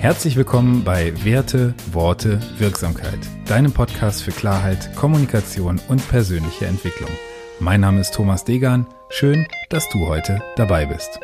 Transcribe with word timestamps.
Herzlich 0.00 0.34
willkommen 0.34 0.82
bei 0.82 1.12
Werte, 1.26 1.74
Worte, 1.92 2.40
Wirksamkeit, 2.56 3.18
deinem 3.44 3.70
Podcast 3.70 4.22
für 4.22 4.30
Klarheit, 4.30 4.96
Kommunikation 4.96 5.78
und 5.88 6.08
persönliche 6.08 6.64
Entwicklung. 6.64 7.10
Mein 7.58 7.82
Name 7.82 8.00
ist 8.00 8.14
Thomas 8.14 8.44
Degan. 8.44 8.86
Schön, 9.10 9.46
dass 9.68 9.86
du 9.90 10.06
heute 10.06 10.42
dabei 10.56 10.86
bist. 10.86 11.20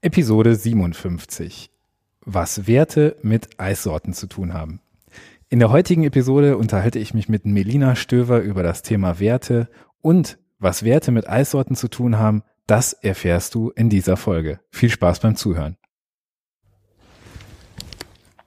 Episode 0.00 0.56
57. 0.56 1.70
Was 2.22 2.66
Werte 2.66 3.14
mit 3.22 3.60
Eissorten 3.60 4.14
zu 4.14 4.26
tun 4.26 4.52
haben. 4.52 4.80
In 5.52 5.58
der 5.58 5.70
heutigen 5.70 6.04
Episode 6.04 6.56
unterhalte 6.56 6.98
ich 6.98 7.12
mich 7.12 7.28
mit 7.28 7.44
Melina 7.44 7.94
Stöver 7.94 8.40
über 8.40 8.62
das 8.62 8.80
Thema 8.80 9.20
Werte 9.20 9.68
und 10.00 10.38
was 10.58 10.82
Werte 10.82 11.12
mit 11.12 11.28
Eissorten 11.28 11.76
zu 11.76 11.88
tun 11.88 12.18
haben, 12.18 12.42
das 12.66 12.94
erfährst 12.94 13.54
du 13.54 13.68
in 13.68 13.90
dieser 13.90 14.16
Folge. 14.16 14.60
Viel 14.70 14.88
Spaß 14.88 15.20
beim 15.20 15.36
Zuhören. 15.36 15.76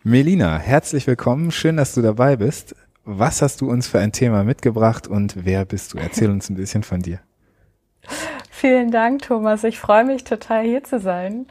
Melina, 0.01 0.57
herzlich 0.57 1.05
willkommen. 1.05 1.51
Schön, 1.51 1.77
dass 1.77 1.93
du 1.93 2.01
dabei 2.01 2.37
bist. 2.37 2.75
Was 3.03 3.43
hast 3.43 3.61
du 3.61 3.69
uns 3.69 3.85
für 3.85 3.99
ein 3.99 4.11
Thema 4.11 4.43
mitgebracht 4.43 5.07
und 5.07 5.45
wer 5.45 5.63
bist 5.63 5.93
du? 5.93 5.99
Erzähl 5.99 6.31
uns 6.31 6.49
ein 6.49 6.55
bisschen 6.55 6.81
von 6.81 7.03
dir. 7.03 7.19
Vielen 8.49 8.89
Dank, 8.89 9.21
Thomas. 9.21 9.63
Ich 9.63 9.77
freue 9.77 10.05
mich 10.05 10.23
total 10.23 10.63
hier 10.63 10.83
zu 10.83 10.99
sein. 10.99 11.45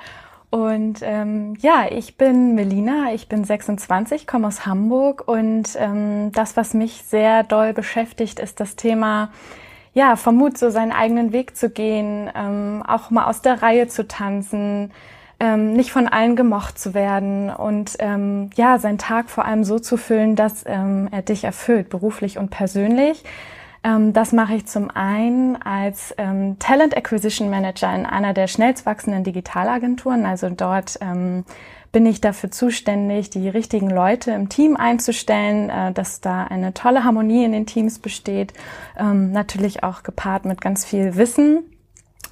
Und 0.54 1.00
ähm, 1.02 1.56
ja, 1.58 1.86
ich 1.90 2.16
bin 2.16 2.54
Melina, 2.54 3.12
ich 3.12 3.28
bin 3.28 3.42
26, 3.42 4.24
komme 4.28 4.46
aus 4.46 4.64
Hamburg 4.66 5.26
und 5.26 5.70
ähm, 5.76 6.30
das, 6.30 6.56
was 6.56 6.74
mich 6.74 7.02
sehr 7.08 7.42
doll 7.42 7.72
beschäftigt, 7.72 8.38
ist 8.38 8.60
das 8.60 8.76
Thema, 8.76 9.32
ja, 9.94 10.14
vom 10.14 10.36
Mut, 10.36 10.56
so 10.56 10.70
seinen 10.70 10.92
eigenen 10.92 11.32
Weg 11.32 11.56
zu 11.56 11.70
gehen, 11.70 12.30
ähm, 12.36 12.84
auch 12.86 13.10
mal 13.10 13.24
aus 13.24 13.42
der 13.42 13.62
Reihe 13.62 13.88
zu 13.88 14.06
tanzen, 14.06 14.92
ähm, 15.40 15.72
nicht 15.72 15.90
von 15.90 16.06
allen 16.06 16.36
gemocht 16.36 16.78
zu 16.78 16.94
werden 16.94 17.50
und 17.50 17.96
ähm, 17.98 18.50
ja, 18.54 18.78
seinen 18.78 18.98
Tag 18.98 19.30
vor 19.30 19.46
allem 19.46 19.64
so 19.64 19.80
zu 19.80 19.96
füllen, 19.96 20.36
dass 20.36 20.62
ähm, 20.66 21.08
er 21.10 21.22
dich 21.22 21.42
erfüllt, 21.42 21.88
beruflich 21.88 22.38
und 22.38 22.50
persönlich. 22.50 23.24
Ähm, 23.84 24.12
das 24.12 24.32
mache 24.32 24.54
ich 24.54 24.66
zum 24.66 24.90
einen 24.90 25.60
als 25.60 26.14
ähm, 26.18 26.58
Talent 26.58 26.96
Acquisition 26.96 27.50
Manager 27.50 27.94
in 27.94 28.06
einer 28.06 28.32
der 28.32 28.48
schnellst 28.48 28.86
wachsenden 28.86 29.22
Digitalagenturen. 29.22 30.26
Also 30.26 30.48
dort 30.48 30.98
ähm, 31.02 31.44
bin 31.92 32.06
ich 32.06 32.20
dafür 32.20 32.50
zuständig, 32.50 33.30
die 33.30 33.48
richtigen 33.48 33.90
Leute 33.90 34.32
im 34.32 34.48
Team 34.48 34.76
einzustellen, 34.76 35.70
äh, 35.70 35.92
dass 35.92 36.20
da 36.20 36.44
eine 36.44 36.74
tolle 36.74 37.04
Harmonie 37.04 37.44
in 37.44 37.52
den 37.52 37.66
Teams 37.66 37.98
besteht. 37.98 38.54
Ähm, 38.98 39.30
natürlich 39.30 39.84
auch 39.84 40.02
gepaart 40.02 40.46
mit 40.46 40.60
ganz 40.60 40.84
viel 40.84 41.16
Wissen 41.16 41.62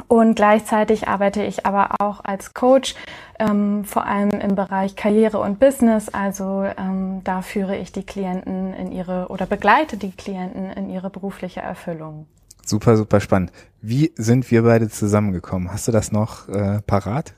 und 0.09 0.35
gleichzeitig 0.35 1.09
arbeite 1.09 1.43
ich 1.43 1.67
aber 1.67 1.97
auch 2.01 2.25
als 2.25 2.55
Coach, 2.55 2.95
ähm, 3.39 3.85
vor 3.85 4.07
allem 4.07 4.31
im 4.31 4.55
Bereich 4.55 4.97
Karriere 4.97 5.39
und 5.39 5.59
Business. 5.59 6.09
Also 6.09 6.65
ähm, 6.77 7.23
da 7.25 7.43
führe 7.43 7.77
ich 7.77 7.93
die 7.93 8.05
Klienten 8.05 8.75
in 8.75 8.93
ihre 8.93 9.29
oder 9.29 9.47
begleite 9.47 9.97
die 9.97 10.13
Klienten 10.13 10.71
in 10.71 10.91
ihre 10.91 11.11
berufliche 11.11 11.61
Erfüllung. 11.61 12.27
Super, 12.65 12.97
super 12.97 13.21
spannend. 13.21 13.53
Wie 13.81 14.13
sind 14.17 14.51
wir 14.51 14.63
beide 14.63 14.89
zusammengekommen? 14.89 15.73
Hast 15.73 15.89
du 15.89 15.93
das 15.93 16.13
noch 16.13 16.49
äh, 16.49 16.81
parat? 16.83 17.35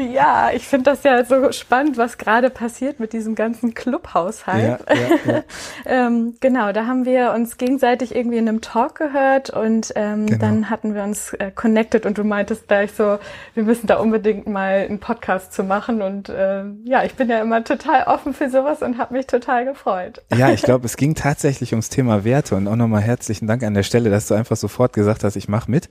Ja, 0.00 0.50
ich 0.52 0.66
finde 0.66 0.90
das 0.90 1.02
ja 1.02 1.24
so 1.24 1.52
spannend, 1.52 1.98
was 1.98 2.16
gerade 2.16 2.48
passiert 2.50 3.00
mit 3.00 3.12
diesem 3.12 3.34
ganzen 3.34 3.74
Clubhaus-Hype. 3.74 4.88
Ja, 4.88 4.94
ja, 4.94 5.32
ja. 5.32 5.42
ähm, 5.86 6.34
genau, 6.40 6.72
da 6.72 6.86
haben 6.86 7.04
wir 7.04 7.32
uns 7.32 7.58
gegenseitig 7.58 8.14
irgendwie 8.14 8.38
in 8.38 8.48
einem 8.48 8.60
Talk 8.60 8.94
gehört 8.96 9.50
und 9.50 9.92
ähm, 9.96 10.26
genau. 10.26 10.38
dann 10.38 10.70
hatten 10.70 10.94
wir 10.94 11.02
uns 11.02 11.34
äh, 11.34 11.50
connected 11.54 12.06
und 12.06 12.16
du 12.16 12.24
meintest 12.24 12.68
gleich 12.68 12.92
so, 12.92 13.18
wir 13.54 13.62
müssen 13.62 13.86
da 13.86 13.98
unbedingt 13.98 14.46
mal 14.46 14.86
einen 14.88 15.00
Podcast 15.00 15.52
zu 15.52 15.64
machen 15.64 16.02
und 16.02 16.28
äh, 16.28 16.64
ja, 16.84 17.04
ich 17.04 17.14
bin 17.14 17.28
ja 17.28 17.40
immer 17.40 17.62
total 17.62 18.04
offen 18.04 18.32
für 18.32 18.48
sowas 18.48 18.82
und 18.82 18.98
habe 18.98 19.14
mich 19.14 19.26
total 19.26 19.64
gefreut. 19.64 20.22
Ja, 20.34 20.50
ich 20.50 20.62
glaube, 20.70 20.86
es 20.86 20.96
ging 20.96 21.14
tatsächlich 21.14 21.72
ums 21.72 21.90
Thema 21.90 22.24
Werte 22.24 22.56
und 22.56 22.68
auch 22.68 22.76
nochmal 22.76 23.02
herzlichen 23.02 23.46
Dank 23.46 23.62
an 23.62 23.74
der 23.74 23.82
Stelle, 23.82 24.10
dass 24.10 24.28
du 24.28 24.34
einfach 24.34 24.56
sofort 24.56 24.92
gesagt 24.92 25.24
hast, 25.24 25.36
ich 25.36 25.48
mache 25.48 25.70
mit 25.70 25.90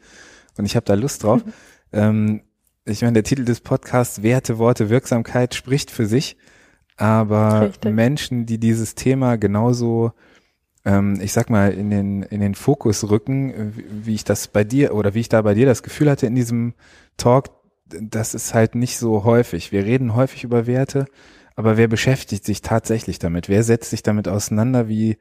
und 0.57 0.65
ich 0.65 0.75
habe 0.75 0.85
da 0.85 0.95
Lust 0.95 1.23
drauf. 1.23 1.41
ähm, 1.93 2.41
ich 2.85 3.01
meine, 3.01 3.13
der 3.13 3.23
Titel 3.23 3.45
des 3.45 3.61
Podcasts 3.61 4.23
Werte, 4.23 4.57
Worte, 4.57 4.89
Wirksamkeit 4.89 5.53
spricht 5.53 5.91
für 5.91 6.05
sich, 6.05 6.37
aber 6.97 7.67
Richtig. 7.67 7.93
Menschen, 7.93 8.45
die 8.45 8.59
dieses 8.59 8.95
Thema 8.95 9.37
genauso, 9.37 10.11
ähm, 10.85 11.19
ich 11.21 11.33
sag 11.33 11.49
mal, 11.49 11.71
in 11.71 11.89
den, 11.89 12.23
in 12.23 12.41
den 12.41 12.55
Fokus 12.55 13.09
rücken, 13.09 13.73
wie, 14.03 14.15
ich 14.15 14.23
das 14.23 14.47
bei 14.47 14.63
dir 14.63 14.93
oder 14.93 15.13
wie 15.13 15.21
ich 15.21 15.29
da 15.29 15.41
bei 15.41 15.53
dir 15.53 15.65
das 15.65 15.83
Gefühl 15.83 16.09
hatte 16.09 16.27
in 16.27 16.35
diesem 16.35 16.73
Talk, 17.17 17.51
das 17.85 18.33
ist 18.33 18.53
halt 18.53 18.75
nicht 18.75 18.97
so 18.97 19.23
häufig. 19.23 19.71
Wir 19.71 19.85
reden 19.85 20.15
häufig 20.15 20.43
über 20.43 20.67
Werte, 20.67 21.05
aber 21.55 21.77
wer 21.77 21.87
beschäftigt 21.87 22.45
sich 22.45 22.61
tatsächlich 22.61 23.19
damit? 23.19 23.49
Wer 23.49 23.63
setzt 23.63 23.89
sich 23.89 24.03
damit 24.03 24.27
auseinander, 24.27 24.87
wie, 24.87 25.17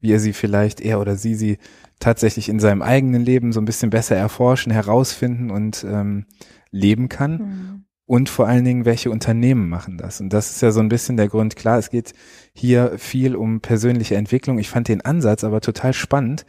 wie 0.00 0.12
er 0.12 0.20
sie 0.20 0.32
vielleicht, 0.32 0.80
er 0.80 1.00
oder 1.00 1.16
sie 1.16 1.34
sie 1.34 1.58
tatsächlich 1.98 2.48
in 2.48 2.60
seinem 2.60 2.82
eigenen 2.82 3.22
Leben 3.22 3.52
so 3.52 3.60
ein 3.60 3.64
bisschen 3.64 3.90
besser 3.90 4.16
erforschen, 4.16 4.72
herausfinden 4.72 5.50
und 5.50 5.84
ähm, 5.88 6.26
leben 6.72 7.08
kann. 7.08 7.32
Mhm. 7.32 7.84
Und 8.04 8.28
vor 8.28 8.48
allen 8.48 8.64
Dingen, 8.64 8.84
welche 8.84 9.10
Unternehmen 9.10 9.68
machen 9.68 9.96
das? 9.96 10.20
Und 10.20 10.32
das 10.32 10.50
ist 10.50 10.60
ja 10.60 10.72
so 10.72 10.80
ein 10.80 10.88
bisschen 10.88 11.16
der 11.16 11.28
Grund. 11.28 11.54
Klar, 11.54 11.78
es 11.78 11.88
geht 11.88 12.12
hier 12.52 12.98
viel 12.98 13.36
um 13.36 13.60
persönliche 13.60 14.16
Entwicklung. 14.16 14.58
Ich 14.58 14.68
fand 14.68 14.88
den 14.88 15.02
Ansatz 15.02 15.44
aber 15.44 15.60
total 15.60 15.92
spannend, 15.92 16.44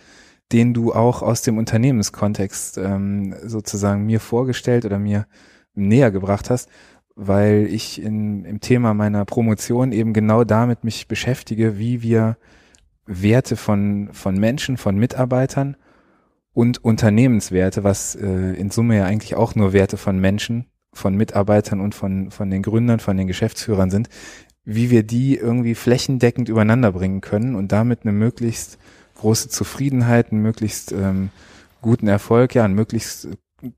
den 0.51 0.73
du 0.73 0.93
auch 0.93 1.21
aus 1.21 1.41
dem 1.41 1.57
Unternehmenskontext 1.57 2.79
ähm, 2.79 3.35
sozusagen 3.43 4.05
mir 4.05 4.19
vorgestellt 4.19 4.83
oder 4.83 4.99
mir 4.99 5.27
näher 5.75 6.11
gebracht 6.11 6.49
hast, 6.49 6.69
weil 7.15 7.67
ich 7.69 8.01
in, 8.01 8.45
im 8.45 8.59
Thema 8.59 8.93
meiner 8.93 9.23
Promotion 9.23 9.91
eben 9.91 10.13
genau 10.13 10.43
damit 10.43 10.83
mich 10.83 11.07
beschäftige, 11.07 11.77
wie 11.77 12.01
wir 12.01 12.37
Werte 13.05 13.55
von, 13.55 14.09
von 14.11 14.39
Menschen, 14.39 14.77
von 14.77 14.97
Mitarbeitern 14.97 15.77
und 16.53 16.83
Unternehmenswerte, 16.83 17.83
was 17.83 18.15
äh, 18.15 18.27
in 18.27 18.69
Summe 18.69 18.97
ja 18.97 19.05
eigentlich 19.05 19.35
auch 19.35 19.55
nur 19.55 19.73
Werte 19.73 19.97
von 19.97 20.19
Menschen, 20.19 20.67
von 20.93 21.15
Mitarbeitern 21.15 21.79
und 21.81 21.95
von, 21.95 22.31
von 22.31 22.49
den 22.49 22.61
Gründern, 22.61 22.99
von 22.99 23.17
den 23.17 23.27
Geschäftsführern 23.27 23.89
sind, 23.89 24.09
wie 24.63 24.91
wir 24.91 25.03
die 25.03 25.35
irgendwie 25.35 25.75
flächendeckend 25.75 26.49
übereinander 26.49 26.91
bringen 26.91 27.21
können 27.21 27.55
und 27.55 27.71
damit 27.71 28.01
eine 28.03 28.11
möglichst 28.11 28.77
große 29.17 29.49
Zufriedenheit, 29.49 30.31
einen 30.31 30.41
möglichst 30.41 30.91
ähm, 30.91 31.29
guten 31.81 32.07
Erfolg, 32.07 32.55
ja, 32.55 32.63
ein 32.63 32.73
möglichst 32.73 33.27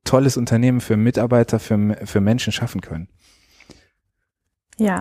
tolles 0.03 0.37
Unternehmen 0.37 0.81
für 0.81 0.97
Mitarbeiter, 0.97 1.59
für, 1.59 1.97
für 2.05 2.21
Menschen 2.21 2.51
schaffen 2.51 2.81
können. 2.81 3.07
Ja, 4.77 4.99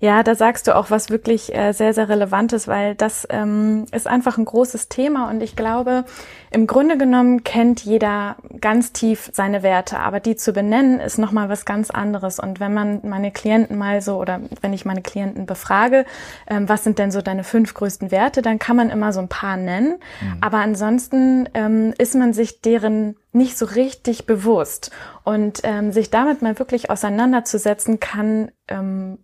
ja, 0.00 0.22
da 0.22 0.36
sagst 0.36 0.68
du 0.68 0.76
auch 0.76 0.90
was 0.90 1.10
wirklich 1.10 1.54
äh, 1.54 1.72
sehr, 1.72 1.92
sehr 1.92 2.08
Relevantes, 2.08 2.68
weil 2.68 2.94
das 2.94 3.26
ähm, 3.30 3.86
ist 3.90 4.06
einfach 4.06 4.38
ein 4.38 4.44
großes 4.44 4.88
Thema 4.88 5.28
und 5.28 5.42
ich 5.42 5.56
glaube, 5.56 6.04
im 6.50 6.68
Grunde 6.68 6.96
genommen 6.96 7.42
kennt 7.42 7.84
jeder 7.84 8.36
ganz 8.60 8.92
tief 8.92 9.30
seine 9.32 9.64
Werte, 9.64 9.98
aber 9.98 10.20
die 10.20 10.36
zu 10.36 10.52
benennen 10.52 11.00
ist 11.00 11.18
nochmal 11.18 11.48
was 11.48 11.64
ganz 11.64 11.90
anderes. 11.90 12.38
Und 12.38 12.60
wenn 12.60 12.72
man 12.72 13.00
meine 13.02 13.32
Klienten 13.32 13.76
mal 13.76 14.00
so 14.00 14.18
oder 14.18 14.40
wenn 14.60 14.72
ich 14.72 14.84
meine 14.84 15.02
Klienten 15.02 15.46
befrage, 15.46 16.06
ähm, 16.46 16.68
was 16.68 16.84
sind 16.84 17.00
denn 17.00 17.10
so 17.10 17.20
deine 17.20 17.42
fünf 17.42 17.74
größten 17.74 18.12
Werte, 18.12 18.40
dann 18.40 18.60
kann 18.60 18.76
man 18.76 18.90
immer 18.90 19.12
so 19.12 19.20
ein 19.20 19.28
paar 19.28 19.56
nennen. 19.56 19.98
Mhm. 20.20 20.38
Aber 20.40 20.58
ansonsten 20.58 21.48
ähm, 21.54 21.92
ist 21.98 22.14
man 22.14 22.32
sich 22.32 22.60
deren 22.60 23.16
nicht 23.32 23.58
so 23.58 23.66
richtig 23.66 24.26
bewusst. 24.26 24.90
Und 25.24 25.60
ähm, 25.64 25.92
sich 25.92 26.10
damit 26.10 26.40
mal 26.40 26.58
wirklich 26.58 26.88
auseinanderzusetzen, 26.88 28.00
kann 28.00 28.50
ähm, 28.68 29.18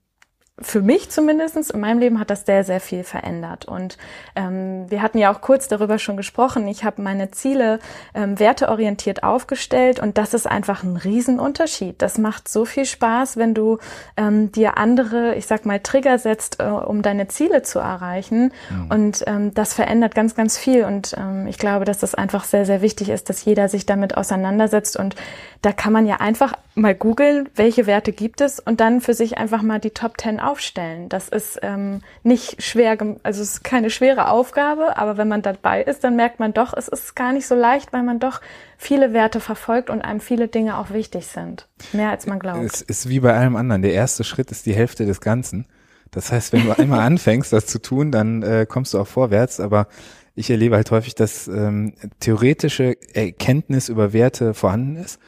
für 0.61 0.83
mich 0.83 1.11
zumindestens 1.11 1.71
in 1.71 1.81
meinem 1.81 1.99
Leben 1.99 2.21
hat 2.21 2.31
das 2.31 2.47
sehr, 2.47 2.63
sehr 2.63 2.79
viel 2.79 3.03
verändert. 3.03 3.65
Und 3.65 3.99
ähm, 4.37 4.89
wir 4.89 5.03
hatten 5.03 5.19
ja 5.19 5.35
auch 5.35 5.41
kurz 5.41 5.67
darüber 5.67 5.99
schon 5.99 6.17
gesprochen. 6.17 6.69
Ich 6.69 6.85
habe 6.85 7.03
meine 7.03 7.33
Ziele 7.33 7.81
ähm, 8.15 8.39
werteorientiert 8.39 9.25
aufgestellt 9.25 9.99
und 9.99 10.17
das 10.17 10.33
ist 10.33 10.47
einfach 10.47 10.85
ein 10.85 10.97
Riesenunterschied. 10.97 12.01
Das 12.01 12.19
macht 12.19 12.47
so 12.49 12.65
viel 12.65 12.85
Spaß, 12.85 13.37
wenn 13.37 13.55
du 13.55 13.79
ähm, 14.17 14.53
dir 14.53 14.79
andere, 14.79 15.35
ich 15.35 15.49
sag 15.49 15.67
mal, 15.67 15.81
Trigger 15.81 16.21
setzt, 16.21 16.61
äh, 16.61 16.65
um 16.65 17.03
deine 17.03 17.27
Ziele 17.27 17.63
zu 17.63 17.81
erreichen. 17.81 18.53
Mhm. 18.71 18.91
Und 18.91 19.25
ähm, 19.27 19.55
das 19.55 19.75
verändert 19.75 20.15
ganz, 20.15 20.37
ganz 20.37 20.57
viel. 20.57 20.85
Und 20.85 21.17
ähm, 21.19 21.49
ich 21.49 21.59
glaube, 21.59 21.85
dass 21.85 21.99
das 21.99 22.15
einfach 22.15 22.45
sehr, 22.45 22.65
sehr 22.65 22.81
wichtig 22.81 23.09
ist, 23.09 23.29
dass 23.29 23.45
jeder 23.45 23.69
sich 23.69 23.87
damit 23.87 24.17
auseinandersetzt. 24.17 24.97
Und 24.97 25.17
da 25.63 25.73
kann 25.73 25.93
man 25.93 26.07
ja 26.07 26.17
einfach 26.17 26.53
mal 26.75 26.95
googeln, 26.95 27.49
welche 27.55 27.87
Werte 27.87 28.13
gibt 28.13 28.41
es 28.41 28.61
und 28.61 28.81
dann 28.81 29.01
für 29.01 29.15
sich 29.15 29.39
einfach 29.39 29.63
mal 29.63 29.81
die 29.81 29.91
Top 29.91 30.19
Ten 30.19 30.41
aufstellen. 30.47 31.09
Das 31.09 31.29
ist 31.29 31.59
ähm, 31.63 32.01
nicht 32.23 32.63
schwer, 32.63 32.97
also 33.23 33.43
es 33.43 33.55
ist 33.55 33.65
keine 33.65 33.91
schwere 33.91 34.29
Aufgabe, 34.29 34.97
aber 34.97 35.17
wenn 35.17 35.29
man 35.29 35.43
dabei 35.43 35.83
ist, 35.83 36.05
dann 36.05 36.17
merkt 36.17 36.41
man 36.41 36.53
doch, 36.53 36.75
es 36.77 36.89
ist 36.89 37.17
gar 37.17 37.33
nicht 37.33 37.47
so 37.47 37.55
leicht, 37.55 37.93
weil 37.93 38.03
man 38.03 38.21
doch 38.21 38.41
viele 38.79 39.13
Werte 39.13 39.41
verfolgt 39.41 39.91
und 39.91 40.03
einem 40.03 40.21
viele 40.21 40.49
Dinge 40.49 40.79
auch 40.79 40.91
wichtig 40.91 41.27
sind. 41.27 41.69
Mehr 41.93 42.11
als 42.11 42.27
man 42.27 42.39
glaubt. 42.39 42.65
Es 42.65 42.83
ist 42.83 43.09
wie 43.09 43.21
bei 43.21 43.35
allem 43.35 43.57
anderen. 43.57 43.83
Der 43.83 43.93
erste 43.93 44.25
Schritt 44.25 44.51
ist 44.51 44.67
die 44.67 44.75
Hälfte 44.75 45.07
des 45.07 45.21
Ganzen. 45.21 45.67
Das 46.11 46.31
heißt, 46.33 46.53
wenn 46.53 46.65
du 46.65 46.73
einmal 46.79 47.01
anfängst, 47.01 47.53
das 47.53 47.67
zu 47.67 47.81
tun, 47.81 48.13
dann 48.13 48.43
äh, 48.43 48.67
kommst 48.69 48.95
du 48.95 48.99
auch 48.99 49.07
vorwärts. 49.07 49.61
Aber 49.61 49.89
ich 50.35 50.51
erlebe 50.51 50.77
halt 50.77 50.91
häufig, 50.91 51.15
dass 51.15 51.49
ähm, 51.49 51.95
theoretische 52.21 52.97
Erkenntnis 53.13 53.89
über 53.89 54.13
Werte 54.13 54.55
vorhanden 54.55 54.97
ist, 54.97 55.21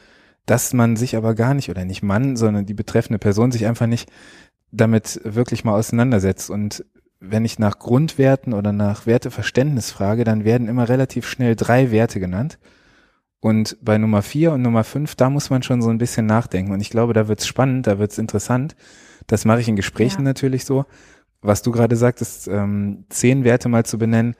dass 0.45 0.73
man 0.73 0.95
sich 0.95 1.15
aber 1.15 1.35
gar 1.35 1.53
nicht, 1.53 1.69
oder 1.69 1.85
nicht 1.85 2.03
Mann, 2.03 2.37
sondern 2.37 2.65
die 2.65 2.73
betreffende 2.73 3.19
Person 3.19 3.51
sich 3.51 3.65
einfach 3.65 3.87
nicht 3.87 4.09
damit 4.71 5.21
wirklich 5.23 5.63
mal 5.63 5.73
auseinandersetzt. 5.73 6.49
Und 6.49 6.85
wenn 7.19 7.45
ich 7.45 7.59
nach 7.59 7.79
Grundwerten 7.79 8.53
oder 8.53 8.71
nach 8.71 9.05
Werteverständnis 9.05 9.91
frage, 9.91 10.23
dann 10.23 10.43
werden 10.43 10.67
immer 10.67 10.89
relativ 10.89 11.27
schnell 11.27 11.55
drei 11.55 11.91
Werte 11.91 12.19
genannt. 12.19 12.59
Und 13.39 13.77
bei 13.81 13.97
Nummer 13.97 14.21
vier 14.21 14.51
und 14.51 14.61
Nummer 14.61 14.83
fünf, 14.83 15.15
da 15.15 15.29
muss 15.29 15.49
man 15.49 15.63
schon 15.63 15.81
so 15.81 15.89
ein 15.89 15.99
bisschen 15.99 16.25
nachdenken. 16.25 16.71
Und 16.71 16.81
ich 16.81 16.89
glaube, 16.89 17.13
da 17.13 17.27
wird's 17.27 17.47
spannend, 17.47 17.87
da 17.87 17.99
wird's 17.99 18.17
interessant. 18.17 18.75
Das 19.27 19.45
mache 19.45 19.61
ich 19.61 19.67
in 19.67 19.75
Gesprächen 19.75 20.21
ja. 20.21 20.23
natürlich 20.23 20.65
so. 20.65 20.85
Was 21.41 21.61
du 21.61 21.71
gerade 21.71 21.95
sagtest, 21.95 22.47
ähm, 22.47 23.05
zehn 23.09 23.43
Werte 23.43 23.69
mal 23.69 23.85
zu 23.85 23.97
benennen, 23.97 24.35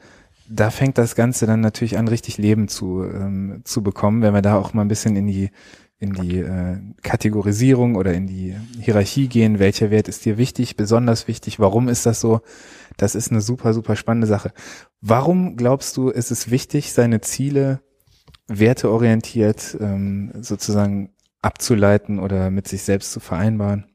da 0.49 0.71
fängt 0.71 0.97
das 0.97 1.15
Ganze 1.15 1.45
dann 1.45 1.61
natürlich 1.61 1.97
an, 1.97 2.07
richtig 2.07 2.37
Leben 2.37 2.67
zu, 2.67 3.03
ähm, 3.03 3.61
zu 3.65 3.83
bekommen, 3.83 4.21
wenn 4.21 4.33
wir 4.33 4.41
da 4.41 4.55
auch 4.55 4.73
mal 4.73 4.81
ein 4.81 4.87
bisschen 4.87 5.15
in 5.15 5.27
die 5.27 5.51
in 5.99 6.13
die 6.13 6.39
äh, 6.39 6.77
Kategorisierung 7.01 7.95
oder 7.95 8.13
in 8.13 8.27
die 8.27 8.55
Hierarchie 8.79 9.27
gehen, 9.27 9.59
welcher 9.59 9.89
Wert 9.89 10.07
ist 10.07 10.25
dir 10.25 10.37
wichtig, 10.37 10.75
besonders 10.75 11.27
wichtig, 11.27 11.59
warum 11.59 11.89
ist 11.89 12.05
das 12.05 12.21
so? 12.21 12.41
Das 12.97 13.15
ist 13.15 13.31
eine 13.31 13.41
super, 13.41 13.73
super 13.73 13.95
spannende 13.95 14.27
Sache. 14.27 14.53
Warum 15.01 15.55
glaubst 15.55 15.97
du, 15.97 16.09
ist 16.09 16.31
es 16.31 16.51
wichtig, 16.51 16.93
seine 16.93 17.21
Ziele 17.21 17.81
werteorientiert 18.47 19.77
ähm, 19.79 20.31
sozusagen 20.41 21.13
abzuleiten 21.41 22.19
oder 22.19 22.51
mit 22.51 22.67
sich 22.67 22.83
selbst 22.83 23.11
zu 23.11 23.19
vereinbaren? 23.19 23.85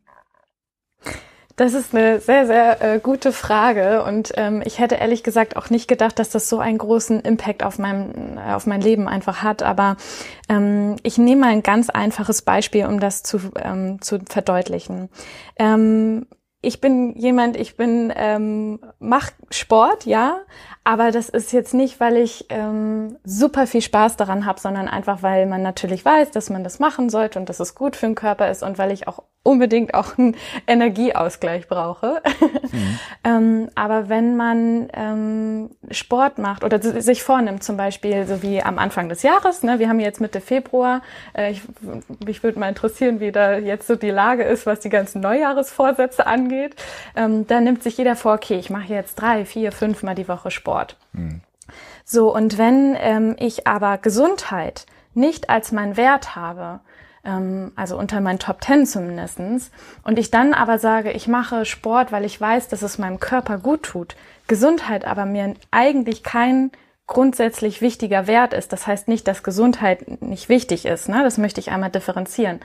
Das 1.56 1.75
ist 1.75 1.94
eine 1.94 2.20
sehr, 2.20 2.46
sehr 2.46 2.81
äh, 2.81 2.99
gute 2.99 3.32
Frage 3.32 4.04
und 4.04 4.32
ähm, 4.37 4.62
ich 4.64 4.78
hätte 4.78 4.94
ehrlich 4.94 5.22
gesagt 5.22 5.56
auch 5.56 5.70
nicht 5.70 5.87
gedacht, 5.87 6.19
dass 6.19 6.31
das 6.31 6.49
so 6.49 6.58
einen 6.58 6.78
großen 6.78 7.20
Impact 7.20 7.62
auf 7.62 7.78
mein, 7.78 8.38
äh, 8.38 8.52
auf 8.52 8.66
mein 8.66 8.81
Leben 8.81 9.06
einfach 9.06 9.43
hat. 9.43 9.62
Aber 9.62 9.96
ähm, 10.49 10.96
ich 11.02 11.19
nehme 11.19 11.43
mal 11.43 11.50
ein 11.50 11.62
ganz 11.62 11.90
einfaches 11.90 12.43
Beispiel, 12.43 12.87
um 12.87 13.00
das 13.00 13.22
zu, 13.22 13.38
ähm, 13.56 14.00
zu 14.00 14.20
verdeutlichen. 14.28 15.10
Ähm, 15.58 16.26
ich 16.62 16.81
bin 16.81 17.16
jemand, 17.16 17.56
ich 17.56 17.76
bin 17.76 18.12
ähm, 18.16 18.78
mach 19.00 19.32
Sport, 19.52 20.06
ja, 20.06 20.40
aber 20.84 21.12
das 21.12 21.28
ist 21.28 21.52
jetzt 21.52 21.75
nicht, 21.75 22.00
weil 22.00 22.16
ich 22.16 22.46
ähm, 22.49 23.16
super 23.25 23.69
viel 23.69 23.82
Spaß 23.82 24.16
daran 24.16 24.46
habe, 24.46 24.58
sondern 24.58 24.88
einfach, 24.88 25.22
weil 25.22 25.46
man 25.46 25.62
natürlich 25.62 26.04
weiß, 26.04 26.32
dass 26.32 26.50
man 26.50 26.64
das 26.64 26.81
machen 26.81 27.08
sollte 27.08 27.38
und 27.38 27.49
dass 27.49 27.60
es 27.60 27.76
gut 27.76 27.94
für 27.94 28.06
den 28.06 28.16
Körper 28.16 28.50
ist 28.50 28.64
und 28.64 28.78
weil 28.78 28.90
ich 28.90 29.06
auch 29.06 29.22
unbedingt 29.44 29.94
auch 29.94 30.19
einen 30.19 30.37
Energieausgleich 30.66 31.66
brauche. 31.66 32.22
Mhm. 32.70 32.99
ähm, 33.25 33.69
aber 33.75 34.08
wenn 34.08 34.37
man 34.37 34.88
ähm, 34.93 35.70
Sport 35.90 36.38
macht 36.38 36.62
oder 36.62 36.81
sich 36.81 37.22
vornimmt, 37.22 37.64
zum 37.64 37.76
Beispiel 37.76 38.26
so 38.26 38.43
wie 38.43 38.62
am 38.62 38.78
Anfang 38.78 39.08
des 39.08 39.22
Jahres, 39.22 39.62
ne, 39.62 39.78
wir 39.78 39.88
haben 39.88 39.98
jetzt 39.98 40.20
Mitte 40.20 40.40
Februar, 40.40 41.02
äh, 41.37 41.50
ich, 41.50 41.62
mich 42.25 42.43
würde 42.43 42.58
mal 42.58 42.69
interessieren, 42.69 43.19
wie 43.19 43.32
da 43.32 43.56
jetzt 43.56 43.88
so 43.88 43.96
die 43.96 44.10
Lage 44.10 44.44
ist, 44.44 44.64
was 44.64 44.81
die 44.81 44.90
ganzen 44.90 45.20
Neujahresvorsätze 45.20 46.26
angeht. 46.26 46.76
Ähm, 47.16 47.46
da 47.46 47.60
nimmt 47.60 47.82
sich 47.82 47.98
jeder 47.98 48.14
vor, 48.14 48.34
okay, 48.34 48.58
ich 48.58 48.70
mache 48.70 48.93
jetzt 48.93 49.16
drei, 49.16 49.41
vier, 49.44 49.72
fünf 49.72 50.02
Mal 50.02 50.14
die 50.14 50.28
Woche 50.28 50.50
Sport. 50.50 50.96
Mhm. 51.12 51.40
So, 52.04 52.34
und 52.34 52.58
wenn 52.58 52.96
ähm, 52.98 53.36
ich 53.38 53.66
aber 53.66 53.98
Gesundheit 53.98 54.86
nicht 55.14 55.50
als 55.50 55.72
mein 55.72 55.96
Wert 55.96 56.36
habe, 56.36 56.80
ähm, 57.24 57.72
also 57.76 57.96
unter 57.96 58.20
meinen 58.20 58.38
Top 58.38 58.60
Ten 58.60 58.86
zumindestens. 58.86 59.70
Und 60.02 60.18
ich 60.18 60.30
dann 60.30 60.54
aber 60.54 60.78
sage, 60.78 61.12
ich 61.12 61.28
mache 61.28 61.64
Sport, 61.64 62.12
weil 62.12 62.24
ich 62.24 62.40
weiß, 62.40 62.68
dass 62.68 62.82
es 62.82 62.98
meinem 62.98 63.20
Körper 63.20 63.58
gut 63.58 63.84
tut. 63.84 64.16
Gesundheit 64.48 65.04
aber 65.04 65.24
mir 65.24 65.54
eigentlich 65.70 66.22
kein 66.22 66.70
grundsätzlich 67.06 67.80
wichtiger 67.80 68.26
Wert 68.26 68.54
ist. 68.54 68.72
Das 68.72 68.86
heißt 68.86 69.08
nicht, 69.08 69.28
dass 69.28 69.42
Gesundheit 69.42 70.22
nicht 70.22 70.48
wichtig 70.48 70.86
ist. 70.86 71.08
Ne? 71.08 71.22
Das 71.22 71.38
möchte 71.38 71.60
ich 71.60 71.70
einmal 71.70 71.90
differenzieren. 71.90 72.60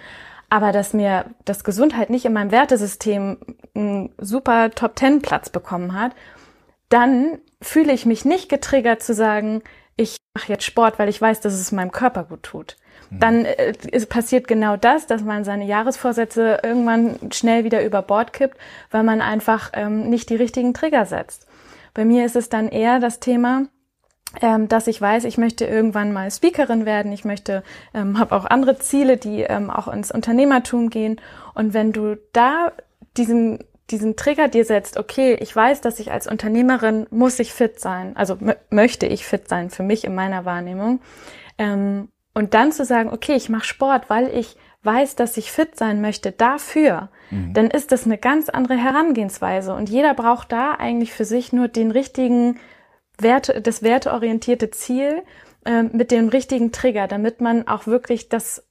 Aber 0.50 0.72
dass 0.72 0.94
mir 0.94 1.26
das 1.44 1.64
Gesundheit 1.64 2.10
nicht 2.10 2.26
in 2.26 2.34
meinem 2.34 2.52
Wertesystem 2.52 3.38
einen 3.76 4.14
super 4.18 4.72
Top 4.72 4.96
Ten 4.96 5.22
Platz 5.22 5.50
bekommen 5.50 6.00
hat, 6.00 6.14
dann 6.90 7.40
fühle 7.62 7.94
ich 7.94 8.06
mich 8.06 8.26
nicht 8.26 8.50
getriggert 8.50 9.02
zu 9.02 9.14
sagen, 9.14 9.62
ich 9.96 10.18
mache 10.36 10.52
jetzt 10.52 10.66
Sport, 10.66 11.00
weil 11.00 11.10
ich 11.10 11.22
weiß, 11.22 11.42
dass 11.42 11.54
es 11.54 11.72
meinem 11.72 11.92
Körper 11.92 12.24
gut 12.24 12.44
tut 12.44 12.78
dann 13.10 13.46
äh, 13.46 13.74
passiert 14.08 14.48
genau 14.48 14.78
das, 14.78 15.08
dass 15.08 15.24
man 15.24 15.44
seine 15.44 15.66
Jahresvorsätze 15.66 16.60
irgendwann 16.64 17.18
schnell 17.32 17.64
wieder 17.64 17.84
über 17.84 18.02
Bord 18.02 18.34
kippt, 18.34 18.58
weil 18.92 19.04
man 19.04 19.22
einfach 19.22 19.72
ähm, 19.74 20.10
nicht 20.10 20.30
die 20.30 20.36
richtigen 20.36 20.74
Trigger 20.74 21.06
setzt. 21.06 21.48
Bei 21.94 22.06
mir 22.06 22.26
ist 22.26 22.36
es 22.36 22.50
dann 22.50 22.68
eher 22.68 23.00
das 23.00 23.20
Thema, 23.20 23.68
ähm, 24.42 24.68
dass 24.68 24.88
ich 24.88 25.02
weiß, 25.02 25.24
ich 25.24 25.38
möchte 25.38 25.66
irgendwann 25.66 26.12
mal 26.12 26.30
Speakerin 26.30 26.86
werden, 26.86 27.12
ich 27.12 27.26
möchte, 27.26 27.64
ähm, 27.94 28.20
habe 28.20 28.36
auch 28.36 28.46
andere 28.46 28.78
Ziele, 28.78 29.18
die 29.18 29.42
ähm, 29.42 29.70
auch 29.70 29.88
ins 29.88 30.12
Unternehmertum 30.12 30.90
gehen. 30.90 31.20
Und 31.54 31.74
wenn 31.74 31.94
du 31.94 32.18
da 32.34 32.72
diesen 33.16 33.60
diesen 33.90 34.16
Trigger 34.16 34.48
dir 34.48 34.66
setzt, 34.66 34.98
okay, 34.98 35.38
ich 35.40 35.56
weiß, 35.56 35.82
dass 35.82 36.00
ich 36.00 36.12
als 36.12 36.28
Unternehmerin 36.28 37.08
muss 37.10 37.40
ich 37.40 37.54
fit 37.54 37.80
sein, 37.80 38.16
also 38.16 38.38
möchte 38.70 39.06
ich 39.06 39.26
fit 39.26 39.48
sein 39.48 39.70
für 39.70 39.84
mich 39.84 40.04
in 40.04 40.14
meiner 40.14 40.46
Wahrnehmung, 40.46 41.00
ähm, 41.58 42.10
und 42.34 42.54
dann 42.54 42.72
zu 42.72 42.86
sagen, 42.86 43.10
okay, 43.12 43.34
ich 43.34 43.50
mache 43.50 43.66
Sport, 43.66 44.12
weil 44.12 44.28
ich 44.28 44.58
weiß, 44.84 45.16
dass 45.16 45.38
ich 45.38 45.52
fit 45.52 45.76
sein 45.76 46.02
möchte 46.02 46.32
dafür, 46.32 47.10
mhm. 47.32 47.54
dann 47.54 47.72
ist 47.72 47.92
das 47.92 48.06
eine 48.06 48.20
ganz 48.20 48.50
andere 48.50 48.78
Herangehensweise. 48.78 49.74
Und 49.74 49.90
jeder 49.90 50.14
braucht 50.14 50.52
da 50.52 50.74
eigentlich 50.74 51.14
für 51.14 51.26
sich 51.26 51.52
nur 51.52 51.68
den 51.68 51.90
richtigen 51.90 52.60
Werte, 53.18 53.60
das 53.62 53.82
werteorientierte 53.82 54.70
Ziel 54.70 55.24
äh, 55.66 55.82
mit 55.82 56.12
dem 56.12 56.30
richtigen 56.30 56.72
Trigger, 56.72 57.08
damit 57.08 57.42
man 57.42 57.68
auch 57.68 57.88
wirklich 57.88 58.30
das 58.30 58.67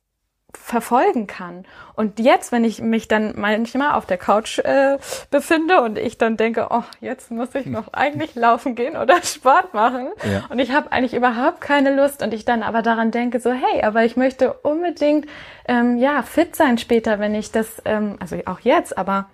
verfolgen 0.56 1.26
kann. 1.26 1.64
Und 1.94 2.18
jetzt, 2.18 2.52
wenn 2.52 2.64
ich 2.64 2.80
mich 2.80 3.08
dann 3.08 3.34
manchmal 3.36 3.94
auf 3.94 4.06
der 4.06 4.18
Couch 4.18 4.58
äh, 4.58 4.98
befinde 5.30 5.82
und 5.82 5.98
ich 5.98 6.18
dann 6.18 6.36
denke, 6.36 6.68
oh, 6.70 6.82
jetzt 7.00 7.30
muss 7.30 7.54
ich 7.54 7.66
noch 7.66 7.92
eigentlich 7.92 8.34
laufen 8.34 8.74
gehen 8.74 8.96
oder 8.96 9.22
Sport 9.22 9.74
machen 9.74 10.08
ja. 10.30 10.44
und 10.50 10.58
ich 10.58 10.72
habe 10.72 10.92
eigentlich 10.92 11.14
überhaupt 11.14 11.60
keine 11.60 11.94
Lust 11.94 12.22
und 12.22 12.34
ich 12.34 12.44
dann 12.44 12.62
aber 12.62 12.82
daran 12.82 13.10
denke, 13.10 13.40
so 13.40 13.52
hey, 13.52 13.82
aber 13.82 14.04
ich 14.04 14.16
möchte 14.16 14.52
unbedingt 14.52 15.26
ähm, 15.68 15.98
ja 15.98 16.22
fit 16.22 16.56
sein 16.56 16.78
später, 16.78 17.18
wenn 17.18 17.34
ich 17.34 17.52
das, 17.52 17.82
ähm, 17.84 18.16
also 18.20 18.36
auch 18.46 18.60
jetzt, 18.60 18.98
aber 18.98 19.28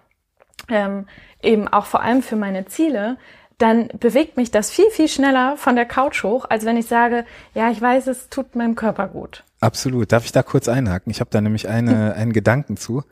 ähm, 0.69 1.07
eben 1.43 1.69
auch 1.69 1.87
vor 1.87 2.03
allem 2.03 2.23
für 2.23 2.37
meine 2.37 2.67
Ziele, 2.67 3.17
dann 3.59 3.89
bewegt 3.99 4.37
mich 4.37 4.51
das 4.51 4.71
viel, 4.71 4.91
viel 4.91 5.09
schneller 5.09 5.57
von 5.57 5.77
der 5.77 5.87
Couch 5.87 6.25
hoch, 6.25 6.47
als 6.49 6.65
wenn 6.65 6.77
ich 6.77 6.87
sage, 6.87 7.25
ja, 7.55 7.71
ich 7.71 7.81
weiß, 7.81 8.09
es 8.09 8.29
tut 8.29 8.57
meinem 8.57 8.75
Körper 8.75 9.07
gut. 9.09 9.45
Absolut. 9.63 10.11
Darf 10.11 10.25
ich 10.25 10.33
da 10.33 10.43
kurz 10.43 10.69
einhaken? 10.69 11.11
Ich 11.11 11.21
habe 11.21 11.31
da 11.31 11.41
nämlich 11.41 11.69
eine, 11.69 12.15
einen 12.15 12.33
Gedanken 12.33 12.77
zu, 12.77 13.05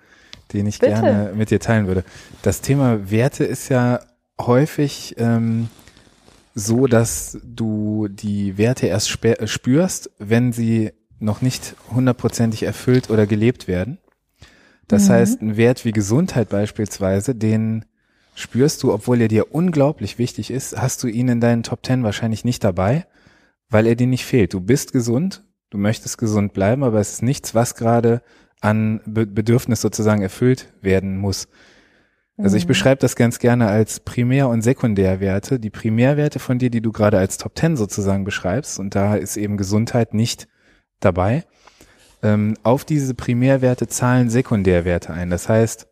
den 0.53 0.67
ich 0.67 0.81
Bitte. 0.81 0.93
gerne 0.93 1.33
mit 1.35 1.51
dir 1.51 1.61
teilen 1.61 1.87
würde. 1.87 2.05
Das 2.43 2.61
Thema 2.61 3.09
Werte 3.09 3.45
ist 3.45 3.69
ja 3.69 4.01
häufig 4.41 5.15
ähm, 5.19 5.69
so, 6.57 6.89
dass 6.89 7.39
du 7.45 8.09
die 8.09 8.59
Werte 8.59 8.89
erst 8.89 9.09
spürst, 9.11 10.11
wenn 10.19 10.53
sie 10.53 10.91
noch 11.21 11.41
nicht 11.41 11.77
hundertprozentig 11.95 12.65
erfüllt 12.65 13.11
oder 13.11 13.27
gelebt 13.27 13.69
werden. 13.69 13.99
Das 14.89 15.09
mhm. 15.09 15.13
heißt, 15.13 15.43
ein 15.43 15.57
Wert 15.57 15.85
wie 15.85 15.93
Gesundheit 15.93 16.49
beispielsweise, 16.49 17.37
den 17.37 17.85
spürst 18.35 18.83
du, 18.83 18.93
obwohl 18.93 19.21
er 19.21 19.29
dir 19.29 19.55
unglaublich 19.55 20.19
wichtig 20.19 20.51
ist, 20.51 20.77
hast 20.77 21.01
du 21.05 21.07
ihn 21.07 21.29
in 21.29 21.41
deinen 21.41 21.63
Top 21.63 21.85
Ten 21.85 22.03
wahrscheinlich 22.03 22.45
nicht 22.45 22.65
dabei, 22.65 23.07
weil 23.69 23.87
er 23.87 23.95
dir 23.95 24.09
nicht 24.09 24.25
fehlt. 24.25 24.53
Du 24.53 24.61
bist 24.61 24.93
gesund, 24.93 25.45
du 25.71 25.79
möchtest 25.79 26.19
gesund 26.19 26.53
bleiben, 26.53 26.83
aber 26.83 27.01
es 27.01 27.15
ist 27.15 27.23
nichts, 27.23 27.55
was 27.55 27.75
gerade 27.75 28.23
an 28.61 29.01
Be 29.07 29.27
Bedürfnis 29.27 29.81
sozusagen 29.81 30.23
erfüllt 30.23 30.69
werden 30.83 31.17
muss. 31.17 31.49
Also 32.37 32.57
ich 32.57 32.65
mhm. 32.65 32.69
beschreibe 32.69 33.01
das 33.01 33.17
ganz 33.17 33.39
gerne 33.39 33.69
als 33.69 34.01
Primär- 34.01 34.49
und 34.49 34.63
Sekundärwerte. 34.63 35.59
Die 35.59 35.71
Primärwerte 35.71 36.39
von 36.39 36.59
dir, 36.59 36.71
die 36.71 36.81
du 36.81 36.93
gerade 36.93 37.19
als 37.19 37.39
Top 37.39 37.55
Ten 37.55 37.77
sozusagen 37.77 38.25
beschreibst, 38.25 38.79
und 38.79 38.95
da 38.95 39.15
ist 39.15 39.37
eben 39.37 39.57
Gesundheit 39.57 40.15
nicht 40.15 40.49
dabei. 41.01 41.45
Ähm, 42.23 42.55
auf 42.63 42.85
diese 42.85 43.15
Primärwerte 43.15 43.89
zahlen 43.89 44.29
Sekundärwerte 44.31 45.13
ein. 45.13 45.31
Das 45.31 45.49
heißt, 45.49 45.87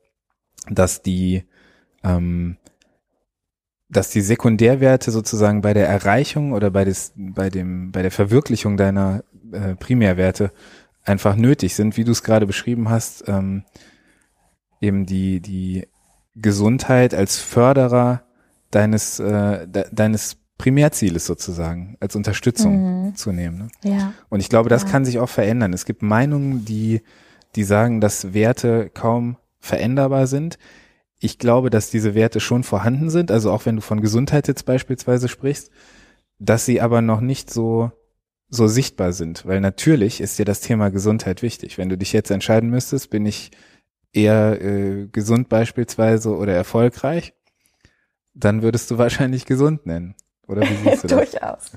dass 0.68 1.02
die 1.02 1.44
ähm, 2.04 2.56
dass 3.88 4.10
die 4.10 4.20
Sekundärwerte 4.20 5.10
sozusagen 5.10 5.62
bei 5.62 5.72
der 5.72 5.88
Erreichung 5.88 6.52
oder 6.52 6.70
bei, 6.70 6.84
des, 6.84 7.12
bei, 7.16 7.48
dem, 7.48 7.90
bei 7.90 8.02
der 8.02 8.10
Verwirklichung 8.10 8.76
deiner 8.76 9.24
äh, 9.52 9.74
Primärwerte 9.76 10.52
einfach 11.04 11.36
nötig 11.36 11.74
sind, 11.74 11.96
wie 11.96 12.04
du 12.04 12.12
es 12.12 12.22
gerade 12.22 12.46
beschrieben 12.46 12.88
hast, 12.90 13.24
ähm, 13.28 13.64
eben 14.80 15.06
die, 15.06 15.40
die 15.40 15.88
Gesundheit 16.34 17.14
als 17.14 17.38
Förderer 17.38 18.22
deines, 18.70 19.18
äh, 19.18 19.66
de, 19.66 19.86
deines 19.90 20.36
Primärzieles 20.58 21.24
sozusagen 21.24 21.96
als 22.00 22.16
Unterstützung 22.16 23.06
mhm. 23.06 23.14
zu 23.14 23.32
nehmen. 23.32 23.70
Ne? 23.82 23.90
Ja. 23.90 24.12
Und 24.28 24.40
ich 24.40 24.48
glaube, 24.48 24.68
das 24.68 24.82
ja. 24.82 24.88
kann 24.90 25.04
sich 25.04 25.18
auch 25.18 25.28
verändern. 25.28 25.72
Es 25.72 25.84
gibt 25.84 26.02
Meinungen, 26.02 26.64
die, 26.64 27.02
die 27.54 27.64
sagen, 27.64 28.00
dass 28.00 28.34
Werte 28.34 28.90
kaum 28.92 29.36
veränderbar 29.60 30.26
sind 30.26 30.58
ich 31.20 31.38
glaube, 31.38 31.70
dass 31.70 31.90
diese 31.90 32.14
Werte 32.14 32.40
schon 32.40 32.62
vorhanden 32.62 33.10
sind. 33.10 33.30
Also 33.30 33.50
auch 33.50 33.66
wenn 33.66 33.76
du 33.76 33.82
von 33.82 34.00
Gesundheit 34.00 34.48
jetzt 34.48 34.64
beispielsweise 34.64 35.28
sprichst, 35.28 35.70
dass 36.38 36.64
sie 36.64 36.80
aber 36.80 37.02
noch 37.02 37.20
nicht 37.20 37.50
so 37.52 37.90
so 38.50 38.66
sichtbar 38.66 39.12
sind, 39.12 39.46
weil 39.46 39.60
natürlich 39.60 40.20
ist 40.20 40.38
dir 40.38 40.44
das 40.44 40.60
Thema 40.60 40.90
Gesundheit 40.90 41.42
wichtig. 41.42 41.76
Wenn 41.76 41.88
du 41.88 41.98
dich 41.98 42.12
jetzt 42.12 42.30
entscheiden 42.30 42.70
müsstest, 42.70 43.10
bin 43.10 43.26
ich 43.26 43.50
eher 44.12 44.60
äh, 44.62 45.06
gesund 45.12 45.48
beispielsweise 45.48 46.34
oder 46.34 46.54
erfolgreich, 46.54 47.34
dann 48.34 48.62
würdest 48.62 48.90
du 48.90 48.98
wahrscheinlich 48.98 49.44
gesund 49.44 49.86
nennen. 49.86 50.14
Oder 50.46 50.62
wie 50.62 50.76
siehst 50.76 51.04
du 51.04 51.08
das? 51.08 51.30
Durchaus. 51.30 51.72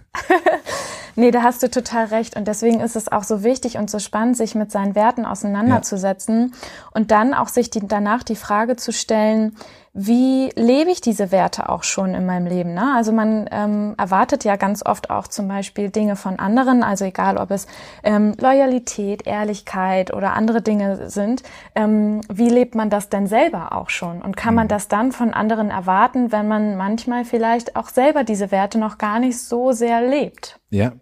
nee, 1.16 1.32
da 1.32 1.44
hast 1.44 1.62
du 1.62 1.70
total 1.70 2.06
recht. 2.06 2.38
Und 2.38 2.48
deswegen 2.48 2.80
ist 2.80 2.96
es 2.96 3.12
auch 3.12 3.24
so 3.24 3.44
wichtig 3.44 3.78
und 3.78 3.90
so 3.90 4.00
spannend, 4.00 4.38
sich 4.38 4.56
mit 4.56 4.72
seinen 4.72 4.96
Werten 4.96 5.26
auseinanderzusetzen 5.26 6.52
ja. 6.54 6.58
und 6.92 7.12
dann 7.12 7.34
auch 7.34 7.50
sich 7.50 7.70
die, 7.70 7.86
danach 7.86 8.24
die 8.24 8.38
Frage 8.38 8.78
zu 8.78 8.94
stellen, 8.94 9.58
wie 9.94 10.52
lebe 10.56 10.90
ich 10.90 11.02
diese 11.02 11.34
Werte 11.34 11.68
auch 11.68 11.84
schon 11.84 12.14
in 12.14 12.26
meinem 12.26 12.48
Leben? 12.48 12.74
Ne? 12.74 12.94
Also 12.96 13.12
man 13.12 13.50
ähm, 13.52 13.94
erwartet 13.98 14.46
ja 14.46 14.56
ganz 14.56 14.86
oft 14.86 15.10
auch 15.10 15.28
zum 15.28 15.50
Beispiel 15.50 15.90
Dinge 15.90 16.16
von 16.16 16.40
anderen, 16.40 16.82
also 16.82 17.04
egal 17.04 17.36
ob 17.36 17.52
es 17.52 17.68
ähm, 18.04 18.34
Loyalität, 18.40 19.28
Ehrlichkeit 19.28 20.14
oder 20.14 20.34
andere 20.34 20.62
Dinge 20.62 21.10
sind. 21.10 21.44
Ähm, 21.76 22.22
wie 22.32 22.48
lebt 22.48 22.74
man 22.74 22.90
das 22.90 23.10
denn 23.10 23.28
selber 23.28 23.74
auch 23.74 23.90
schon? 23.90 24.22
Und 24.22 24.38
kann 24.38 24.56
man 24.56 24.68
mhm. 24.68 24.70
das 24.70 24.88
dann 24.88 25.12
von 25.12 25.34
anderen 25.34 25.70
erwarten, 25.70 26.32
wenn 26.32 26.48
man 26.48 26.78
manchmal 26.78 27.26
vielleicht 27.26 27.76
auch 27.76 27.90
selber 27.90 28.24
diese 28.24 28.50
Werte 28.50 28.78
noch 28.80 28.98
gar 28.98 29.20
nicht 29.20 29.40
so 29.40 29.74
sehr 29.74 30.02
lebt? 30.02 30.58
Ja. 30.70 30.94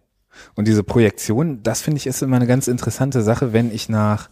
Und 0.56 0.68
diese 0.68 0.84
Projektion, 0.84 1.62
das 1.62 1.82
finde 1.82 1.98
ich 1.98 2.08
ist 2.08 2.24
immer 2.24 2.38
eine 2.38 2.48
ganz 2.48 2.68
interessante 2.68 3.22
Sache, 3.22 3.54
wenn 3.54 3.72
ich 3.72 3.88
nach 3.88 4.30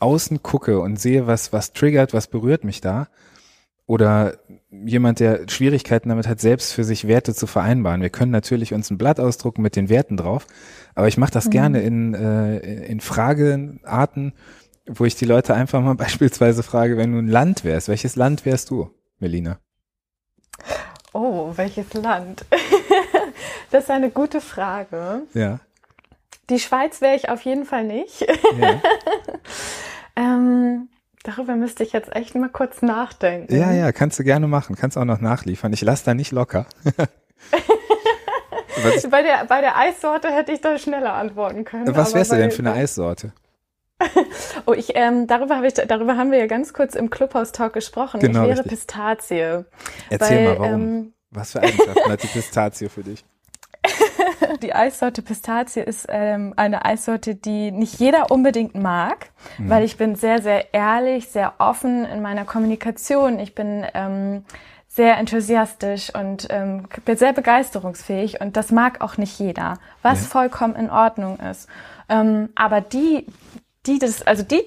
außen 0.00 0.42
gucke 0.42 0.80
und 0.80 1.00
sehe, 1.00 1.26
was, 1.26 1.54
was 1.54 1.72
triggert, 1.72 2.12
was 2.12 2.26
berührt 2.26 2.64
mich 2.64 2.82
da 2.82 3.06
oder 3.86 4.38
jemand, 4.70 5.20
der 5.20 5.48
Schwierigkeiten 5.48 6.08
damit 6.08 6.26
hat, 6.26 6.40
selbst 6.40 6.72
für 6.72 6.84
sich 6.84 7.06
Werte 7.06 7.34
zu 7.34 7.46
vereinbaren. 7.46 8.02
Wir 8.02 8.10
können 8.10 8.32
natürlich 8.32 8.74
uns 8.74 8.90
ein 8.90 8.98
Blatt 8.98 9.20
ausdrucken 9.20 9.62
mit 9.62 9.76
den 9.76 9.88
Werten 9.88 10.16
drauf, 10.16 10.46
aber 10.94 11.08
ich 11.08 11.16
mache 11.16 11.30
das 11.30 11.46
mhm. 11.46 11.50
gerne 11.50 11.82
in, 11.82 12.14
äh, 12.14 12.84
in 12.86 13.00
Fragearten, 13.00 14.32
wo 14.88 15.04
ich 15.04 15.14
die 15.14 15.24
Leute 15.24 15.54
einfach 15.54 15.80
mal 15.80 15.94
beispielsweise 15.96 16.62
frage, 16.62 16.96
wenn 16.96 17.12
du 17.12 17.18
ein 17.18 17.28
Land 17.28 17.64
wärst, 17.64 17.88
welches 17.88 18.16
Land 18.16 18.44
wärst 18.44 18.70
du, 18.70 18.90
Melina? 19.18 19.58
Oh, 21.12 21.52
welches 21.54 21.94
Land? 21.94 22.44
das 23.70 23.84
ist 23.84 23.90
eine 23.90 24.10
gute 24.10 24.40
Frage. 24.40 25.22
Ja. 25.32 25.60
Die 26.50 26.58
Schweiz 26.58 27.00
wäre 27.00 27.16
ich 27.16 27.28
auf 27.28 27.42
jeden 27.42 27.64
Fall 27.64 27.84
nicht. 27.84 28.26
Ja. 28.60 28.82
ähm, 30.16 30.88
Darüber 31.26 31.56
müsste 31.56 31.82
ich 31.82 31.92
jetzt 31.92 32.14
echt 32.14 32.36
mal 32.36 32.48
kurz 32.48 32.82
nachdenken. 32.82 33.52
Ja, 33.52 33.72
ja, 33.72 33.90
kannst 33.90 34.16
du 34.16 34.22
gerne 34.22 34.46
machen. 34.46 34.76
Kannst 34.76 34.96
auch 34.96 35.04
noch 35.04 35.20
nachliefern. 35.20 35.72
Ich 35.72 35.82
lasse 35.82 36.04
da 36.04 36.14
nicht 36.14 36.30
locker. 36.30 36.66
bei, 39.10 39.22
der, 39.22 39.44
bei 39.46 39.60
der 39.60 39.76
Eissorte 39.76 40.28
hätte 40.28 40.52
ich 40.52 40.60
da 40.60 40.78
schneller 40.78 41.14
antworten 41.14 41.64
können. 41.64 41.96
Was 41.96 42.14
wärst 42.14 42.30
du 42.30 42.36
denn 42.36 42.52
für 42.52 42.60
eine 42.60 42.74
Eissorte? 42.74 43.32
oh, 44.66 44.72
ich, 44.72 44.94
ähm, 44.94 45.26
darüber, 45.26 45.56
habe 45.56 45.66
ich, 45.66 45.74
darüber 45.74 46.16
haben 46.16 46.30
wir 46.30 46.38
ja 46.38 46.46
ganz 46.46 46.72
kurz 46.72 46.94
im 46.94 47.10
Clubhouse-Talk 47.10 47.72
gesprochen. 47.72 48.20
Genau, 48.20 48.42
ich 48.42 48.48
wäre 48.50 48.58
richtig. 48.60 48.86
Pistazie. 48.86 49.64
Erzähl 50.08 50.36
weil, 50.36 50.44
mal, 50.44 50.58
warum. 50.60 50.74
Ähm, 50.74 51.12
Was 51.30 51.50
für 51.52 51.60
Eigenschaften 51.60 52.08
hat 52.08 52.22
die 52.22 52.26
Pistazie 52.32 52.88
für 52.88 53.02
dich? 53.02 53.24
Die 54.56 54.74
Eissorte 54.74 55.22
Pistazie 55.22 55.80
ist 55.80 56.06
ähm, 56.08 56.54
eine 56.56 56.84
Eissorte, 56.84 57.34
die 57.34 57.70
nicht 57.70 57.98
jeder 57.98 58.30
unbedingt 58.30 58.74
mag, 58.74 59.30
mhm. 59.58 59.70
weil 59.70 59.84
ich 59.84 59.96
bin 59.96 60.16
sehr, 60.16 60.42
sehr 60.42 60.74
ehrlich, 60.74 61.28
sehr 61.28 61.54
offen 61.58 62.04
in 62.04 62.22
meiner 62.22 62.44
Kommunikation. 62.44 63.38
Ich 63.38 63.54
bin 63.54 63.84
ähm, 63.94 64.44
sehr 64.88 65.18
enthusiastisch 65.18 66.14
und 66.14 66.48
ähm, 66.50 66.88
bin 67.04 67.16
sehr 67.16 67.32
begeisterungsfähig 67.32 68.40
und 68.40 68.56
das 68.56 68.70
mag 68.70 69.02
auch 69.02 69.18
nicht 69.18 69.38
jeder, 69.38 69.78
was 70.02 70.22
ja. 70.22 70.28
vollkommen 70.28 70.74
in 70.74 70.90
Ordnung 70.90 71.38
ist. 71.38 71.68
Ähm, 72.08 72.48
aber 72.54 72.80
die, 72.80 73.26
die 73.86 73.98
das, 73.98 74.22
also 74.22 74.42
die, 74.42 74.64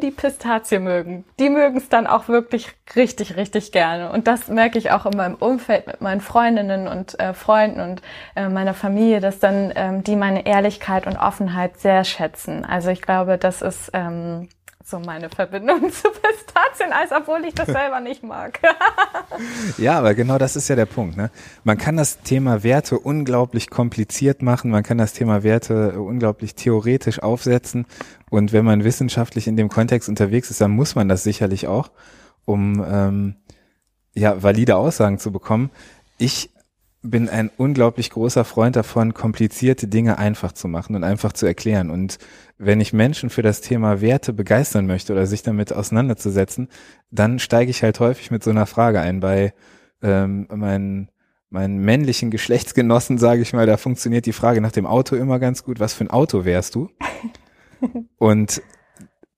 die 0.00 0.10
Pistazie 0.10 0.78
mögen, 0.78 1.24
die 1.38 1.50
mögen 1.50 1.76
es 1.76 1.88
dann 1.88 2.06
auch 2.06 2.28
wirklich 2.28 2.68
richtig, 2.96 3.36
richtig 3.36 3.72
gerne. 3.72 4.10
Und 4.10 4.26
das 4.26 4.48
merke 4.48 4.78
ich 4.78 4.90
auch 4.90 5.06
in 5.06 5.16
meinem 5.16 5.34
Umfeld 5.34 5.86
mit 5.86 6.00
meinen 6.00 6.20
Freundinnen 6.20 6.88
und 6.88 7.18
äh, 7.20 7.34
Freunden 7.34 7.80
und 7.80 8.02
äh, 8.34 8.48
meiner 8.48 8.74
Familie, 8.74 9.20
dass 9.20 9.38
dann 9.38 9.72
ähm, 9.74 10.02
die 10.02 10.16
meine 10.16 10.46
Ehrlichkeit 10.46 11.06
und 11.06 11.16
Offenheit 11.16 11.78
sehr 11.78 12.04
schätzen. 12.04 12.64
Also 12.64 12.90
ich 12.90 13.02
glaube, 13.02 13.38
das 13.38 13.62
ist 13.62 13.90
ähm, 13.92 14.48
so 14.84 14.98
meine 14.98 15.30
Verbindung 15.30 15.80
zu 15.92 16.08
Pistazieneis, 16.10 17.10
obwohl 17.16 17.44
ich 17.44 17.54
das 17.54 17.66
selber 17.72 18.00
nicht 18.00 18.22
mag. 18.22 18.60
ja, 19.78 19.98
aber 19.98 20.14
genau 20.14 20.38
das 20.38 20.56
ist 20.56 20.68
ja 20.68 20.76
der 20.76 20.86
Punkt. 20.86 21.16
Ne? 21.16 21.30
Man 21.64 21.78
kann 21.78 21.96
das 21.96 22.20
Thema 22.20 22.62
Werte 22.62 22.98
unglaublich 22.98 23.70
kompliziert 23.70 24.42
machen, 24.42 24.70
man 24.70 24.82
kann 24.82 24.98
das 24.98 25.12
Thema 25.12 25.42
Werte 25.42 26.00
unglaublich 26.00 26.54
theoretisch 26.54 27.22
aufsetzen 27.22 27.86
und 28.30 28.52
wenn 28.52 28.64
man 28.64 28.84
wissenschaftlich 28.84 29.46
in 29.46 29.56
dem 29.56 29.68
Kontext 29.68 30.08
unterwegs 30.08 30.50
ist, 30.50 30.60
dann 30.60 30.70
muss 30.70 30.94
man 30.94 31.08
das 31.08 31.22
sicherlich 31.22 31.66
auch, 31.66 31.90
um 32.44 32.84
ähm, 32.86 33.36
ja 34.14 34.42
valide 34.42 34.76
Aussagen 34.76 35.18
zu 35.18 35.32
bekommen. 35.32 35.70
Ich 36.18 36.50
bin 37.02 37.28
ein 37.28 37.50
unglaublich 37.56 38.10
großer 38.10 38.44
Freund 38.44 38.76
davon, 38.76 39.12
komplizierte 39.12 39.88
Dinge 39.88 40.18
einfach 40.18 40.52
zu 40.52 40.68
machen 40.68 40.94
und 40.94 41.02
einfach 41.02 41.32
zu 41.32 41.46
erklären. 41.46 41.90
Und 41.90 42.18
wenn 42.58 42.80
ich 42.80 42.92
Menschen 42.92 43.28
für 43.28 43.42
das 43.42 43.60
Thema 43.60 44.00
Werte 44.00 44.32
begeistern 44.32 44.86
möchte 44.86 45.12
oder 45.12 45.26
sich 45.26 45.42
damit 45.42 45.72
auseinanderzusetzen, 45.72 46.68
dann 47.10 47.40
steige 47.40 47.70
ich 47.70 47.82
halt 47.82 47.98
häufig 47.98 48.30
mit 48.30 48.44
so 48.44 48.50
einer 48.50 48.66
Frage 48.66 49.00
ein. 49.00 49.18
Bei 49.18 49.52
ähm, 50.00 50.46
meinen, 50.54 51.10
meinen 51.50 51.78
männlichen 51.78 52.30
Geschlechtsgenossen, 52.30 53.18
sage 53.18 53.42
ich 53.42 53.52
mal, 53.52 53.66
da 53.66 53.76
funktioniert 53.76 54.26
die 54.26 54.32
Frage 54.32 54.60
nach 54.60 54.72
dem 54.72 54.86
Auto 54.86 55.16
immer 55.16 55.40
ganz 55.40 55.64
gut. 55.64 55.80
Was 55.80 55.94
für 55.94 56.04
ein 56.04 56.10
Auto 56.10 56.44
wärst 56.44 56.76
du? 56.76 56.88
Und 58.18 58.62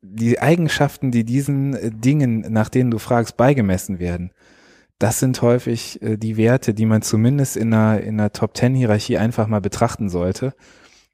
die 0.03 0.39
Eigenschaften, 0.39 1.11
die 1.11 1.25
diesen 1.25 1.99
Dingen, 2.01 2.53
nach 2.53 2.69
denen 2.69 2.91
du 2.91 2.99
fragst, 2.99 3.39
beigemessen 3.39 3.99
werden, 3.99 4.33
das 4.99 5.19
sind 5.19 5.41
häufig 5.43 6.01
äh, 6.03 6.17
die 6.17 6.37
Werte, 6.37 6.75
die 6.75 6.87
man 6.87 7.03
zumindest 7.03 7.57
in 7.57 7.75
einer, 7.75 8.01
in 8.01 8.21
einer 8.21 8.33
Top-Ten-Hierarchie 8.33 9.19
einfach 9.19 9.47
mal 9.47 9.61
betrachten 9.61 10.09
sollte. 10.09 10.55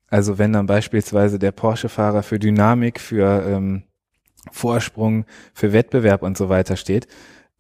Also 0.09 0.39
wenn 0.39 0.53
dann 0.53 0.67
beispielsweise 0.67 1.39
der 1.39 1.53
Porsche-Fahrer 1.53 2.23
für 2.23 2.39
Dynamik, 2.39 3.01
für 3.01 3.45
ähm, 3.47 3.85
Vorsprung, 4.51 5.25
für 5.55 5.73
Wettbewerb 5.73 6.23
und 6.23 6.37
so 6.37 6.49
weiter 6.49 6.77
steht, 6.77 7.07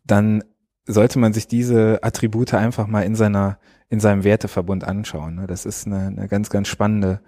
dann 0.04 0.42
sollte 0.86 1.18
man 1.18 1.32
sich 1.32 1.46
diese 1.46 2.00
Attribute 2.02 2.54
einfach 2.54 2.86
mal 2.86 3.02
in 3.02 3.14
seiner, 3.14 3.58
in 3.88 4.00
seinem 4.00 4.24
Werteverbund 4.24 4.84
anschauen. 4.84 5.36
Ne? 5.36 5.46
Das 5.46 5.64
ist 5.64 5.86
eine, 5.86 6.06
eine 6.06 6.28
ganz, 6.28 6.50
ganz 6.50 6.68
spannende 6.68 7.20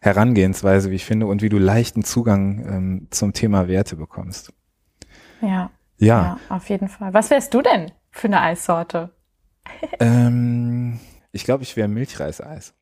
Herangehensweise, 0.00 0.90
wie 0.90 0.96
ich 0.96 1.04
finde, 1.04 1.26
und 1.26 1.40
wie 1.40 1.48
du 1.48 1.58
leichten 1.58 2.02
Zugang 2.02 2.66
ähm, 2.66 3.06
zum 3.10 3.32
Thema 3.32 3.68
Werte 3.68 3.96
bekommst. 3.96 4.52
Ja. 5.40 5.70
Ja. 5.98 6.22
ja 6.22 6.38
auf 6.48 6.68
jeden 6.68 6.88
Fall. 6.88 7.14
Was 7.14 7.30
wärst 7.30 7.54
du 7.54 7.62
denn 7.62 7.92
für 8.14 8.28
eine 8.28 8.40
Eissorte? 8.40 9.10
ähm, 9.98 11.00
ich 11.32 11.44
glaube, 11.44 11.64
ich 11.64 11.76
wäre 11.76 11.88
Milchreiseis. 11.88 12.74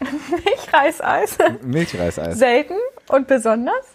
Milchreiseis? 0.44 1.38
Milchreiseis. 1.62 2.38
Selten 2.38 2.74
und 3.08 3.28
besonders? 3.28 3.86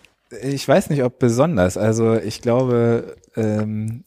Ich 0.42 0.68
weiß 0.68 0.90
nicht, 0.90 1.04
ob 1.04 1.20
besonders. 1.20 1.78
Also 1.78 2.16
ich 2.16 2.42
glaube, 2.42 3.18
ähm, 3.36 4.06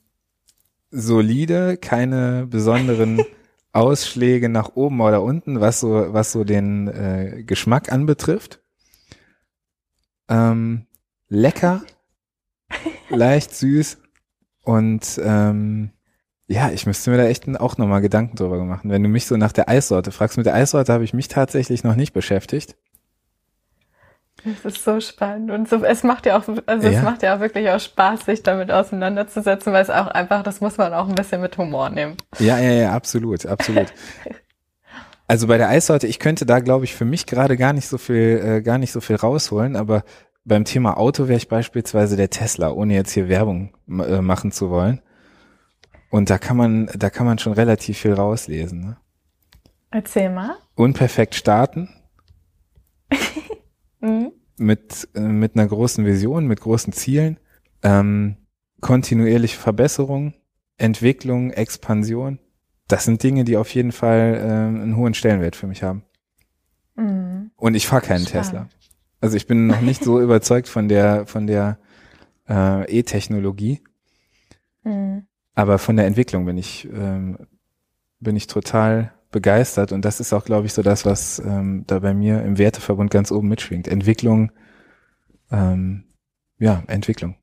solide, 0.91 1.77
keine 1.77 2.47
besonderen 2.47 3.25
Ausschläge 3.73 4.49
nach 4.49 4.75
oben 4.75 5.01
oder 5.01 5.23
unten, 5.23 5.61
was 5.61 5.81
so, 5.81 6.13
was 6.15 6.33
so 6.33 6.45
den 6.45 6.89
äh, 6.89 7.43
Geschmack 7.45 7.93
anbetrifft. 7.93 8.63
Ähm, 10.29 10.87
lecker, 11.29 11.83
leicht 13.11 13.55
süß 13.55 13.99
und 14.65 15.21
ähm, 15.23 15.91
ja, 16.49 16.71
ich 16.71 16.87
müsste 16.87 17.11
mir 17.11 17.19
da 17.19 17.25
echt 17.25 17.47
auch 17.61 17.77
nochmal 17.77 18.01
Gedanken 18.01 18.37
drüber 18.37 18.57
gemacht. 18.57 18.81
Wenn 18.85 19.03
du 19.03 19.09
mich 19.09 19.27
so 19.27 19.37
nach 19.37 19.53
der 19.53 19.69
Eissorte 19.69 20.11
fragst, 20.11 20.39
mit 20.39 20.47
der 20.47 20.55
Eissorte 20.55 20.93
habe 20.93 21.05
ich 21.05 21.13
mich 21.13 21.29
tatsächlich 21.29 21.85
noch 21.85 21.95
nicht 21.95 22.15
beschäftigt. 22.15 22.75
Das 24.45 24.65
ist 24.65 24.85
so 24.85 25.01
spannend 25.01 25.51
und 25.51 25.69
so, 25.69 25.85
es 25.85 26.05
macht 26.05 26.25
ja 26.25 26.39
auch, 26.39 26.45
also 26.67 26.89
ja. 26.89 26.99
es 26.99 27.03
macht 27.03 27.23
ja 27.23 27.37
auch 27.37 27.41
wirklich 27.41 27.69
auch 27.69 27.81
Spaß, 27.81 28.25
sich 28.25 28.43
damit 28.43 28.71
auseinanderzusetzen, 28.71 29.73
weil 29.73 29.83
es 29.83 29.91
auch 29.91 30.07
einfach, 30.07 30.43
das 30.43 30.61
muss 30.61 30.79
man 30.79 30.95
auch 30.95 31.09
ein 31.09 31.15
bisschen 31.17 31.41
mit 31.41 31.59
Humor 31.59 31.91
nehmen. 31.91 32.17
Ja, 32.39 32.59
ja, 32.59 32.71
ja, 32.71 32.93
absolut, 32.93 33.45
absolut. 33.45 33.93
also 35.27 35.49
bei 35.49 35.59
der 35.59 35.69
Eissorte, 35.69 36.07
ich 36.07 36.21
könnte 36.21 36.47
da, 36.47 36.61
glaube 36.61 36.85
ich, 36.85 36.95
für 36.95 37.05
mich 37.05 37.27
gerade 37.27 37.57
gar 37.57 37.73
nicht 37.73 37.89
so 37.89 37.99
viel, 37.99 38.41
äh, 38.43 38.63
gar 38.63 38.79
nicht 38.79 38.93
so 38.93 39.01
viel 39.01 39.17
rausholen, 39.17 39.77
aber 39.77 40.05
beim 40.45 40.65
Thema 40.65 40.97
Auto 40.97 41.29
wäre 41.29 41.37
ich 41.37 41.49
beispielsweise 41.49 42.17
der 42.17 42.31
Tesla, 42.31 42.71
ohne 42.71 42.95
jetzt 42.95 43.13
hier 43.13 43.29
Werbung 43.29 43.75
äh, 43.89 44.23
machen 44.23 44.53
zu 44.53 44.71
wollen. 44.71 45.03
Und 46.11 46.31
da 46.31 46.39
kann 46.39 46.57
man, 46.57 46.87
da 46.97 47.11
kann 47.11 47.27
man 47.27 47.39
schon 47.39 47.53
relativ 47.53 47.99
viel 47.99 48.15
rauslesen. 48.15 48.81
Ne? 48.81 48.97
Erzähl 49.91 50.31
mal. 50.31 50.57
Unperfekt 50.75 51.35
starten. 51.35 51.89
mhm. 54.01 54.33
Mit, 54.57 55.09
äh, 55.15 55.21
mit 55.21 55.55
einer 55.55 55.67
großen 55.67 56.05
Vision, 56.05 56.47
mit 56.47 56.61
großen 56.61 56.93
Zielen. 56.93 57.39
Ähm, 57.83 58.37
kontinuierliche 58.81 59.57
Verbesserung, 59.57 60.35
Entwicklung, 60.77 61.51
Expansion. 61.51 62.39
das 62.87 63.05
sind 63.05 63.23
Dinge, 63.23 63.45
die 63.45 63.57
auf 63.57 63.75
jeden 63.75 63.93
Fall 63.93 64.35
äh, 64.37 64.43
einen 64.43 64.97
hohen 64.97 65.15
Stellenwert 65.15 65.57
für 65.57 65.67
mich 65.67 65.83
haben. 65.83 66.05
Mhm. 66.97 67.51
Und 67.57 67.75
ich 67.75 67.87
fahre 67.87 68.03
keinen 68.03 68.27
Spannend. 68.27 68.47
Tesla. 68.47 68.69
Also 69.21 69.37
ich 69.37 69.47
bin 69.47 69.67
noch 69.67 69.81
nicht 69.81 70.03
so 70.03 70.21
überzeugt 70.23 70.69
von 70.69 70.89
der 70.89 71.27
von 71.27 71.47
der 71.47 71.79
äh, 72.49 72.99
E-Technologie, 72.99 73.83
mhm. 74.85 75.28
Aber 75.59 75.79
von 75.79 75.97
der 75.97 76.07
Entwicklung 76.07 76.47
bin 76.47 76.57
ich 76.57 76.89
ähm, 76.93 77.37
bin 78.21 78.37
ich 78.37 78.47
total 78.47 79.13
begeistert 79.33 79.91
und 79.91 80.05
das 80.05 80.21
ist 80.21 80.33
auch, 80.33 80.45
glaube 80.45 80.67
ich, 80.67 80.73
so 80.73 80.83
das, 80.83 81.05
was 81.05 81.41
ähm, 81.41 81.83
da 81.89 81.99
bei 81.99 82.15
mir 82.15 82.45
im 82.45 82.59
Werteverbund 82.59 83.11
ganz 83.11 83.33
oben 83.33 83.49
mitschwingt. 83.49 83.89
Entwicklung, 83.89 84.53
ähm, 85.51 86.05
ja, 86.61 86.85
Entwicklung. 86.87 87.35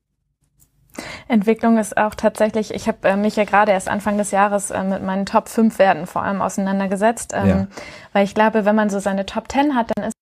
Entwicklung 1.28 1.76
ist 1.76 1.98
auch 1.98 2.14
tatsächlich, 2.14 2.72
ich 2.72 2.88
habe 2.88 3.06
äh, 3.06 3.16
mich 3.16 3.36
ja 3.36 3.44
gerade 3.44 3.72
erst 3.72 3.88
Anfang 3.88 4.16
des 4.16 4.30
Jahres 4.30 4.70
äh, 4.70 4.82
mit 4.82 5.02
meinen 5.02 5.26
Top 5.26 5.50
5 5.50 5.78
Werten 5.78 6.06
vor 6.06 6.22
allem 6.22 6.40
auseinandergesetzt, 6.40 7.34
ähm, 7.34 7.46
ja. 7.46 7.66
weil 8.14 8.24
ich 8.24 8.34
glaube, 8.34 8.64
wenn 8.64 8.74
man 8.76 8.88
so 8.88 8.98
seine 8.98 9.26
Top 9.26 9.52
10 9.52 9.74
hat, 9.74 9.90
dann 9.94 10.06
ist 10.06 10.14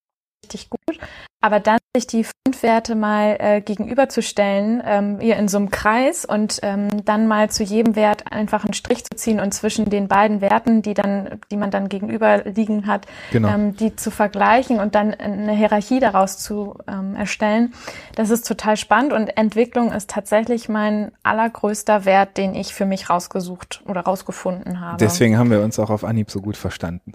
richtig 0.45 0.71
gut. 0.71 0.99
Aber 1.41 1.61
dann 1.61 1.79
sich 1.95 2.07
die 2.07 2.25
fünf 2.25 2.63
Werte 2.63 2.95
mal 2.95 3.37
äh, 3.39 3.61
gegenüberzustellen, 3.61 4.83
ähm, 4.85 5.21
hier 5.21 5.37
in 5.37 5.47
so 5.47 5.59
einem 5.59 5.71
Kreis 5.71 6.25
und 6.25 6.59
ähm, 6.63 7.05
dann 7.05 7.29
mal 7.29 7.51
zu 7.51 7.63
jedem 7.63 7.97
Wert 7.97 8.33
einfach 8.33 8.65
einen 8.65 8.73
Strich 8.73 9.05
zu 9.05 9.15
ziehen 9.15 9.41
und 9.41 9.53
zwischen 9.53 9.91
den 9.91 10.09
beiden 10.09 10.41
Werten, 10.41 10.81
die 10.81 10.95
dann, 10.95 11.39
die 11.51 11.59
man 11.59 11.71
dann 11.71 11.91
gegenüber 11.91 12.45
liegen 12.45 12.87
hat, 12.87 13.07
genau. 13.31 13.49
ähm, 13.49 13.77
die 13.77 13.95
zu 13.95 14.11
vergleichen 14.11 14.81
und 14.81 14.95
dann 14.95 15.13
eine 15.13 15.53
Hierarchie 15.53 16.01
daraus 16.01 16.39
zu 16.39 16.79
ähm, 16.89 17.15
erstellen. 17.15 17.75
Das 18.15 18.31
ist 18.31 18.49
total 18.49 18.79
spannend 18.79 19.13
und 19.13 19.37
Entwicklung 19.37 19.93
ist 19.93 20.09
tatsächlich 20.09 20.71
mein 20.71 21.13
allergrößter 21.23 22.07
Wert, 22.07 22.39
den 22.39 22.55
ich 22.55 22.73
für 22.73 22.87
mich 22.87 23.11
rausgesucht 23.11 23.83
oder 23.87 24.01
rausgefunden 24.01 24.81
habe. 24.81 24.97
Deswegen 24.97 25.37
haben 25.37 25.51
wir 25.51 25.61
uns 25.61 25.79
auch 25.79 25.91
auf 25.91 26.05
Anhieb 26.05 26.31
so 26.31 26.41
gut 26.41 26.57
verstanden 26.57 27.13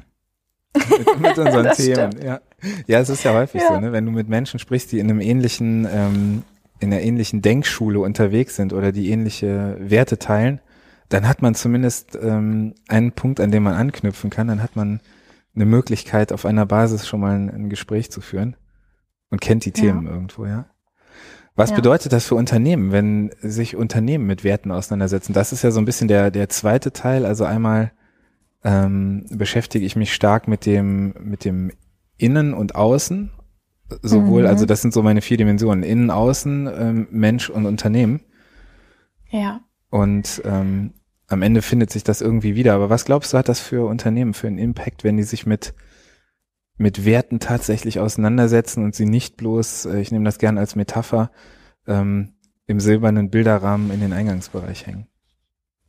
mit, 0.75 1.19
mit 1.19 1.37
unseren 1.37 1.71
Themen. 1.75 2.21
Ja. 2.23 2.41
ja, 2.87 2.99
es 2.99 3.09
ist 3.09 3.23
ja 3.23 3.33
häufig 3.33 3.61
ja. 3.61 3.69
so, 3.69 3.79
ne? 3.79 3.91
wenn 3.91 4.05
du 4.05 4.11
mit 4.11 4.29
Menschen 4.29 4.59
sprichst, 4.59 4.91
die 4.91 4.99
in 4.99 5.09
einem 5.09 5.21
ähnlichen, 5.21 5.87
ähm, 5.91 6.43
in 6.79 6.93
einer 6.93 7.01
ähnlichen 7.01 7.41
Denkschule 7.41 7.99
unterwegs 7.99 8.55
sind 8.55 8.73
oder 8.73 8.91
die 8.91 9.09
ähnliche 9.09 9.77
Werte 9.79 10.17
teilen, 10.19 10.61
dann 11.09 11.27
hat 11.27 11.41
man 11.41 11.55
zumindest 11.55 12.17
ähm, 12.21 12.75
einen 12.87 13.11
Punkt, 13.11 13.39
an 13.39 13.51
dem 13.51 13.63
man 13.63 13.73
anknüpfen 13.73 14.29
kann. 14.29 14.47
Dann 14.47 14.61
hat 14.61 14.75
man 14.75 15.01
eine 15.55 15.65
Möglichkeit, 15.65 16.31
auf 16.31 16.45
einer 16.45 16.65
Basis 16.65 17.07
schon 17.07 17.19
mal 17.19 17.35
ein, 17.35 17.49
ein 17.49 17.69
Gespräch 17.69 18.11
zu 18.11 18.21
führen 18.21 18.55
und 19.31 19.41
kennt 19.41 19.65
die 19.65 19.71
Themen 19.71 20.05
ja. 20.05 20.11
irgendwo, 20.11 20.45
ja. 20.45 20.65
Was 21.55 21.71
ja. 21.71 21.75
bedeutet 21.75 22.13
das 22.13 22.25
für 22.25 22.35
Unternehmen, 22.35 22.93
wenn 22.93 23.31
sich 23.41 23.75
Unternehmen 23.75 24.25
mit 24.25 24.45
Werten 24.45 24.71
auseinandersetzen? 24.71 25.33
Das 25.33 25.51
ist 25.51 25.61
ja 25.61 25.71
so 25.71 25.81
ein 25.81 25.85
bisschen 25.85 26.07
der, 26.07 26.31
der 26.31 26.47
zweite 26.47 26.93
Teil. 26.93 27.25
Also 27.25 27.43
einmal 27.43 27.91
ähm, 28.63 29.25
beschäftige 29.29 29.85
ich 29.85 29.95
mich 29.95 30.13
stark 30.13 30.47
mit 30.47 30.65
dem, 30.65 31.13
mit 31.19 31.45
dem 31.45 31.71
Innen 32.17 32.53
und 32.53 32.75
Außen. 32.75 33.31
Sowohl, 34.01 34.43
mhm. 34.43 34.47
also 34.47 34.65
das 34.65 34.81
sind 34.81 34.93
so 34.93 35.01
meine 35.01 35.21
vier 35.21 35.37
Dimensionen. 35.37 35.83
Innen, 35.83 36.11
Außen, 36.11 36.69
ähm, 36.71 37.07
Mensch 37.11 37.49
und 37.49 37.65
Unternehmen. 37.65 38.21
Ja. 39.29 39.61
Und 39.89 40.41
ähm, 40.45 40.93
am 41.27 41.41
Ende 41.41 41.61
findet 41.61 41.91
sich 41.91 42.03
das 42.03 42.21
irgendwie 42.21 42.55
wieder. 42.55 42.73
Aber 42.73 42.89
was 42.89 43.05
glaubst 43.05 43.33
du, 43.33 43.37
hat 43.37 43.49
das 43.49 43.59
für 43.59 43.87
Unternehmen 43.87 44.33
für 44.33 44.47
einen 44.47 44.59
Impact, 44.59 45.03
wenn 45.03 45.17
die 45.17 45.23
sich 45.23 45.45
mit 45.45 45.73
mit 46.79 47.05
Werten 47.05 47.39
tatsächlich 47.39 47.99
auseinandersetzen 47.99 48.83
und 48.83 48.95
sie 48.95 49.05
nicht 49.05 49.37
bloß, 49.37 49.85
äh, 49.85 49.99
ich 49.99 50.11
nehme 50.11 50.25
das 50.25 50.39
gerne 50.39 50.61
als 50.61 50.75
Metapher, 50.75 51.29
ähm, 51.85 52.33
im 52.65 52.79
silbernen 52.79 53.29
Bilderrahmen 53.29 53.91
in 53.91 53.99
den 53.99 54.13
Eingangsbereich 54.13 54.87
hängen? 54.87 55.07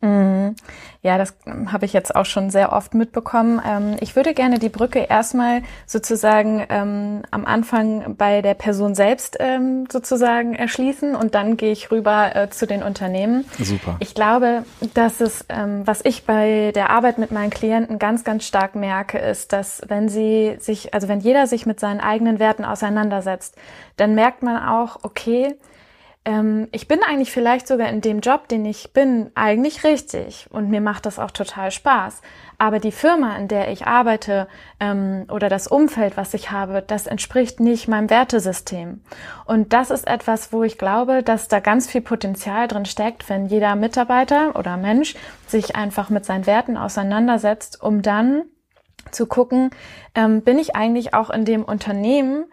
Mhm. 0.01 0.55
Ja, 1.03 1.19
das 1.19 1.35
habe 1.67 1.87
ich 1.87 1.93
jetzt 1.93 2.15
auch 2.15 2.27
schon 2.27 2.51
sehr 2.51 2.73
oft 2.73 2.95
mitbekommen. 2.95 3.61
Ähm, 3.67 3.97
ich 4.01 4.17
würde 4.17 4.35
gerne 4.35 4.59
die 4.59 4.69
Brücke 4.69 5.01
erstmal 5.01 5.63
sozusagen 5.87 6.67
ähm, 6.69 7.23
am 7.31 7.47
Anfang 7.47 8.17
bei 8.17 8.43
der 8.43 8.55
Person 8.55 8.95
selbst 8.95 9.37
ähm, 9.41 9.87
sozusagen 9.91 10.55
erschließen 10.55 11.15
und 11.15 11.35
dann 11.35 11.57
gehe 11.57 11.73
ich 11.73 11.91
rüber 11.91 12.35
äh, 12.35 12.51
zu 12.51 12.67
den 12.67 12.83
Unternehmen. 12.83 13.45
Super. 13.59 13.97
Ich 14.01 14.15
glaube, 14.15 14.65
dass 14.95 15.21
es, 15.21 15.45
was 15.49 16.05
ich 16.05 16.25
bei 16.25 16.73
der 16.75 16.91
Arbeit 16.91 17.19
mit 17.19 17.31
meinen 17.31 17.51
Klienten 17.51 17.99
ganz, 17.99 18.25
ganz 18.25 18.45
stark 18.45 18.75
merke, 18.75 19.19
ist, 19.19 19.53
dass 19.53 19.83
wenn 19.89 20.09
sie 20.09 20.57
sich, 20.59 20.95
also 20.95 21.09
wenn 21.09 21.21
jeder 21.21 21.47
sich 21.47 21.67
mit 21.67 21.81
seinen 21.81 22.01
eigenen 22.01 22.39
Werten 22.39 22.65
auseinandersetzt, 22.65 23.57
dann 23.97 24.15
merkt 24.15 24.43
man 24.43 24.63
auch, 24.63 24.99
okay, 25.03 25.57
ähm, 26.31 26.69
ich 26.71 26.87
bin 26.87 27.01
eigentlich 27.03 27.33
vielleicht 27.33 27.67
sogar 27.67 27.89
in 27.89 28.01
dem 28.01 28.21
Job, 28.21 28.47
den 28.47 28.65
ich 28.65 28.93
bin, 28.93 29.33
eigentlich 29.35 29.83
richtig 29.83 30.47
und 30.51 30.71
mir 30.71 30.81
macht 30.81 31.05
das 31.07 31.19
auch 31.19 31.33
total 31.33 31.73
Spaß. 31.73 32.23
Aber 32.57 32.79
die 32.79 32.93
Firma, 32.93 33.37
in 33.37 33.49
der 33.49 33.73
ich 33.73 33.89
arbeite 33.89 34.47
ähm, 34.79 35.27
oder 35.29 35.49
das 35.49 35.67
Umfeld, 35.67 36.17
was 36.17 36.33
ich 36.33 36.53
habe, 36.53 36.85
das 36.87 37.09
entspricht 37.09 37.59
nicht 37.59 37.89
meinem 37.89 38.11
Wertesystem. 38.11 39.03
Und 39.45 39.73
das 39.73 39.91
ist 39.91 40.07
etwas, 40.07 40.53
wo 40.53 40.63
ich 40.63 40.79
glaube, 40.79 41.25
dass 41.25 41.49
da 41.49 41.59
ganz 41.59 41.91
viel 41.91 42.01
Potenzial 42.01 42.69
drin 42.69 42.85
steckt, 42.85 43.29
wenn 43.29 43.47
jeder 43.47 43.75
Mitarbeiter 43.75 44.55
oder 44.55 44.77
Mensch 44.77 45.17
sich 45.49 45.75
einfach 45.75 46.11
mit 46.11 46.25
seinen 46.25 46.47
Werten 46.47 46.77
auseinandersetzt, 46.77 47.83
um 47.83 48.03
dann 48.03 48.45
zu 49.11 49.27
gucken, 49.27 49.71
ähm, 50.15 50.43
bin 50.43 50.61
ich 50.61 50.77
eigentlich 50.77 51.13
auch 51.13 51.31
in 51.31 51.45
dem 51.45 51.65
Unternehmen, 51.65 52.45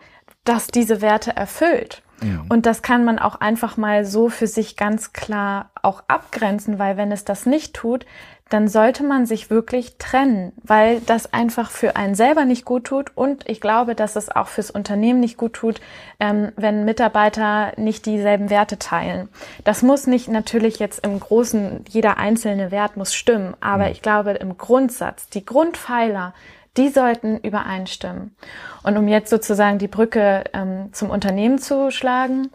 das 0.45 0.65
diese 0.65 1.01
Werte 1.01 1.35
erfüllt. 1.35 2.01
Ja. 2.21 2.45
Und 2.49 2.65
das 2.65 2.81
kann 2.81 3.05
man 3.05 3.19
auch 3.19 3.35
einfach 3.35 3.77
mal 3.77 4.05
so 4.05 4.29
für 4.29 4.47
sich 4.47 4.75
ganz 4.75 5.13
klar 5.13 5.69
auch 5.81 6.03
abgrenzen, 6.07 6.79
weil 6.79 6.97
wenn 6.97 7.11
es 7.11 7.25
das 7.25 7.45
nicht 7.45 7.73
tut, 7.73 8.05
dann 8.49 8.67
sollte 8.67 9.03
man 9.03 9.25
sich 9.25 9.49
wirklich 9.49 9.97
trennen, 9.97 10.53
weil 10.63 11.01
das 11.01 11.33
einfach 11.33 11.69
für 11.69 11.95
einen 11.95 12.15
selber 12.15 12.45
nicht 12.45 12.65
gut 12.65 12.85
tut 12.85 13.11
und 13.15 13.47
ich 13.47 13.59
glaube, 13.59 13.95
dass 13.95 14.15
es 14.15 14.33
auch 14.33 14.47
fürs 14.47 14.71
Unternehmen 14.71 15.19
nicht 15.19 15.37
gut 15.37 15.53
tut, 15.53 15.81
ähm, 16.19 16.51
wenn 16.55 16.85
Mitarbeiter 16.85 17.73
nicht 17.77 18.05
dieselben 18.05 18.49
Werte 18.49 18.79
teilen. 18.79 19.27
Das 19.63 19.81
muss 19.81 20.07
nicht 20.07 20.29
natürlich 20.29 20.79
jetzt 20.79 21.05
im 21.05 21.19
Großen, 21.19 21.83
jeder 21.89 22.17
einzelne 22.17 22.71
Wert 22.71 22.95
muss 22.95 23.13
stimmen, 23.13 23.55
aber 23.59 23.91
ich 23.91 24.01
glaube 24.01 24.31
im 24.31 24.57
Grundsatz, 24.57 25.27
die 25.29 25.45
Grundpfeiler, 25.45 26.33
die 26.77 26.89
sollten 26.89 27.37
übereinstimmen. 27.37 28.35
Und 28.83 28.97
um 28.97 29.07
jetzt 29.07 29.29
sozusagen 29.29 29.79
die 29.79 29.87
Brücke 29.87 30.43
ähm, 30.53 30.89
zum 30.93 31.09
Unternehmen 31.09 31.59
zu 31.59 31.91
schlagen, 31.91 32.49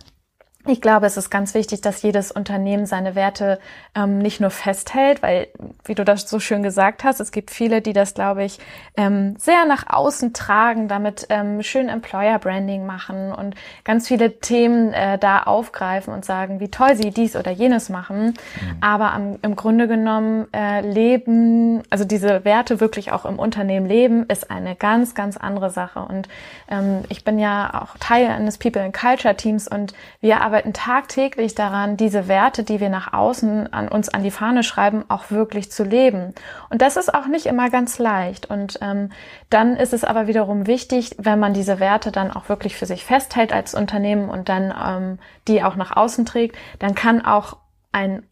ich 0.66 0.80
glaube, 0.80 1.06
es 1.06 1.16
ist 1.16 1.28
ganz 1.28 1.54
wichtig, 1.54 1.80
dass 1.80 2.02
jedes 2.02 2.30
Unternehmen 2.30 2.86
seine 2.86 3.16
Werte 3.16 3.58
ähm, 3.96 4.18
nicht 4.18 4.40
nur 4.40 4.50
festhält, 4.50 5.20
weil, 5.20 5.48
wie 5.84 5.96
du 5.96 6.04
das 6.04 6.28
so 6.28 6.38
schön 6.38 6.62
gesagt 6.62 7.02
hast, 7.02 7.18
es 7.18 7.32
gibt 7.32 7.50
viele, 7.50 7.80
die 7.82 7.92
das, 7.92 8.14
glaube 8.14 8.44
ich, 8.44 8.60
ähm, 8.96 9.34
sehr 9.38 9.64
nach 9.64 9.86
außen 9.88 10.32
tragen, 10.34 10.86
damit 10.86 11.26
ähm, 11.30 11.64
schön 11.64 11.88
Employer 11.88 12.38
Branding 12.38 12.86
machen 12.86 13.32
und 13.32 13.56
ganz 13.82 14.06
viele 14.06 14.38
Themen 14.38 14.92
äh, 14.92 15.18
da 15.18 15.42
aufgreifen 15.42 16.14
und 16.14 16.24
sagen, 16.24 16.60
wie 16.60 16.70
toll 16.70 16.94
sie 16.94 17.10
dies 17.10 17.34
oder 17.34 17.50
jenes 17.50 17.88
machen. 17.88 18.26
Mhm. 18.26 18.76
Aber 18.80 19.12
am, 19.12 19.40
im 19.42 19.56
Grunde 19.56 19.88
genommen 19.88 20.46
äh, 20.54 20.80
leben, 20.80 21.82
also 21.90 22.04
diese 22.04 22.44
Werte 22.44 22.78
wirklich 22.78 23.10
auch 23.10 23.24
im 23.24 23.40
Unternehmen 23.40 23.86
leben, 23.86 24.26
ist 24.26 24.48
eine 24.48 24.76
ganz, 24.76 25.16
ganz 25.16 25.36
andere 25.36 25.70
Sache. 25.70 25.98
Und 26.00 26.28
ähm, 26.70 27.02
ich 27.08 27.24
bin 27.24 27.40
ja 27.40 27.82
auch 27.82 27.98
Teil 27.98 28.28
eines 28.28 28.58
People 28.58 28.80
and 28.80 28.96
Culture 28.96 29.34
Teams 29.34 29.66
und 29.66 29.92
wir 30.20 30.40
arbeiten 30.40 30.51
tagtäglich 30.60 31.54
daran, 31.54 31.96
diese 31.96 32.28
Werte, 32.28 32.62
die 32.62 32.80
wir 32.80 32.88
nach 32.88 33.12
außen 33.12 33.72
an 33.72 33.88
uns 33.88 34.08
an 34.08 34.22
die 34.22 34.30
Fahne 34.30 34.62
schreiben, 34.62 35.04
auch 35.08 35.30
wirklich 35.30 35.70
zu 35.70 35.84
leben. 35.84 36.34
Und 36.70 36.82
das 36.82 36.96
ist 36.96 37.14
auch 37.14 37.26
nicht 37.26 37.46
immer 37.46 37.70
ganz 37.70 37.98
leicht. 37.98 38.50
Und 38.50 38.78
ähm, 38.82 39.10
dann 39.50 39.76
ist 39.76 39.92
es 39.92 40.04
aber 40.04 40.26
wiederum 40.26 40.66
wichtig, 40.66 41.16
wenn 41.18 41.38
man 41.38 41.54
diese 41.54 41.80
Werte 41.80 42.12
dann 42.12 42.30
auch 42.30 42.48
wirklich 42.48 42.76
für 42.76 42.86
sich 42.86 43.04
festhält 43.04 43.52
als 43.52 43.74
Unternehmen 43.74 44.28
und 44.28 44.48
dann 44.48 44.72
ähm, 44.72 45.18
die 45.48 45.62
auch 45.62 45.76
nach 45.76 45.96
außen 45.96 46.26
trägt, 46.26 46.56
dann 46.78 46.94
kann 46.94 47.24
auch 47.24 47.56
ein 47.92 48.22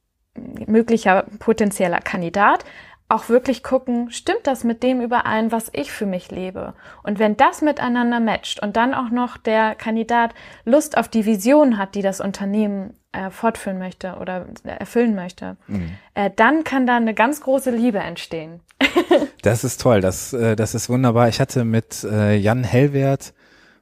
möglicher 0.66 1.24
potenzieller 1.38 2.00
Kandidat 2.00 2.64
auch 3.10 3.28
wirklich 3.28 3.62
gucken, 3.62 4.10
stimmt 4.10 4.46
das 4.46 4.64
mit 4.64 4.82
dem 4.82 5.00
überein, 5.00 5.50
was 5.50 5.70
ich 5.72 5.90
für 5.90 6.06
mich 6.06 6.30
lebe? 6.30 6.74
Und 7.02 7.18
wenn 7.18 7.36
das 7.36 7.60
miteinander 7.60 8.20
matcht 8.20 8.62
und 8.62 8.76
dann 8.76 8.94
auch 8.94 9.10
noch 9.10 9.36
der 9.36 9.74
Kandidat 9.74 10.34
Lust 10.64 10.96
auf 10.96 11.08
die 11.08 11.26
Vision 11.26 11.76
hat, 11.76 11.94
die 11.94 12.02
das 12.02 12.20
Unternehmen 12.20 12.94
äh, 13.12 13.30
fortführen 13.30 13.78
möchte 13.78 14.16
oder 14.20 14.46
erfüllen 14.64 15.14
möchte, 15.14 15.56
mhm. 15.66 15.90
äh, 16.14 16.30
dann 16.34 16.62
kann 16.62 16.86
da 16.86 16.96
eine 16.96 17.14
ganz 17.14 17.40
große 17.40 17.70
Liebe 17.70 17.98
entstehen. 17.98 18.60
das 19.42 19.64
ist 19.64 19.80
toll, 19.80 20.00
das, 20.00 20.32
äh, 20.32 20.54
das 20.54 20.74
ist 20.74 20.88
wunderbar. 20.88 21.28
Ich 21.28 21.40
hatte 21.40 21.64
mit 21.64 22.04
äh, 22.04 22.36
Jan 22.36 22.62
Hellwert 22.62 23.34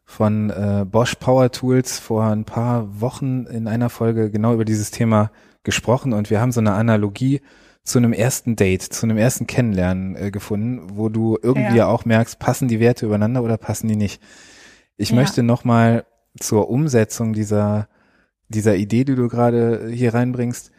von 0.04 0.48
äh, 0.48 0.86
Bosch 0.86 1.16
Power 1.16 1.52
Tools 1.52 1.98
vor 1.98 2.24
ein 2.24 2.46
paar 2.46 3.00
Wochen 3.00 3.44
in 3.44 3.68
einer 3.68 3.90
Folge 3.90 4.30
genau 4.30 4.54
über 4.54 4.64
dieses 4.64 4.90
Thema 4.90 5.30
gesprochen 5.64 6.14
und 6.14 6.30
wir 6.30 6.40
haben 6.40 6.50
so 6.50 6.60
eine 6.60 6.72
Analogie 6.72 7.42
zu 7.88 7.98
einem 7.98 8.12
ersten 8.12 8.54
Date, 8.54 8.82
zu 8.82 9.06
einem 9.06 9.16
ersten 9.16 9.46
Kennenlernen 9.46 10.14
äh, 10.16 10.30
gefunden, 10.30 10.82
wo 10.96 11.08
du 11.08 11.38
irgendwie 11.40 11.78
ja. 11.78 11.86
auch 11.86 12.04
merkst, 12.04 12.38
passen 12.38 12.68
die 12.68 12.80
Werte 12.80 13.06
übereinander 13.06 13.42
oder 13.42 13.56
passen 13.56 13.88
die 13.88 13.96
nicht. 13.96 14.22
Ich 14.96 15.10
ja. 15.10 15.16
möchte 15.16 15.42
nochmal 15.42 16.04
zur 16.38 16.68
Umsetzung 16.68 17.32
dieser, 17.32 17.88
dieser 18.48 18.76
Idee, 18.76 19.04
die 19.04 19.14
du 19.14 19.28
gerade 19.28 19.88
hier 19.90 20.14
reinbringst, 20.14 20.70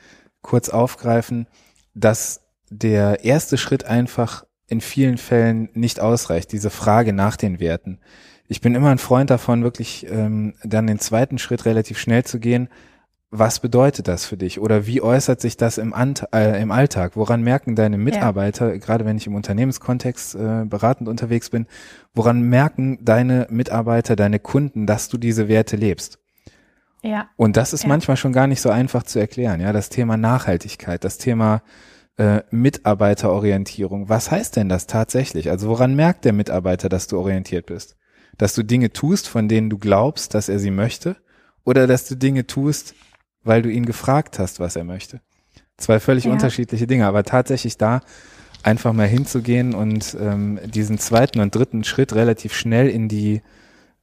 kurz 0.41 0.69
aufgreifen, 0.69 1.47
dass 1.93 2.41
der 2.69 3.25
erste 3.25 3.57
Schritt 3.57 3.85
einfach 3.85 4.45
in 4.67 4.81
vielen 4.81 5.17
Fällen 5.17 5.69
nicht 5.73 5.99
ausreicht, 5.99 6.51
diese 6.51 6.69
Frage 6.69 7.11
nach 7.11 7.35
den 7.35 7.59
Werten. 7.59 7.99
Ich 8.47 8.61
bin 8.61 8.75
immer 8.75 8.89
ein 8.89 8.99
Freund 8.99 9.29
davon, 9.29 9.63
wirklich 9.63 10.05
ähm, 10.09 10.53
dann 10.63 10.87
den 10.87 10.99
zweiten 10.99 11.39
Schritt 11.39 11.65
relativ 11.65 11.97
schnell 11.97 12.23
zu 12.23 12.39
gehen. 12.39 12.69
Was 13.31 13.59
bedeutet 13.59 14.07
das 14.07 14.25
für 14.25 14.37
dich? 14.37 14.59
Oder 14.59 14.87
wie 14.87 15.01
äußert 15.01 15.39
sich 15.39 15.55
das 15.55 15.77
im, 15.77 15.93
Ant 15.93 16.25
äh, 16.33 16.59
im 16.59 16.71
Alltag? 16.71 17.11
Woran 17.15 17.43
merken 17.43 17.75
deine 17.75 17.99
Mitarbeiter, 17.99 18.73
ja. 18.73 18.77
gerade 18.79 19.05
wenn 19.05 19.17
ich 19.17 19.27
im 19.27 19.35
Unternehmenskontext 19.35 20.33
äh, 20.33 20.65
beratend 20.65 21.07
unterwegs 21.07 21.51
bin, 21.51 21.67
woran 22.15 22.41
merken 22.41 22.97
deine 23.05 23.45
Mitarbeiter, 23.51 24.15
deine 24.15 24.39
Kunden, 24.39 24.87
dass 24.87 25.09
du 25.09 25.19
diese 25.19 25.47
Werte 25.47 25.75
lebst? 25.75 26.17
Ja. 27.03 27.29
Und 27.35 27.55
das 27.55 27.71
ist 27.71 27.83
ja. 27.83 27.89
manchmal 27.89 28.17
schon 28.17 28.33
gar 28.33 28.47
nicht 28.47 28.61
so 28.61 28.71
einfach 28.71 29.03
zu 29.03 29.19
erklären. 29.19 29.61
Ja, 29.61 29.73
das 29.73 29.89
Thema 29.89 30.17
Nachhaltigkeit, 30.17 31.03
das 31.03 31.19
Thema 31.19 31.61
äh, 32.17 32.41
Mitarbeiterorientierung. 32.49 34.09
Was 34.09 34.31
heißt 34.31 34.55
denn 34.55 34.69
das 34.69 34.87
tatsächlich? 34.87 35.51
Also 35.51 35.69
woran 35.69 35.95
merkt 35.95 36.25
der 36.25 36.33
Mitarbeiter, 36.33 36.89
dass 36.89 37.05
du 37.05 37.19
orientiert 37.19 37.67
bist? 37.67 37.95
Dass 38.39 38.55
du 38.55 38.63
Dinge 38.63 38.91
tust, 38.91 39.27
von 39.27 39.47
denen 39.47 39.69
du 39.69 39.77
glaubst, 39.77 40.33
dass 40.33 40.49
er 40.49 40.57
sie 40.57 40.71
möchte? 40.71 41.15
Oder 41.63 41.85
dass 41.85 42.07
du 42.07 42.15
Dinge 42.15 42.47
tust, 42.47 42.95
weil 43.49 43.63
du 43.63 43.69
ihn 43.69 43.85
gefragt 43.85 44.39
hast, 44.39 44.61
was 44.61 44.77
er 44.77 44.85
möchte? 44.85 45.19
Zwei 45.75 45.99
völlig 45.99 46.25
ja. 46.25 46.31
unterschiedliche 46.31 46.87
Dinge, 46.87 47.07
aber 47.07 47.23
tatsächlich 47.23 47.77
da 47.77 48.01
einfach 48.63 48.93
mal 48.93 49.07
hinzugehen 49.07 49.73
und 49.73 50.15
ähm, 50.19 50.59
diesen 50.65 50.99
zweiten 50.99 51.39
und 51.39 51.55
dritten 51.55 51.83
Schritt 51.83 52.13
relativ 52.13 52.53
schnell 52.53 52.87
in 52.87 53.09
die 53.09 53.41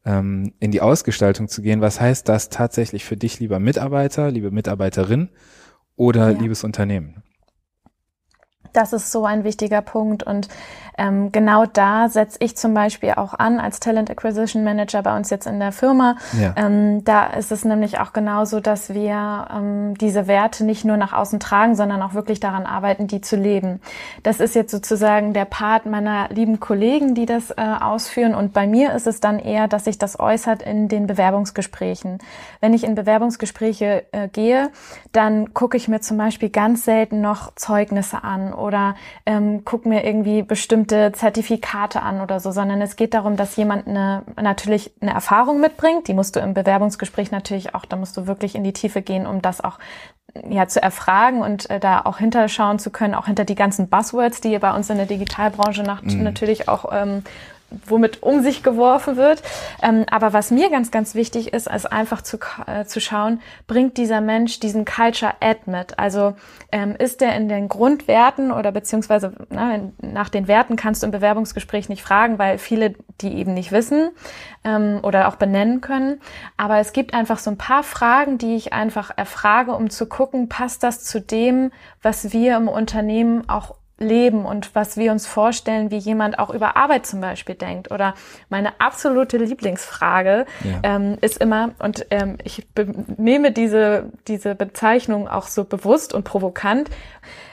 ähm, 0.04 0.52
in 0.58 0.72
die 0.72 0.80
Ausgestaltung 0.80 1.48
zu 1.48 1.62
gehen. 1.62 1.80
Was 1.80 2.00
heißt 2.00 2.28
das 2.28 2.48
tatsächlich 2.48 3.04
für 3.04 3.16
dich, 3.16 3.38
lieber 3.38 3.60
Mitarbeiter, 3.60 4.30
liebe 4.30 4.50
Mitarbeiterin 4.50 5.28
oder 5.94 6.30
ja. 6.30 6.38
liebes 6.38 6.64
Unternehmen? 6.64 7.22
Das 8.72 8.92
ist 8.92 9.12
so 9.12 9.24
ein 9.24 9.44
wichtiger 9.44 9.80
Punkt 9.80 10.24
und 10.24 10.48
ähm, 10.98 11.30
genau 11.30 11.66
da 11.66 12.08
setze 12.08 12.38
ich 12.40 12.56
zum 12.56 12.72
Beispiel 12.74 13.12
auch 13.16 13.34
an 13.34 13.60
als 13.60 13.80
Talent 13.80 14.10
Acquisition 14.10 14.64
Manager 14.64 15.02
bei 15.02 15.16
uns 15.16 15.30
jetzt 15.30 15.46
in 15.46 15.60
der 15.60 15.72
Firma. 15.72 16.16
Ja. 16.40 16.54
Ähm, 16.56 17.04
da 17.04 17.26
ist 17.26 17.52
es 17.52 17.64
nämlich 17.64 17.98
auch 17.98 18.12
genauso, 18.12 18.60
dass 18.60 18.94
wir 18.94 19.48
ähm, 19.54 19.94
diese 19.98 20.26
Werte 20.26 20.64
nicht 20.64 20.84
nur 20.84 20.96
nach 20.96 21.12
außen 21.12 21.38
tragen, 21.38 21.76
sondern 21.76 22.02
auch 22.02 22.14
wirklich 22.14 22.40
daran 22.40 22.64
arbeiten, 22.64 23.06
die 23.06 23.20
zu 23.20 23.36
leben. 23.36 23.80
Das 24.22 24.40
ist 24.40 24.54
jetzt 24.54 24.70
sozusagen 24.70 25.32
der 25.34 25.44
Part 25.44 25.86
meiner 25.86 26.28
lieben 26.30 26.60
Kollegen, 26.60 27.14
die 27.14 27.26
das 27.26 27.50
äh, 27.50 27.54
ausführen. 27.56 28.34
Und 28.34 28.52
bei 28.52 28.66
mir 28.66 28.94
ist 28.94 29.06
es 29.06 29.20
dann 29.20 29.38
eher, 29.38 29.68
dass 29.68 29.84
sich 29.84 29.98
das 29.98 30.18
äußert 30.18 30.62
in 30.62 30.88
den 30.88 31.06
Bewerbungsgesprächen. 31.06 32.18
Wenn 32.60 32.72
ich 32.72 32.84
in 32.84 32.94
Bewerbungsgespräche 32.94 34.04
äh, 34.12 34.28
gehe, 34.28 34.70
dann 35.12 35.52
gucke 35.52 35.76
ich 35.76 35.88
mir 35.88 36.00
zum 36.00 36.16
Beispiel 36.16 36.48
ganz 36.48 36.84
selten 36.84 37.20
noch 37.20 37.54
Zeugnisse 37.54 38.24
an 38.24 38.52
oder 38.52 38.94
ähm, 39.26 39.64
gucke 39.64 39.88
mir 39.88 40.04
irgendwie 40.04 40.42
bestimmte 40.42 40.85
bestimmte 40.86 41.12
Zertifikate 41.12 42.02
an 42.02 42.20
oder 42.20 42.40
so, 42.40 42.50
sondern 42.50 42.80
es 42.80 42.96
geht 42.96 43.14
darum, 43.14 43.36
dass 43.36 43.56
jemand 43.56 43.86
eine, 43.86 44.22
natürlich 44.40 44.92
eine 45.00 45.12
Erfahrung 45.12 45.60
mitbringt. 45.60 46.08
Die 46.08 46.14
musst 46.14 46.36
du 46.36 46.40
im 46.40 46.54
Bewerbungsgespräch 46.54 47.30
natürlich 47.30 47.74
auch, 47.74 47.84
da 47.84 47.96
musst 47.96 48.16
du 48.16 48.26
wirklich 48.26 48.54
in 48.54 48.64
die 48.64 48.72
Tiefe 48.72 49.02
gehen, 49.02 49.26
um 49.26 49.42
das 49.42 49.60
auch 49.60 49.78
ja 50.48 50.68
zu 50.68 50.82
erfragen 50.82 51.40
und 51.40 51.70
äh, 51.70 51.80
da 51.80 52.02
auch 52.02 52.18
hinterschauen 52.18 52.78
zu 52.78 52.90
können, 52.90 53.14
auch 53.14 53.26
hinter 53.26 53.44
die 53.44 53.54
ganzen 53.54 53.88
Buzzwords, 53.88 54.40
die 54.40 54.58
bei 54.58 54.74
uns 54.74 54.90
in 54.90 54.98
der 54.98 55.06
Digitalbranche 55.06 55.82
nach, 55.82 56.02
mhm. 56.02 56.22
natürlich 56.22 56.68
auch 56.68 56.92
ähm, 56.92 57.22
womit 57.86 58.22
um 58.22 58.42
sich 58.42 58.62
geworfen 58.62 59.16
wird. 59.16 59.42
Ähm, 59.82 60.04
aber 60.10 60.32
was 60.32 60.50
mir 60.50 60.70
ganz, 60.70 60.90
ganz 60.90 61.14
wichtig 61.14 61.52
ist, 61.52 61.66
ist 61.68 61.90
einfach 61.90 62.22
zu, 62.22 62.38
äh, 62.66 62.84
zu 62.84 63.00
schauen, 63.00 63.40
bringt 63.66 63.96
dieser 63.96 64.20
Mensch 64.20 64.60
diesen 64.60 64.84
Culture 64.84 65.34
Add 65.40 65.60
mit? 65.66 65.98
Also 65.98 66.34
ähm, 66.72 66.94
ist 66.96 67.20
der 67.20 67.34
in 67.34 67.48
den 67.48 67.68
Grundwerten 67.68 68.52
oder 68.52 68.72
beziehungsweise 68.72 69.32
na, 69.50 69.80
nach 70.00 70.28
den 70.28 70.48
Werten 70.48 70.76
kannst 70.76 71.02
du 71.02 71.06
im 71.06 71.12
Bewerbungsgespräch 71.12 71.88
nicht 71.88 72.02
fragen, 72.02 72.38
weil 72.38 72.58
viele 72.58 72.94
die 73.20 73.34
eben 73.34 73.54
nicht 73.54 73.72
wissen 73.72 74.10
ähm, 74.64 75.00
oder 75.02 75.28
auch 75.28 75.36
benennen 75.36 75.80
können. 75.80 76.20
Aber 76.56 76.78
es 76.78 76.92
gibt 76.92 77.14
einfach 77.14 77.38
so 77.38 77.50
ein 77.50 77.58
paar 77.58 77.82
Fragen, 77.82 78.38
die 78.38 78.56
ich 78.56 78.72
einfach 78.72 79.10
erfrage, 79.16 79.72
um 79.72 79.90
zu 79.90 80.06
gucken, 80.06 80.48
passt 80.48 80.82
das 80.82 81.02
zu 81.02 81.20
dem, 81.20 81.72
was 82.02 82.32
wir 82.32 82.56
im 82.56 82.68
Unternehmen 82.68 83.48
auch 83.48 83.74
leben 83.98 84.44
und 84.44 84.74
was 84.74 84.96
wir 84.96 85.10
uns 85.10 85.26
vorstellen, 85.26 85.90
wie 85.90 85.96
jemand 85.96 86.38
auch 86.38 86.50
über 86.50 86.76
Arbeit 86.76 87.06
zum 87.06 87.20
Beispiel 87.20 87.54
denkt. 87.54 87.90
Oder 87.90 88.14
meine 88.48 88.78
absolute 88.80 89.38
Lieblingsfrage 89.38 90.44
ja. 90.64 90.80
ähm, 90.82 91.16
ist 91.22 91.38
immer, 91.38 91.70
und 91.78 92.06
ähm, 92.10 92.36
ich 92.44 92.66
nehme 93.16 93.52
diese, 93.52 94.10
diese 94.28 94.54
Bezeichnung 94.54 95.28
auch 95.28 95.46
so 95.46 95.64
bewusst 95.64 96.12
und 96.12 96.24
provokant, 96.24 96.90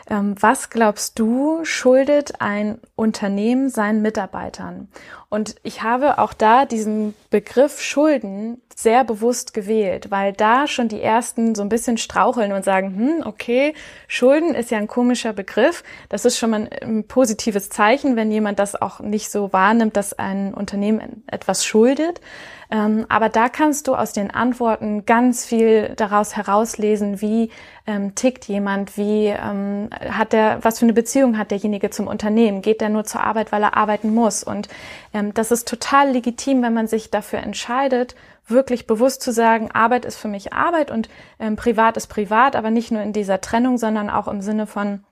ähm, 0.09 0.35
was 0.39 0.69
glaubst 0.69 1.17
du, 1.17 1.63
schuldet 1.63 2.41
ein 2.41 2.77
Unternehmen 2.95 3.69
seinen 3.69 4.01
Mitarbeitern? 4.01 4.89
Und 5.33 5.55
ich 5.63 5.81
habe 5.81 6.19
auch 6.19 6.31
da 6.31 6.65
diesen 6.65 7.15
Begriff 7.31 7.81
Schulden 7.81 8.61
sehr 8.75 9.03
bewusst 9.03 9.55
gewählt, 9.55 10.11
weil 10.11 10.31
da 10.31 10.67
schon 10.67 10.89
die 10.89 11.01
ersten 11.01 11.55
so 11.55 11.63
ein 11.63 11.69
bisschen 11.69 11.97
straucheln 11.97 12.51
und 12.51 12.63
sagen, 12.63 12.95
hm, 12.95 13.25
okay, 13.25 13.73
Schulden 14.07 14.53
ist 14.53 14.69
ja 14.69 14.77
ein 14.77 14.85
komischer 14.85 15.33
Begriff. 15.33 15.83
Das 16.09 16.25
ist 16.25 16.37
schon 16.37 16.51
mal 16.51 16.69
ein 16.83 17.07
positives 17.07 17.69
Zeichen, 17.69 18.15
wenn 18.15 18.29
jemand 18.29 18.59
das 18.59 18.79
auch 18.79 18.99
nicht 18.99 19.31
so 19.31 19.51
wahrnimmt, 19.51 19.97
dass 19.97 20.13
ein 20.13 20.53
Unternehmen 20.53 21.23
etwas 21.25 21.65
schuldet. 21.65 22.21
Ähm, 22.73 23.05
aber 23.07 23.29
da 23.29 23.49
kannst 23.49 23.87
du 23.87 23.93
aus 23.93 24.13
den 24.13 24.31
Antworten 24.31 25.05
ganz 25.05 25.45
viel 25.45 25.93
daraus 25.95 26.35
herauslesen, 26.35 27.21
wie 27.21 27.51
ähm, 27.85 28.15
tickt 28.15 28.45
jemand, 28.45 28.97
wie 28.97 29.27
ähm, 29.27 29.89
hat 30.09 30.33
der, 30.33 30.57
was 30.63 30.79
für 30.79 30.85
eine 30.85 30.93
Beziehung 30.93 31.37
hat 31.37 31.51
derjenige 31.51 31.91
zum 31.91 32.07
Unternehmen? 32.07 32.63
Geht 32.63 32.81
der 32.81 32.89
nur 32.89 33.03
zur 33.03 33.23
Arbeit, 33.23 33.51
weil 33.51 33.61
er 33.61 33.77
arbeiten 33.77 34.15
muss? 34.15 34.43
Und 34.43 34.69
ähm, 35.23 35.33
das 35.33 35.51
ist 35.51 35.67
total 35.67 36.11
legitim, 36.11 36.61
wenn 36.61 36.73
man 36.73 36.87
sich 36.87 37.11
dafür 37.11 37.39
entscheidet, 37.39 38.15
wirklich 38.47 38.87
bewusst 38.87 39.21
zu 39.21 39.31
sagen, 39.31 39.71
Arbeit 39.71 40.05
ist 40.05 40.17
für 40.17 40.27
mich 40.27 40.53
Arbeit 40.53 40.91
und 40.91 41.09
ähm, 41.39 41.55
privat 41.55 41.97
ist 41.97 42.07
privat, 42.07 42.55
aber 42.55 42.71
nicht 42.71 42.91
nur 42.91 43.01
in 43.01 43.13
dieser 43.13 43.41
Trennung, 43.41 43.77
sondern 43.77 44.09
auch 44.09 44.27
im 44.27 44.41
Sinne 44.41 44.67
von, 44.67 45.03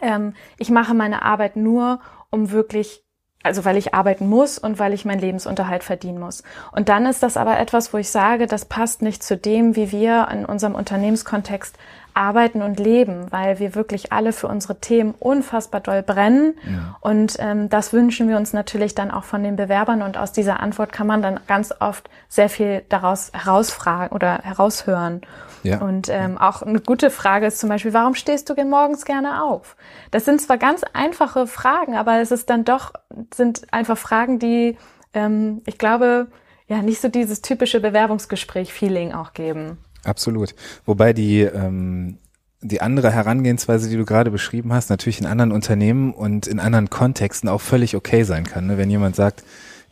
ähm, 0.00 0.34
ich 0.58 0.70
mache 0.70 0.94
meine 0.94 1.22
Arbeit 1.22 1.56
nur, 1.56 2.00
um 2.30 2.50
wirklich 2.50 3.04
also 3.44 3.64
weil 3.64 3.76
ich 3.76 3.92
arbeiten 3.92 4.28
muss 4.28 4.58
und 4.58 4.78
weil 4.78 4.92
ich 4.92 5.04
meinen 5.04 5.20
Lebensunterhalt 5.20 5.82
verdienen 5.82 6.20
muss. 6.20 6.42
Und 6.70 6.88
dann 6.88 7.06
ist 7.06 7.22
das 7.22 7.36
aber 7.36 7.58
etwas, 7.58 7.92
wo 7.92 7.98
ich 7.98 8.08
sage, 8.08 8.46
das 8.46 8.66
passt 8.66 9.02
nicht 9.02 9.22
zu 9.22 9.36
dem, 9.36 9.74
wie 9.74 9.90
wir 9.90 10.28
in 10.30 10.44
unserem 10.44 10.76
Unternehmenskontext 10.76 11.76
arbeiten 12.14 12.62
und 12.62 12.78
leben, 12.78 13.26
weil 13.30 13.58
wir 13.58 13.74
wirklich 13.74 14.12
alle 14.12 14.32
für 14.32 14.48
unsere 14.48 14.80
Themen 14.80 15.14
unfassbar 15.18 15.80
doll 15.80 16.02
brennen. 16.02 16.54
Ja. 16.64 16.96
Und 17.00 17.36
ähm, 17.38 17.68
das 17.68 17.92
wünschen 17.92 18.28
wir 18.28 18.36
uns 18.36 18.52
natürlich 18.52 18.94
dann 18.94 19.10
auch 19.10 19.24
von 19.24 19.42
den 19.42 19.56
Bewerbern. 19.56 20.02
Und 20.02 20.16
aus 20.16 20.32
dieser 20.32 20.60
Antwort 20.60 20.92
kann 20.92 21.06
man 21.06 21.22
dann 21.22 21.40
ganz 21.46 21.74
oft 21.80 22.08
sehr 22.28 22.48
viel 22.48 22.82
daraus 22.88 23.30
herausfragen 23.32 24.14
oder 24.14 24.38
heraushören. 24.42 25.22
Ja. 25.62 25.80
Und 25.80 26.08
ähm, 26.08 26.38
auch 26.38 26.62
eine 26.62 26.80
gute 26.80 27.10
Frage 27.10 27.46
ist 27.46 27.58
zum 27.58 27.68
Beispiel, 27.68 27.92
warum 27.92 28.14
stehst 28.14 28.50
du 28.50 28.64
morgens 28.64 29.04
gerne 29.04 29.44
auf? 29.44 29.76
Das 30.10 30.24
sind 30.24 30.40
zwar 30.40 30.58
ganz 30.58 30.82
einfache 30.92 31.46
Fragen, 31.46 31.96
aber 31.96 32.20
es 32.20 32.30
ist 32.30 32.50
dann 32.50 32.64
doch, 32.64 32.92
sind 33.32 33.72
einfach 33.72 33.96
Fragen, 33.96 34.38
die, 34.38 34.76
ähm, 35.14 35.62
ich 35.66 35.78
glaube, 35.78 36.26
ja, 36.66 36.82
nicht 36.82 37.00
so 37.00 37.08
dieses 37.08 37.42
typische 37.42 37.80
Bewerbungsgespräch-Feeling 37.80 39.12
auch 39.12 39.34
geben. 39.34 39.78
Absolut. 40.04 40.54
Wobei 40.84 41.12
die, 41.12 41.40
ähm, 41.40 42.18
die 42.60 42.80
andere 42.80 43.10
Herangehensweise, 43.10 43.88
die 43.88 43.96
du 43.96 44.04
gerade 44.04 44.30
beschrieben 44.30 44.72
hast, 44.72 44.90
natürlich 44.90 45.20
in 45.20 45.26
anderen 45.26 45.52
Unternehmen 45.52 46.12
und 46.12 46.46
in 46.46 46.60
anderen 46.60 46.90
Kontexten 46.90 47.48
auch 47.48 47.60
völlig 47.60 47.96
okay 47.96 48.24
sein 48.24 48.44
kann. 48.44 48.66
Ne? 48.66 48.78
Wenn 48.78 48.90
jemand 48.90 49.16
sagt, 49.16 49.44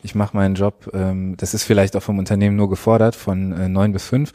ich 0.03 0.15
mache 0.15 0.35
meinen 0.35 0.55
Job, 0.55 0.89
ähm, 0.93 1.35
das 1.37 1.53
ist 1.53 1.63
vielleicht 1.63 1.95
auch 1.95 2.03
vom 2.03 2.19
Unternehmen 2.19 2.55
nur 2.55 2.69
gefordert, 2.69 3.15
von 3.15 3.51
äh, 3.51 3.69
neun 3.69 3.91
bis 3.91 4.05
fünf, 4.05 4.33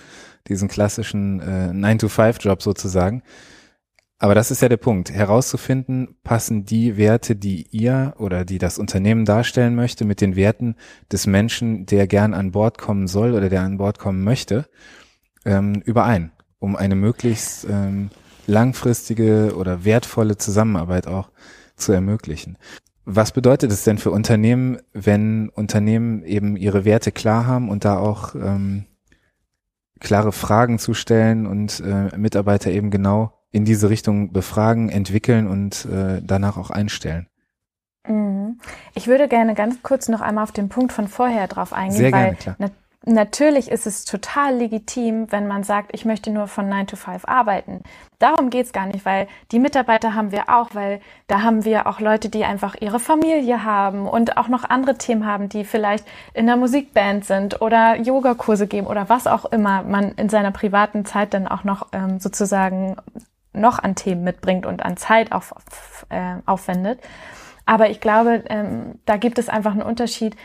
diesen 0.49 0.69
klassischen 0.69 1.41
äh, 1.41 1.71
9-to-5-Job 1.73 2.63
sozusagen. 2.63 3.23
Aber 4.19 4.35
das 4.35 4.51
ist 4.51 4.63
ja 4.63 4.71
der 4.71 4.79
Punkt, 4.79 5.11
herauszufinden, 5.11 6.17
passen 6.25 6.65
die 6.65 6.97
Werte, 6.97 7.37
die 7.37 7.67
ihr 7.71 8.15
oder 8.17 8.47
die 8.47 8.57
das 8.57 8.79
Unternehmen 8.79 9.27
darstellen 9.27 9.75
möchte, 9.75 10.07
mit 10.07 10.23
den 10.23 10.37
Werten 10.37 10.77
des 11.13 11.27
Menschen, 11.27 11.85
der 11.85 12.07
gern 12.07 12.33
an 12.33 12.53
Bord 12.53 12.79
kommen 12.79 13.09
soll 13.09 13.35
oder 13.35 13.51
der 13.51 13.61
an 13.61 13.77
Bord 13.77 13.99
kommen 13.99 14.25
möchte, 14.25 14.67
ähm, 15.47 15.81
überein, 15.85 16.33
um 16.59 16.77
eine 16.77 16.95
möglichst 16.95 17.67
ähm, 17.71 18.11
langfristige 18.47 19.55
oder 19.57 19.85
wertvolle 19.85 20.37
Zusammenarbeit 20.37 21.07
auch 21.07 21.31
zu 21.77 21.93
ermöglichen. 21.93 22.59
Was 23.05 23.33
bedeutet 23.33 23.71
es 23.71 23.85
denn 23.85 23.99
für 23.99 24.11
Unternehmen, 24.11 24.79
wenn 24.93 25.49
Unternehmen 25.51 26.25
eben 26.25 26.57
ihre 26.57 26.85
Werte 26.85 27.13
klar 27.13 27.47
haben 27.47 27.69
und 27.69 27.85
da 27.85 27.99
auch 27.99 28.35
ähm, 28.35 28.87
klare 30.01 30.33
Fragen 30.33 30.79
zu 30.79 30.93
stellen 30.93 31.47
und 31.47 31.81
äh, 31.81 32.17
Mitarbeiter 32.17 32.71
eben 32.71 32.91
genau 32.91 33.33
in 33.53 33.65
diese 33.65 33.89
Richtung 33.91 34.33
befragen, 34.33 34.89
entwickeln 34.89 35.47
und 35.47 35.87
äh, 35.87 36.21
danach 36.23 36.57
auch 36.57 36.71
einstellen. 36.71 37.29
Mhm. 38.09 38.59
Ich 38.95 39.07
würde 39.07 39.29
gerne 39.29 39.55
ganz 39.55 39.83
kurz 39.83 40.09
noch 40.09 40.21
einmal 40.21 40.45
auf 40.45 40.53
den 40.53 40.69
Punkt 40.69 40.93
von 40.93 41.07
vorher 41.07 41.47
drauf 41.47 41.73
eingehen, 41.73 41.97
Sehr 41.97 42.13
weil 42.13 42.35
gerne, 42.35 42.37
klar 42.37 42.71
natürlich 43.07 43.71
ist 43.71 43.87
es 43.87 44.05
total 44.05 44.57
legitim, 44.57 45.31
wenn 45.31 45.47
man 45.47 45.63
sagt, 45.63 45.91
ich 45.95 46.05
möchte 46.05 46.31
nur 46.31 46.49
von 46.49 46.69
9 46.69 46.89
to 46.89 46.97
5 46.97 47.25
arbeiten. 47.27 47.83
Darum 48.19 48.51
geht's 48.51 48.73
gar 48.73 48.87
nicht, 48.87 49.05
weil 49.05 49.29
die 49.53 49.59
Mitarbeiter 49.59 50.15
haben 50.15 50.33
wir 50.33 50.49
auch, 50.49 50.75
weil 50.75 51.01
da 51.29 51.43
haben 51.43 51.65
wir 51.65 51.87
auch 51.87 52.01
Leute, 52.01 52.29
die 52.29 52.45
einfach 52.45 52.75
ihre 52.81 52.99
Familie 52.99 53.63
haben 53.65 54.09
und 54.09 54.37
auch 54.37 54.49
noch 54.49 54.65
andere 54.65 54.99
Themen 54.99 55.25
haben, 55.25 55.49
die 55.49 55.65
vielleicht 55.65 56.05
in 56.35 56.47
der 56.47 56.57
Musikband 56.57 57.25
sind 57.25 57.61
oder 57.61 57.97
Yogakurse 57.97 58.67
geben 58.67 58.87
oder 58.87 59.09
was 59.09 59.27
auch 59.27 59.45
immer 59.47 59.83
man 59.83 60.13
in 60.13 60.29
seiner 60.29 60.51
privaten 60.51 61.05
Zeit 61.05 61.33
dann 61.33 61.47
auch 61.47 61.63
noch 61.63 61.89
ähm, 61.93 62.19
sozusagen 62.19 62.97
noch 63.53 63.79
an 63.79 63.95
Themen 63.95 64.25
mitbringt 64.25 64.67
und 64.67 64.85
an 64.85 64.97
Zeit 64.97 65.33
auf, 65.33 65.55
äh, 66.09 66.37
aufwendet. 66.45 67.01
Aber 67.67 67.91
ich 67.91 68.01
glaube, 68.01 68.45
ähm, 68.49 68.99
da 69.05 69.17
gibt 69.17 69.39
es 69.39 69.49
einfach 69.49 69.73
einen 69.73 69.83
Unterschied. 69.83 70.37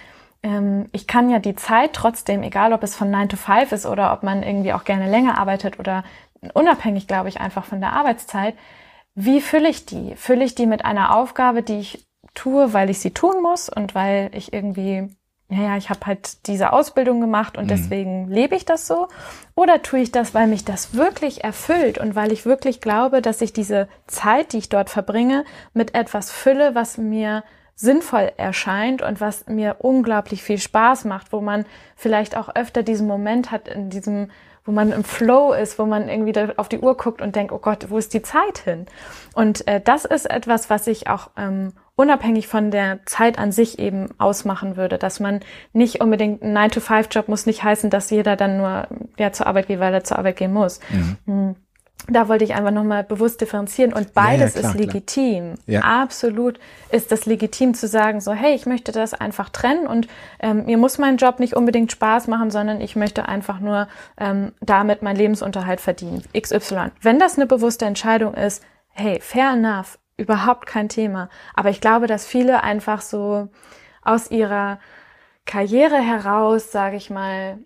Ähm, 0.43 0.88
ich 0.91 1.08
kann 1.08 1.30
ja 1.30 1.39
die 1.39 1.56
Zeit 1.56 1.93
trotzdem, 1.93 2.43
egal 2.43 2.73
ob 2.73 2.84
es 2.84 2.95
von 2.95 3.12
9 3.12 3.30
to 3.30 3.38
5 3.38 3.71
ist 3.71 3.86
oder 3.86 4.13
ob 4.13 4.23
man 4.23 4.43
irgendwie 4.43 4.73
auch 4.73 4.84
gerne 4.84 5.10
länger 5.10 5.38
arbeitet 5.38 5.80
oder 5.80 6.04
unabhängig, 6.54 7.08
glaube 7.08 7.30
ich, 7.30 7.39
einfach 7.39 7.65
von 7.65 7.80
der 7.80 7.93
Arbeitszeit, 7.93 8.56
wie 9.15 9.41
fülle 9.41 9.69
ich 9.69 9.86
die? 9.86 10.15
Fülle 10.15 10.43
ich 10.43 10.56
die 10.56 10.65
mit 10.65 10.86
einer 10.86 11.15
Aufgabe, 11.15 11.63
die 11.63 11.80
ich 11.80 12.08
tue, 12.34 12.73
weil 12.73 12.89
ich 12.89 12.99
sie 12.99 13.12
tun 13.12 13.41
muss 13.41 13.69
und 13.69 13.93
weil 13.93 14.32
ich 14.34 14.54
irgendwie, 14.54 15.10
naja, 15.49 15.75
ich 15.75 15.89
habe 15.89 16.06
halt 16.06 16.47
diese 16.47 16.71
Ausbildung 16.71 17.19
gemacht 17.19 17.58
und 17.58 17.65
mhm. 17.65 17.69
deswegen 17.69 18.27
lebe 18.30 18.56
ich 18.56 18.65
das 18.65 18.88
so? 18.88 19.10
Oder 19.54 19.82
tue 19.82 19.99
ich 19.99 20.12
das, 20.12 20.34
weil 20.34 20.47
mich 20.47 20.63
das 20.63 20.95
wirklich 20.95 21.43
erfüllt 21.43 21.97
und 21.97 22.15
weil 22.15 22.32
ich 22.32 22.45
wirklich 22.45 22.80
glaube, 22.80 23.21
dass 23.21 23.41
ich 23.41 23.51
diese 23.51 23.89
Zeit, 24.08 24.54
die 24.54 24.60
ich 24.60 24.69
dort 24.69 24.89
verbringe, 24.89 25.43
mit 25.73 25.93
etwas 25.93 26.32
fülle, 26.32 26.73
was 26.73 26.97
mir 26.97 27.43
sinnvoll 27.81 28.31
erscheint 28.37 29.01
und 29.01 29.19
was 29.19 29.47
mir 29.47 29.77
unglaublich 29.79 30.43
viel 30.43 30.59
Spaß 30.59 31.05
macht, 31.05 31.33
wo 31.33 31.41
man 31.41 31.65
vielleicht 31.95 32.37
auch 32.37 32.55
öfter 32.55 32.83
diesen 32.83 33.07
Moment 33.07 33.51
hat 33.51 33.67
in 33.67 33.89
diesem 33.89 34.29
wo 34.63 34.71
man 34.71 34.91
im 34.91 35.03
Flow 35.03 35.53
ist, 35.53 35.79
wo 35.79 35.87
man 35.87 36.07
irgendwie 36.07 36.39
auf 36.57 36.69
die 36.69 36.77
Uhr 36.77 36.95
guckt 36.95 37.19
und 37.19 37.35
denkt, 37.35 37.51
oh 37.51 37.57
Gott, 37.57 37.89
wo 37.89 37.97
ist 37.97 38.13
die 38.13 38.21
Zeit 38.21 38.59
hin? 38.59 38.85
Und 39.33 39.67
äh, 39.67 39.81
das 39.81 40.05
ist 40.05 40.29
etwas, 40.29 40.69
was 40.69 40.85
ich 40.85 41.07
auch 41.07 41.31
ähm, 41.35 41.73
unabhängig 41.95 42.47
von 42.47 42.69
der 42.69 42.99
Zeit 43.07 43.39
an 43.39 43.51
sich 43.51 43.79
eben 43.79 44.09
ausmachen 44.19 44.77
würde, 44.77 44.99
dass 44.99 45.19
man 45.19 45.39
nicht 45.73 45.99
unbedingt 45.99 46.43
ein 46.43 46.55
9-to-5-Job 46.55 47.27
muss 47.27 47.47
nicht 47.47 47.63
heißen, 47.63 47.89
dass 47.89 48.11
jeder 48.11 48.35
dann 48.35 48.57
nur 48.57 48.87
ja 49.17 49.31
zur 49.31 49.47
Arbeit 49.47 49.65
geht, 49.65 49.79
weil 49.79 49.95
er 49.95 50.03
zur 50.03 50.19
Arbeit 50.19 50.37
gehen 50.37 50.53
muss. 50.53 50.79
Mhm. 51.25 51.55
Da 52.08 52.27
wollte 52.27 52.43
ich 52.43 52.56
einfach 52.56 52.71
nochmal 52.71 53.04
bewusst 53.04 53.41
differenzieren 53.41 53.93
und 53.93 54.13
beides 54.13 54.56
ja, 54.56 54.62
ja, 54.62 54.67
klar, 54.67 54.71
ist 54.71 54.80
legitim. 54.80 55.56
Ja. 55.67 55.82
Absolut 55.82 56.60
ist 56.89 57.12
das 57.12 57.25
legitim 57.25 57.73
zu 57.73 57.88
sagen, 57.88 58.21
so 58.21 58.34
hey, 58.34 58.56
ich 58.56 58.65
möchte 58.65 58.91
das 58.91 59.13
einfach 59.13 59.49
trennen 59.49 59.86
und 59.86 60.08
ähm, 60.39 60.65
mir 60.65 60.77
muss 60.77 60.97
mein 60.97 61.17
Job 61.17 61.39
nicht 61.39 61.56
unbedingt 61.56 61.91
Spaß 61.91 62.27
machen, 62.27 62.49
sondern 62.49 62.82
ich 62.82 62.95
möchte 62.95 63.30
einfach 63.30 63.60
nur 63.60 63.88
ähm, 64.17 64.51
damit 64.62 65.04
meinen 65.04 65.15
Lebensunterhalt 65.17 65.80
verdienen. 65.80 66.23
XY. 66.36 66.88
Wenn 67.01 67.19
das 67.19 67.38
eine 67.38 67.45
bewusste 67.45 67.86
Entscheidung 67.86 68.34
ist, 68.34 68.63
hey, 68.89 69.19
fair 69.21 69.51
enough, 69.51 69.99
überhaupt 70.17 70.65
kein 70.65 70.89
Thema. 70.89 71.30
Aber 71.54 71.69
ich 71.69 71.82
glaube, 71.82 72.08
dass 72.08 72.25
viele 72.25 72.63
einfach 72.63 73.01
so 73.01 73.49
aus 74.01 74.32
ihrer 74.32 74.80
Karriere 75.45 75.97
heraus, 75.97 76.71
sage 76.71 76.95
ich 76.95 77.10
mal, 77.10 77.60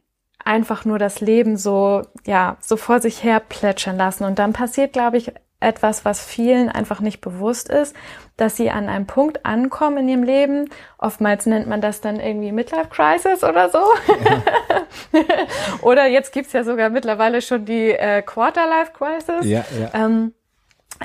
einfach 0.46 0.86
nur 0.86 1.00
das 1.00 1.20
Leben 1.20 1.58
so, 1.58 2.04
ja, 2.26 2.58
so 2.62 2.78
vor 2.78 3.02
sich 3.02 3.24
her 3.24 3.42
plätschern 3.42 3.98
lassen. 3.98 4.24
Und 4.24 4.40
dann 4.40 4.54
passiert, 4.54 4.94
glaube 4.94 5.18
ich, 5.18 5.34
etwas, 5.60 6.06
was 6.06 6.24
vielen 6.24 6.70
einfach 6.70 7.00
nicht 7.00 7.22
bewusst 7.22 7.70
ist, 7.70 7.96
dass 8.38 8.56
sie 8.56 8.70
an 8.70 8.88
einem 8.88 9.08
Punkt 9.08 9.46
ankommen 9.46 9.98
in 9.98 10.10
ihrem 10.10 10.24
Leben. 10.24 10.70
Oftmals 10.98 11.46
nennt 11.48 11.68
man 11.68 11.82
das 11.82 12.02
dann 12.02 12.20
irgendwie 12.20 12.52
Midlife 12.52 12.90
Crisis 12.90 13.44
oder 13.44 13.70
so. 13.70 13.80
Ja. 13.80 15.22
oder 15.82 16.06
jetzt 16.06 16.32
gibt's 16.32 16.54
ja 16.54 16.64
sogar 16.64 16.90
mittlerweile 16.90 17.42
schon 17.42 17.66
die 17.66 17.92
äh, 17.92 18.22
Quarterlife 18.22 18.92
Crisis. 18.94 19.46
Ja, 19.46 19.66
ja. 19.80 19.90
Ähm, 19.94 20.34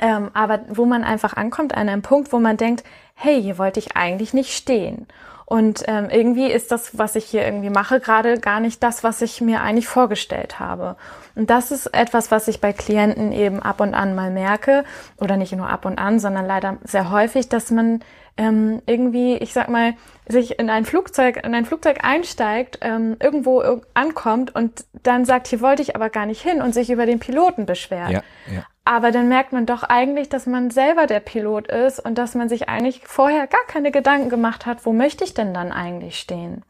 ähm, 0.01 0.31
aber 0.35 0.61
wo 0.69 0.85
man 0.85 1.03
einfach 1.05 1.35
ankommt 1.37 1.75
an 1.75 1.89
einem 1.89 2.03
Punkt, 2.03 2.33
wo 2.33 2.39
man 2.39 2.57
denkt, 2.57 2.85
hey, 3.15 3.41
hier 3.43 3.59
wollte 3.59 3.81
ich 3.81 3.97
eigentlich 3.97 4.35
nicht 4.35 4.53
stehen. 4.53 5.07
Und 5.51 5.83
ähm, 5.89 6.11
irgendwie 6.11 6.47
ist 6.47 6.71
das, 6.71 6.97
was 6.97 7.17
ich 7.17 7.25
hier 7.25 7.45
irgendwie 7.45 7.71
mache, 7.71 7.99
gerade 7.99 8.39
gar 8.39 8.61
nicht 8.61 8.85
das, 8.85 9.03
was 9.03 9.21
ich 9.21 9.41
mir 9.41 9.63
eigentlich 9.63 9.89
vorgestellt 9.89 10.61
habe. 10.61 10.95
Und 11.41 11.49
das 11.49 11.71
ist 11.71 11.87
etwas, 11.95 12.31
was 12.31 12.49
ich 12.49 12.61
bei 12.61 12.75
Klienten 12.75 13.33
eben 13.33 13.63
ab 13.63 13.81
und 13.81 13.95
an 13.95 14.15
mal 14.15 14.31
merke, 14.31 14.85
oder 15.17 15.39
nicht 15.39 15.57
nur 15.57 15.71
ab 15.71 15.87
und 15.87 15.99
an, 15.99 16.19
sondern 16.19 16.47
leider 16.47 16.77
sehr 16.85 17.11
häufig, 17.11 17.49
dass 17.49 17.71
man 17.71 18.01
ähm, 18.37 18.83
irgendwie, 18.85 19.37
ich 19.37 19.55
sag 19.55 19.71
mal, 19.71 19.95
sich 20.29 20.59
in 20.59 20.69
ein 20.69 20.85
Flugzeug, 20.85 21.43
in 21.43 21.55
ein 21.55 21.65
Flugzeug 21.65 22.05
einsteigt, 22.05 22.81
ähm, 22.83 23.17
irgendwo 23.23 23.63
ankommt 23.95 24.55
und 24.55 24.85
dann 25.03 25.25
sagt, 25.25 25.47
hier 25.47 25.63
wollte 25.63 25.81
ich 25.81 25.97
aber 25.97 26.11
gar 26.11 26.27
nicht 26.27 26.43
hin 26.43 26.61
und 26.61 26.75
sich 26.75 26.91
über 26.91 27.07
den 27.07 27.21
Piloten 27.21 27.65
beschwert. 27.65 28.11
Ja, 28.11 28.23
ja. 28.53 28.67
Aber 28.85 29.11
dann 29.11 29.29
merkt 29.29 29.53
man 29.53 29.67
doch 29.67 29.83
eigentlich, 29.83 30.29
dass 30.29 30.47
man 30.47 30.71
selber 30.71 31.07
der 31.07 31.21
Pilot 31.21 31.69
ist 31.69 32.01
und 32.01 32.19
dass 32.19 32.35
man 32.35 32.49
sich 32.49 32.69
eigentlich 32.69 33.03
vorher 33.05 33.47
gar 33.47 33.65
keine 33.67 33.93
Gedanken 33.93 34.31
gemacht 34.31 34.67
hat, 34.67 34.85
wo 34.85 34.93
möchte 34.93 35.23
ich 35.23 35.33
denn 35.33 35.55
dann 35.55 35.71
eigentlich 35.71 36.19
stehen? 36.19 36.65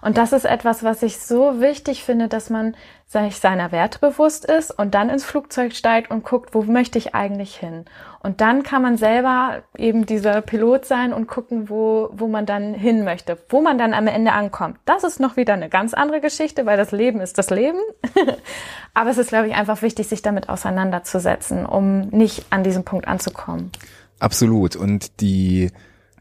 Und 0.00 0.16
das 0.16 0.32
ist 0.32 0.44
etwas, 0.44 0.82
was 0.82 1.02
ich 1.02 1.18
so 1.18 1.60
wichtig 1.60 2.04
finde, 2.04 2.28
dass 2.28 2.48
man 2.48 2.74
sich 3.08 3.38
seiner 3.38 3.72
Werte 3.72 3.98
bewusst 4.00 4.44
ist 4.44 4.70
und 4.70 4.94
dann 4.94 5.08
ins 5.08 5.24
Flugzeug 5.24 5.72
steigt 5.72 6.10
und 6.10 6.24
guckt, 6.24 6.54
wo 6.54 6.62
möchte 6.62 6.98
ich 6.98 7.14
eigentlich 7.14 7.56
hin? 7.56 7.86
Und 8.20 8.42
dann 8.42 8.62
kann 8.62 8.82
man 8.82 8.98
selber 8.98 9.62
eben 9.78 10.04
dieser 10.04 10.42
Pilot 10.42 10.84
sein 10.84 11.14
und 11.14 11.26
gucken, 11.26 11.70
wo, 11.70 12.10
wo 12.12 12.28
man 12.28 12.44
dann 12.44 12.74
hin 12.74 13.04
möchte, 13.04 13.38
wo 13.48 13.62
man 13.62 13.78
dann 13.78 13.94
am 13.94 14.08
Ende 14.08 14.32
ankommt. 14.32 14.76
Das 14.84 15.04
ist 15.04 15.20
noch 15.20 15.38
wieder 15.38 15.54
eine 15.54 15.70
ganz 15.70 15.94
andere 15.94 16.20
Geschichte, 16.20 16.66
weil 16.66 16.76
das 16.76 16.92
Leben 16.92 17.20
ist 17.20 17.38
das 17.38 17.48
Leben. 17.48 17.78
Aber 18.94 19.08
es 19.08 19.16
ist, 19.16 19.30
glaube 19.30 19.48
ich, 19.48 19.54
einfach 19.54 19.80
wichtig, 19.80 20.06
sich 20.08 20.20
damit 20.20 20.50
auseinanderzusetzen, 20.50 21.64
um 21.64 22.08
nicht 22.08 22.44
an 22.50 22.62
diesem 22.62 22.84
Punkt 22.84 23.08
anzukommen. 23.08 23.70
Absolut. 24.18 24.76
Und 24.76 25.22
die 25.22 25.70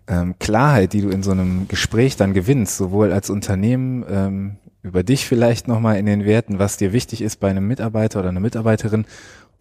ähm, 0.07 0.35
Klarheit, 0.39 0.93
die 0.93 1.01
du 1.01 1.09
in 1.09 1.21
so 1.21 1.31
einem 1.31 1.67
Gespräch 1.67 2.15
dann 2.15 2.33
gewinnst, 2.33 2.77
sowohl 2.77 3.11
als 3.11 3.29
Unternehmen 3.29 4.05
ähm, 4.09 4.57
über 4.87 5.03
dich 5.03 5.25
vielleicht 5.25 5.67
nochmal 5.67 5.97
in 5.97 6.05
den 6.05 6.25
Werten, 6.25 6.59
was 6.59 6.77
dir 6.77 6.93
wichtig 6.93 7.21
ist 7.21 7.39
bei 7.39 7.49
einem 7.49 7.67
Mitarbeiter 7.67 8.19
oder 8.19 8.29
einer 8.29 8.39
Mitarbeiterin 8.39 9.05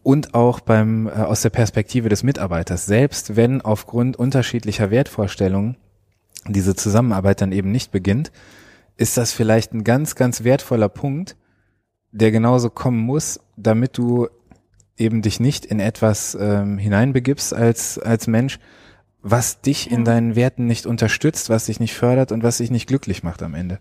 und 0.03 0.35
auch 0.35 0.61
beim 0.61 1.09
äh, 1.09 1.11
aus 1.11 1.43
der 1.43 1.51
Perspektive 1.51 2.09
des 2.09 2.23
Mitarbeiters. 2.23 2.87
Selbst 2.87 3.37
wenn 3.37 3.61
aufgrund 3.61 4.17
unterschiedlicher 4.17 4.91
Wertvorstellungen 4.91 5.77
diese 6.49 6.77
Zusammenarbeit 6.77 7.41
dann 7.41 7.53
eben 7.53 7.73
nicht 7.73 7.91
beginnt, 7.91 8.31
ist 8.97 9.17
das 9.17 9.33
vielleicht 9.33 9.75
ein 9.75 9.85
ganz, 9.85 10.15
ganz 10.15 10.45
wertvoller 10.45 10.89
Punkt, 10.89 11.37
der 12.13 12.31
genauso 12.31 12.71
kommen 12.71 13.01
muss, 13.01 13.41
damit 13.57 13.99
du 13.99 14.29
eben 14.97 15.23
dich 15.23 15.41
nicht 15.41 15.67
in 15.67 15.81
etwas 15.81 16.37
ähm, 16.41 16.79
hineinbegibst 16.79 17.53
als, 17.53 17.99
als 17.99 18.27
Mensch, 18.27 18.59
was 19.23 19.61
dich 19.61 19.91
in 19.91 20.05
deinen 20.05 20.37
Werten 20.37 20.67
nicht 20.67 20.87
unterstützt, 20.87 21.51
was 21.51 21.67
dich 21.67 21.81
nicht 21.81 21.95
fördert 21.95 22.33
und 22.33 22.43
was 22.43 22.59
dich 22.59 22.71
nicht 22.71 22.87
glücklich 22.87 23.23
macht 23.23 23.43
am 23.43 23.55
Ende. 23.55 23.81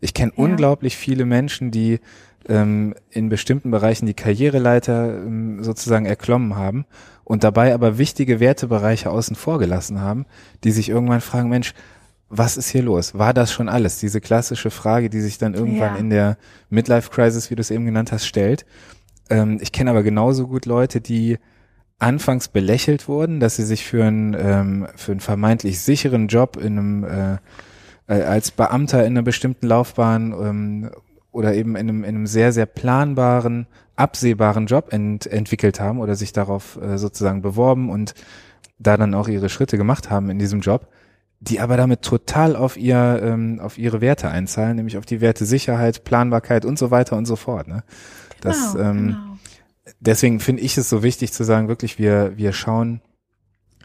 Ich 0.00 0.14
kenne 0.14 0.32
ja. 0.36 0.42
unglaublich 0.42 0.96
viele 0.96 1.24
Menschen, 1.24 1.70
die 1.70 2.00
ähm, 2.48 2.94
in 3.10 3.28
bestimmten 3.28 3.70
Bereichen 3.70 4.06
die 4.06 4.14
Karriereleiter 4.14 5.14
ähm, 5.18 5.62
sozusagen 5.62 6.06
erklommen 6.06 6.56
haben 6.56 6.86
und 7.24 7.44
dabei 7.44 7.74
aber 7.74 7.98
wichtige 7.98 8.40
Wertebereiche 8.40 9.10
außen 9.10 9.36
vor 9.36 9.58
gelassen 9.58 10.00
haben, 10.00 10.26
die 10.64 10.72
sich 10.72 10.88
irgendwann 10.88 11.20
fragen, 11.20 11.48
Mensch, 11.48 11.74
was 12.28 12.56
ist 12.56 12.70
hier 12.70 12.82
los? 12.82 13.18
War 13.18 13.34
das 13.34 13.52
schon 13.52 13.68
alles? 13.68 13.98
Diese 13.98 14.20
klassische 14.20 14.70
Frage, 14.70 15.10
die 15.10 15.20
sich 15.20 15.36
dann 15.36 15.54
irgendwann 15.54 15.94
ja. 15.94 16.00
in 16.00 16.10
der 16.10 16.38
Midlife 16.70 17.10
Crisis, 17.10 17.50
wie 17.50 17.56
du 17.56 17.60
es 17.60 17.72
eben 17.72 17.84
genannt 17.84 18.12
hast, 18.12 18.26
stellt. 18.26 18.64
Ähm, 19.28 19.58
ich 19.60 19.72
kenne 19.72 19.90
aber 19.90 20.02
genauso 20.02 20.46
gut 20.46 20.64
Leute, 20.64 21.00
die 21.00 21.38
anfangs 21.98 22.48
belächelt 22.48 23.08
wurden, 23.08 23.40
dass 23.40 23.56
sie 23.56 23.64
sich 23.64 23.84
für 23.84 24.04
einen, 24.04 24.34
ähm, 24.38 24.88
für 24.96 25.12
einen 25.12 25.20
vermeintlich 25.20 25.80
sicheren 25.80 26.28
Job 26.28 26.56
in 26.56 26.78
einem 26.78 27.04
äh, 27.04 27.36
als 28.10 28.50
Beamter 28.50 29.04
in 29.06 29.12
einer 29.12 29.22
bestimmten 29.22 29.66
Laufbahn 29.66 30.32
ähm, 30.32 30.90
oder 31.32 31.54
eben 31.54 31.76
in 31.76 31.88
einem, 31.88 32.04
in 32.04 32.08
einem 32.16 32.26
sehr, 32.26 32.52
sehr 32.52 32.66
planbaren, 32.66 33.66
absehbaren 33.96 34.66
Job 34.66 34.92
ent, 34.92 35.26
entwickelt 35.26 35.80
haben 35.80 36.00
oder 36.00 36.16
sich 36.16 36.32
darauf 36.32 36.78
äh, 36.82 36.98
sozusagen 36.98 37.42
beworben 37.42 37.88
und 37.90 38.14
da 38.78 38.96
dann 38.96 39.14
auch 39.14 39.28
ihre 39.28 39.48
Schritte 39.48 39.76
gemacht 39.76 40.10
haben 40.10 40.30
in 40.30 40.38
diesem 40.38 40.60
Job, 40.60 40.88
die 41.38 41.60
aber 41.60 41.76
damit 41.76 42.02
total 42.02 42.56
auf 42.56 42.76
ihr, 42.76 43.20
ähm, 43.22 43.60
auf 43.60 43.78
ihre 43.78 44.00
Werte 44.00 44.28
einzahlen, 44.28 44.76
nämlich 44.76 44.96
auf 44.98 45.06
die 45.06 45.20
Werte 45.20 45.44
Sicherheit, 45.44 46.04
Planbarkeit 46.04 46.64
und 46.64 46.78
so 46.78 46.90
weiter 46.90 47.16
und 47.16 47.26
so 47.26 47.36
fort. 47.36 47.68
Ne? 47.68 47.84
Das, 48.40 48.72
genau, 48.72 48.90
ähm, 48.90 49.06
genau. 49.06 49.18
Deswegen 50.00 50.40
finde 50.40 50.62
ich 50.62 50.76
es 50.76 50.88
so 50.88 51.02
wichtig 51.02 51.32
zu 51.32 51.44
sagen, 51.44 51.68
wirklich, 51.68 51.98
wir, 51.98 52.32
wir 52.36 52.52
schauen 52.52 53.02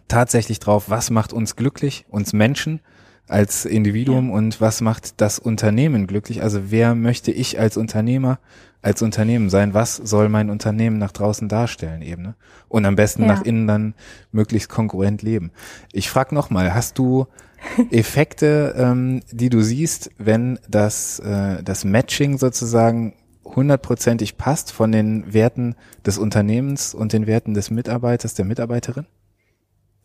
tatsächlich 0.07 0.59
drauf, 0.59 0.89
was 0.89 1.09
macht 1.09 1.33
uns 1.33 1.55
glücklich, 1.55 2.05
uns 2.09 2.33
Menschen, 2.33 2.79
als 3.27 3.65
Individuum 3.65 4.29
ja. 4.29 4.35
und 4.35 4.61
was 4.61 4.81
macht 4.81 5.19
das 5.21 5.39
Unternehmen 5.39 6.07
glücklich? 6.07 6.43
Also 6.43 6.71
wer 6.71 6.95
möchte 6.95 7.31
ich 7.31 7.59
als 7.59 7.77
Unternehmer, 7.77 8.39
als 8.81 9.01
Unternehmen 9.01 9.49
sein? 9.49 9.73
Was 9.73 9.95
soll 9.95 10.29
mein 10.29 10.49
Unternehmen 10.49 10.97
nach 10.97 11.11
draußen 11.11 11.49
darstellen 11.49 12.01
eben? 12.01 12.21
Ne? 12.21 12.35
Und 12.67 12.85
am 12.85 12.95
besten 12.95 13.23
ja. 13.23 13.29
nach 13.29 13.41
innen 13.43 13.67
dann 13.67 13.93
möglichst 14.31 14.69
konkurrent 14.69 15.21
leben. 15.21 15.51
Ich 15.91 16.09
frage 16.09 16.35
nochmal, 16.35 16.73
hast 16.73 16.97
du 16.97 17.25
Effekte, 17.91 18.75
ähm, 18.77 19.21
die 19.31 19.49
du 19.49 19.61
siehst, 19.61 20.11
wenn 20.17 20.59
das, 20.69 21.19
äh, 21.19 21.63
das 21.63 21.83
Matching 21.83 22.37
sozusagen 22.37 23.13
hundertprozentig 23.43 24.37
passt 24.37 24.71
von 24.71 24.91
den 24.91 25.33
Werten 25.33 25.75
des 26.05 26.17
Unternehmens 26.17 26.93
und 26.93 27.13
den 27.13 27.25
Werten 27.25 27.53
des 27.53 27.71
Mitarbeiters, 27.71 28.33
der 28.33 28.45
Mitarbeiterin? 28.45 29.05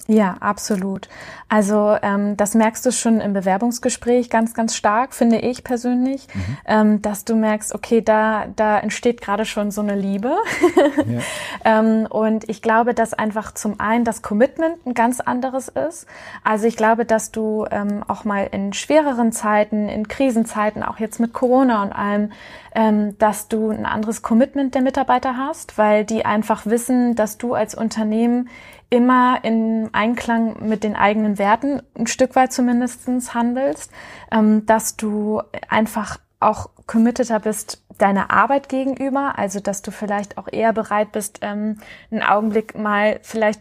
Ja, 0.06 0.36
absolut. 0.40 1.08
Also 1.48 1.96
ähm, 2.02 2.36
das 2.36 2.54
merkst 2.54 2.84
du 2.84 2.90
schon 2.90 3.20
im 3.20 3.32
Bewerbungsgespräch 3.32 4.28
ganz, 4.28 4.54
ganz 4.54 4.74
stark, 4.74 5.14
finde 5.14 5.38
ich 5.38 5.62
persönlich, 5.62 6.26
mhm. 6.34 6.56
ähm, 6.66 7.02
dass 7.02 7.24
du 7.24 7.36
merkst, 7.36 7.74
okay, 7.74 8.00
da, 8.00 8.46
da 8.56 8.78
entsteht 8.78 9.20
gerade 9.20 9.44
schon 9.44 9.70
so 9.70 9.80
eine 9.80 9.94
Liebe. 9.94 10.36
ja. 11.06 11.20
ähm, 11.64 12.06
und 12.06 12.48
ich 12.48 12.62
glaube, 12.62 12.94
dass 12.94 13.14
einfach 13.14 13.52
zum 13.52 13.78
einen 13.78 14.04
das 14.04 14.22
Commitment 14.22 14.84
ein 14.86 14.94
ganz 14.94 15.20
anderes 15.20 15.68
ist. 15.68 16.06
Also 16.42 16.66
ich 16.66 16.76
glaube, 16.76 17.04
dass 17.04 17.30
du 17.30 17.66
ähm, 17.70 18.02
auch 18.06 18.24
mal 18.24 18.48
in 18.50 18.72
schwereren 18.72 19.32
Zeiten, 19.32 19.88
in 19.88 20.08
Krisenzeiten, 20.08 20.82
auch 20.82 20.98
jetzt 20.98 21.20
mit 21.20 21.32
Corona 21.32 21.82
und 21.82 21.92
allem, 21.92 22.32
ähm, 22.74 23.18
dass 23.18 23.48
du 23.48 23.70
ein 23.70 23.86
anderes 23.86 24.22
Commitment 24.22 24.74
der 24.74 24.82
Mitarbeiter 24.82 25.36
hast, 25.36 25.78
weil 25.78 26.04
die 26.04 26.24
einfach 26.24 26.66
wissen, 26.66 27.14
dass 27.14 27.38
du 27.38 27.54
als 27.54 27.74
Unternehmen 27.74 28.48
immer 28.90 29.38
in 29.42 29.88
Einklang 29.92 30.68
mit 30.68 30.82
den 30.82 30.96
eigenen 30.96 31.38
Werten 31.38 31.82
ein 31.96 32.06
Stück 32.06 32.34
weit 32.36 32.52
zumindestens 32.52 33.34
handelst, 33.34 33.92
ähm, 34.32 34.66
dass 34.66 34.96
du 34.96 35.42
einfach 35.68 36.18
auch 36.40 36.70
committeter 36.86 37.38
bist 37.38 37.82
deiner 37.98 38.30
Arbeit 38.30 38.68
gegenüber, 38.68 39.34
also 39.36 39.60
dass 39.60 39.82
du 39.82 39.90
vielleicht 39.90 40.38
auch 40.38 40.48
eher 40.50 40.72
bereit 40.72 41.12
bist, 41.12 41.40
ähm, 41.42 41.78
einen 42.10 42.22
Augenblick 42.22 42.76
mal 42.76 43.20
vielleicht 43.22 43.60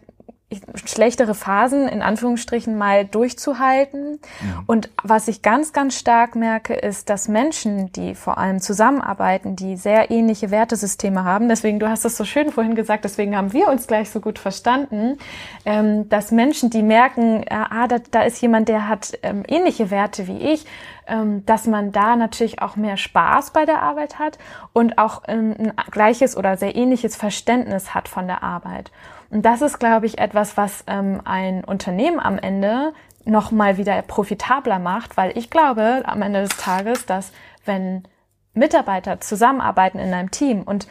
schlechtere 0.83 1.35
Phasen 1.35 1.87
in 1.87 2.01
Anführungsstrichen 2.01 2.75
mal 2.75 3.05
durchzuhalten. 3.05 4.19
Ja. 4.41 4.63
Und 4.65 4.89
was 5.03 5.27
ich 5.27 5.43
ganz, 5.43 5.73
ganz 5.73 5.95
stark 5.95 6.35
merke, 6.35 6.73
ist, 6.73 7.09
dass 7.09 7.27
Menschen, 7.27 7.91
die 7.91 8.15
vor 8.15 8.39
allem 8.39 8.59
zusammenarbeiten, 8.59 9.55
die 9.55 9.77
sehr 9.77 10.09
ähnliche 10.09 10.49
Wertesysteme 10.49 11.23
haben, 11.23 11.49
deswegen, 11.49 11.77
du 11.77 11.87
hast 11.87 12.03
das 12.03 12.17
so 12.17 12.25
schön 12.25 12.51
vorhin 12.51 12.73
gesagt, 12.73 13.03
deswegen 13.03 13.37
haben 13.37 13.53
wir 13.53 13.67
uns 13.67 13.85
gleich 13.85 14.09
so 14.09 14.19
gut 14.19 14.39
verstanden, 14.39 15.19
ähm, 15.65 16.09
dass 16.09 16.31
Menschen, 16.31 16.71
die 16.71 16.81
merken, 16.81 17.43
äh, 17.43 17.45
ah, 17.49 17.87
da, 17.87 17.97
da 18.09 18.23
ist 18.23 18.41
jemand, 18.41 18.69
der 18.69 18.87
hat 18.87 19.19
ähm, 19.21 19.43
ähnliche 19.47 19.91
Werte 19.91 20.27
wie 20.27 20.39
ich, 20.39 20.65
ähm, 21.05 21.45
dass 21.45 21.67
man 21.67 21.91
da 21.91 22.15
natürlich 22.15 22.59
auch 22.59 22.75
mehr 22.75 22.97
Spaß 22.97 23.51
bei 23.51 23.65
der 23.65 23.83
Arbeit 23.83 24.17
hat 24.17 24.39
und 24.73 24.97
auch 24.97 25.23
ähm, 25.27 25.53
ein 25.59 25.73
gleiches 25.91 26.35
oder 26.35 26.57
sehr 26.57 26.75
ähnliches 26.75 27.15
Verständnis 27.15 27.93
hat 27.93 28.07
von 28.07 28.25
der 28.25 28.41
Arbeit. 28.41 28.91
Und 29.29 29.43
das 29.43 29.61
ist, 29.61 29.79
glaube 29.79 30.05
ich, 30.05 30.17
etwas, 30.17 30.57
was 30.57 30.83
ähm, 30.87 31.21
ein 31.23 31.63
Unternehmen 31.63 32.19
am 32.19 32.37
Ende 32.37 32.93
noch 33.25 33.51
mal 33.51 33.77
wieder 33.77 34.01
profitabler 34.01 34.79
macht, 34.79 35.17
weil 35.17 35.37
ich 35.37 35.49
glaube 35.49 36.03
am 36.05 36.21
Ende 36.21 36.41
des 36.41 36.57
Tages, 36.57 37.05
dass 37.05 37.31
wenn 37.65 38.03
Mitarbeiter 38.53 39.19
zusammenarbeiten 39.21 39.99
in 39.99 40.13
einem 40.13 40.31
Team 40.31 40.63
und 40.63 40.87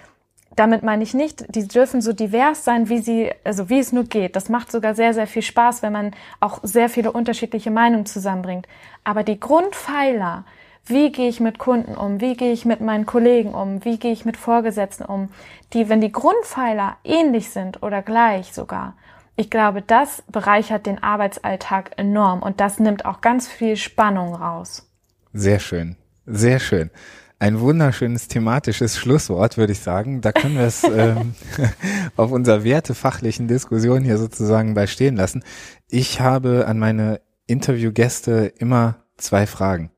damit 0.59 0.83
meine 0.83 1.05
ich 1.05 1.15
nicht, 1.15 1.45
die 1.55 1.69
dürfen 1.69 2.01
so 2.01 2.13
divers 2.13 2.65
sein, 2.65 2.89
wie 2.89 2.99
sie, 2.99 3.31
also 3.45 3.69
wie 3.69 3.79
es 3.79 3.93
nur 3.93 4.05
geht. 4.05 4.35
Das 4.35 4.49
macht 4.49 4.73
sogar 4.73 4.95
sehr, 4.97 5.15
sehr 5.15 5.29
viel 5.29 5.43
Spaß, 5.43 5.83
wenn 5.83 5.93
man 5.93 6.11
auch 6.41 6.59
sehr 6.65 6.89
viele 6.89 7.13
unterschiedliche 7.13 7.71
Meinungen 7.71 8.07
zusammenbringt. 8.07 8.67
Aber 9.05 9.23
die 9.23 9.39
Grundpfeiler, 9.39 10.45
wie 10.89 11.13
gehe 11.13 11.29
ich 11.29 11.41
mit 11.41 11.59
Kunden 11.59 11.95
um? 11.95 12.21
Wie 12.21 12.35
gehe 12.37 12.53
ich 12.53 12.65
mit 12.65 12.81
meinen 12.81 13.07
Kollegen 13.07 13.55
um? 13.55 13.85
Wie 13.85 13.99
gehe 13.99 14.13
ich 14.13 14.25
mit 14.25 14.37
Vorgesetzten 14.37 15.05
um? 15.05 15.31
Die, 15.73 15.89
wenn 15.89 16.01
die 16.01 16.13
Grundpfeiler 16.13 16.97
ähnlich 17.05 17.51
sind 17.51 17.83
oder 17.83 18.03
gleich 18.03 18.53
sogar, 18.53 18.95
ich 19.37 19.51
glaube, 19.51 19.83
das 19.83 20.23
bereichert 20.33 20.87
den 20.87 21.01
Arbeitsalltag 21.01 21.93
enorm 21.97 22.43
und 22.43 22.61
das 22.61 22.81
nimmt 22.81 23.05
auch 23.05 23.21
ganz 23.21 23.47
viel 23.47 23.77
Spannung 23.77 24.35
raus. 24.35 24.91
Sehr 25.33 25.61
schön, 25.61 25.97
sehr 26.27 26.59
schön. 26.59 26.91
Ein 27.39 27.61
wunderschönes 27.61 28.27
thematisches 28.27 28.99
Schlusswort, 28.99 29.57
würde 29.57 29.73
ich 29.73 29.79
sagen. 29.79 30.23
Da 30.23 30.33
können 30.33 30.57
wir 30.57 30.67
es 30.67 30.83
ähm, 30.93 31.35
auf 32.17 32.33
unserer 32.33 32.65
wertefachlichen 32.65 33.47
Diskussion 33.47 34.03
hier 34.03 34.19
sozusagen 34.19 34.75
bei 34.75 34.89
stehen 34.89 35.15
lassen. 35.15 35.45
Ich 35.89 36.21
habe 36.21 36.67
an 36.67 36.81
meine 36.81 37.21
Interviewgäste 37.47 38.53
immer 38.59 39.05
zwei 39.19 39.47
Fragen. 39.47 39.93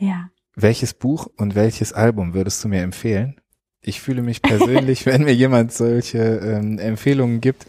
Ja. 0.00 0.30
Welches 0.56 0.94
Buch 0.94 1.28
und 1.36 1.54
welches 1.54 1.92
Album 1.92 2.34
würdest 2.34 2.64
du 2.64 2.68
mir 2.68 2.82
empfehlen? 2.82 3.40
Ich 3.82 4.00
fühle 4.00 4.22
mich 4.22 4.42
persönlich, 4.42 5.06
wenn 5.06 5.22
mir 5.24 5.34
jemand 5.34 5.72
solche 5.72 6.18
ähm, 6.18 6.78
Empfehlungen 6.78 7.40
gibt, 7.40 7.66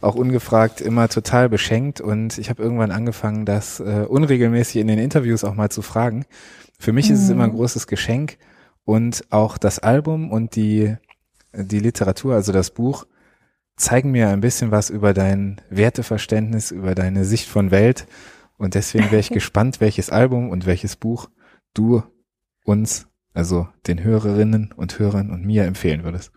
auch 0.00 0.14
ungefragt 0.14 0.80
immer 0.80 1.08
total 1.08 1.48
beschenkt 1.48 2.00
und 2.00 2.36
ich 2.38 2.50
habe 2.50 2.62
irgendwann 2.62 2.90
angefangen, 2.90 3.46
das 3.46 3.80
äh, 3.80 4.04
unregelmäßig 4.08 4.80
in 4.80 4.88
den 4.88 4.98
Interviews 4.98 5.44
auch 5.44 5.54
mal 5.54 5.70
zu 5.70 5.82
fragen. 5.82 6.26
Für 6.78 6.92
mich 6.92 7.08
mhm. 7.08 7.14
ist 7.14 7.22
es 7.22 7.30
immer 7.30 7.44
ein 7.44 7.50
mhm. 7.50 7.56
großes 7.56 7.86
Geschenk 7.86 8.38
und 8.84 9.24
auch 9.30 9.56
das 9.56 9.78
Album 9.78 10.30
und 10.30 10.56
die, 10.56 10.96
die 11.54 11.78
Literatur, 11.78 12.34
also 12.34 12.52
das 12.52 12.70
Buch, 12.70 13.06
zeigen 13.76 14.10
mir 14.10 14.28
ein 14.28 14.40
bisschen 14.40 14.70
was 14.70 14.90
über 14.90 15.14
dein 15.14 15.60
Werteverständnis, 15.70 16.70
über 16.70 16.94
deine 16.94 17.24
Sicht 17.24 17.48
von 17.48 17.70
Welt 17.70 18.06
und 18.58 18.74
deswegen 18.74 19.06
wäre 19.06 19.20
ich 19.20 19.30
gespannt, 19.30 19.80
welches 19.80 20.10
Album 20.10 20.50
und 20.50 20.66
welches 20.66 20.96
Buch 20.96 21.28
du 21.74 22.02
uns, 22.64 23.06
also 23.34 23.68
den 23.86 24.02
Hörerinnen 24.02 24.72
und 24.76 24.98
Hörern 24.98 25.30
und 25.30 25.44
mir 25.44 25.64
empfehlen 25.64 26.04
würdest? 26.04 26.32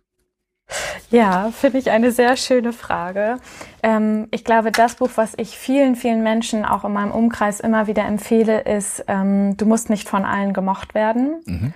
Ja, 1.10 1.52
finde 1.52 1.78
ich 1.78 1.92
eine 1.92 2.12
sehr 2.12 2.36
schöne 2.36 2.74
Frage. 2.74 3.38
Ähm, 3.82 4.28
ich 4.32 4.44
glaube, 4.44 4.72
das 4.72 4.96
Buch, 4.96 5.12
was 5.16 5.34
ich 5.38 5.58
vielen, 5.58 5.96
vielen 5.96 6.24
Menschen 6.24 6.66
auch 6.66 6.84
in 6.84 6.92
meinem 6.92 7.12
Umkreis 7.12 7.62
immer 7.62 7.88
wieder 7.88 8.04
empfehle, 8.04 8.62
ist 8.62 9.06
ähm, 9.08 9.56
Du 9.56 9.66
musst 9.66 9.90
nicht 9.90 10.10
von 10.10 10.26
allen 10.26 10.52
gemocht 10.52 10.94
werden. 10.94 11.42
Mhm. 11.46 11.74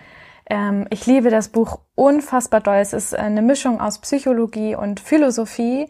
Ähm, 0.50 0.88
ich 0.90 1.06
liebe 1.06 1.30
das 1.30 1.48
Buch 1.48 1.80
unfassbar 1.96 2.60
doll. 2.60 2.76
Es 2.76 2.92
ist 2.92 3.16
eine 3.16 3.42
Mischung 3.42 3.80
aus 3.80 4.00
Psychologie 4.00 4.76
und 4.76 5.00
Philosophie 5.00 5.88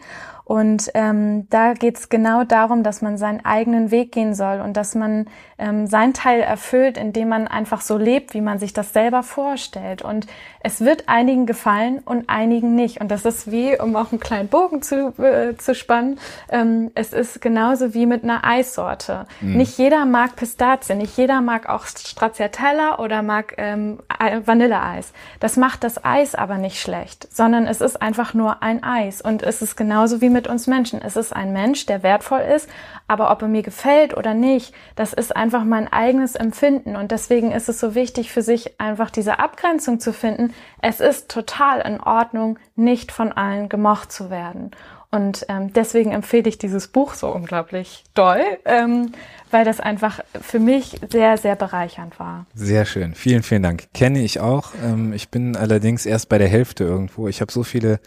und 0.51 0.91
ähm, 0.95 1.47
da 1.49 1.71
geht 1.71 1.97
es 1.97 2.09
genau 2.09 2.43
darum, 2.43 2.83
dass 2.83 3.01
man 3.01 3.17
seinen 3.17 3.45
eigenen 3.45 3.89
Weg 3.89 4.11
gehen 4.11 4.35
soll 4.35 4.59
und 4.59 4.75
dass 4.75 4.95
man 4.95 5.27
ähm, 5.57 5.87
seinen 5.87 6.13
Teil 6.13 6.41
erfüllt, 6.41 6.97
indem 6.97 7.29
man 7.29 7.47
einfach 7.47 7.79
so 7.79 7.97
lebt, 7.97 8.33
wie 8.33 8.41
man 8.41 8.59
sich 8.59 8.73
das 8.73 8.91
selber 8.91 9.23
vorstellt. 9.23 10.01
Und 10.01 10.27
es 10.59 10.81
wird 10.81 11.07
einigen 11.07 11.45
gefallen 11.45 11.99
und 11.99 12.29
einigen 12.29 12.75
nicht. 12.75 12.99
Und 12.99 13.11
das 13.11 13.23
ist 13.23 13.49
wie, 13.49 13.79
um 13.79 13.95
auch 13.95 14.11
einen 14.11 14.19
kleinen 14.19 14.49
Bogen 14.49 14.81
zu, 14.81 15.13
äh, 15.23 15.55
zu 15.55 15.73
spannen, 15.73 16.19
ähm, 16.49 16.91
es 16.95 17.13
ist 17.13 17.41
genauso 17.41 17.93
wie 17.93 18.05
mit 18.05 18.23
einer 18.23 18.43
Eissorte. 18.43 19.27
Mhm. 19.39 19.57
Nicht 19.57 19.77
jeder 19.77 20.05
mag 20.05 20.35
Pistazien, 20.35 20.97
nicht 20.97 21.15
jeder 21.15 21.39
mag 21.39 21.69
auch 21.69 21.85
Stracciatella 21.85 22.99
oder 22.99 23.21
mag 23.21 23.53
ähm, 23.57 23.99
Vanilleeis. 24.45 25.13
Das 25.39 25.55
macht 25.55 25.85
das 25.85 26.03
Eis 26.03 26.35
aber 26.35 26.57
nicht 26.57 26.81
schlecht, 26.81 27.33
sondern 27.33 27.67
es 27.67 27.79
ist 27.79 28.01
einfach 28.01 28.33
nur 28.33 28.61
ein 28.61 28.83
Eis. 28.83 29.21
Und 29.21 29.43
es 29.43 29.61
ist 29.61 29.77
genauso 29.77 30.19
wie 30.19 30.29
mit 30.29 30.40
mit 30.41 30.47
uns 30.47 30.65
Menschen. 30.65 31.03
Es 31.03 31.17
ist 31.17 31.35
ein 31.35 31.53
Mensch, 31.53 31.85
der 31.85 32.01
wertvoll 32.01 32.39
ist, 32.39 32.67
aber 33.07 33.29
ob 33.29 33.43
er 33.43 33.47
mir 33.47 33.61
gefällt 33.61 34.17
oder 34.17 34.33
nicht, 34.33 34.73
das 34.95 35.13
ist 35.13 35.35
einfach 35.35 35.63
mein 35.63 35.87
eigenes 35.87 36.33
Empfinden. 36.33 36.95
Und 36.95 37.11
deswegen 37.11 37.51
ist 37.51 37.69
es 37.69 37.79
so 37.79 37.93
wichtig 37.93 38.31
für 38.31 38.41
sich 38.41 38.79
einfach 38.79 39.11
diese 39.11 39.37
Abgrenzung 39.37 39.99
zu 39.99 40.13
finden. 40.13 40.51
Es 40.81 40.99
ist 40.99 41.29
total 41.29 41.81
in 41.81 42.01
Ordnung, 42.01 42.57
nicht 42.75 43.11
von 43.11 43.31
allen 43.31 43.69
gemocht 43.69 44.11
zu 44.11 44.31
werden. 44.31 44.71
Und 45.11 45.45
ähm, 45.47 45.73
deswegen 45.73 46.11
empfehle 46.11 46.49
ich 46.49 46.57
dieses 46.57 46.87
Buch 46.87 47.13
so 47.13 47.27
unglaublich 47.27 48.03
doll, 48.15 48.41
ähm, 48.65 49.11
weil 49.51 49.63
das 49.63 49.79
einfach 49.79 50.21
für 50.41 50.59
mich 50.59 51.01
sehr, 51.11 51.37
sehr 51.37 51.55
bereichernd 51.55 52.17
war. 52.17 52.47
Sehr 52.55 52.85
schön. 52.85 53.13
Vielen, 53.13 53.43
vielen 53.43 53.61
Dank. 53.61 53.93
Kenne 53.93 54.23
ich 54.23 54.39
auch. 54.39 54.71
Ähm, 54.83 55.13
ich 55.13 55.29
bin 55.29 55.55
allerdings 55.55 56.07
erst 56.07 56.29
bei 56.29 56.39
der 56.39 56.47
Hälfte 56.47 56.85
irgendwo. 56.85 57.27
Ich 57.27 57.41
habe 57.41 57.51
so 57.51 57.61
viele 57.61 57.99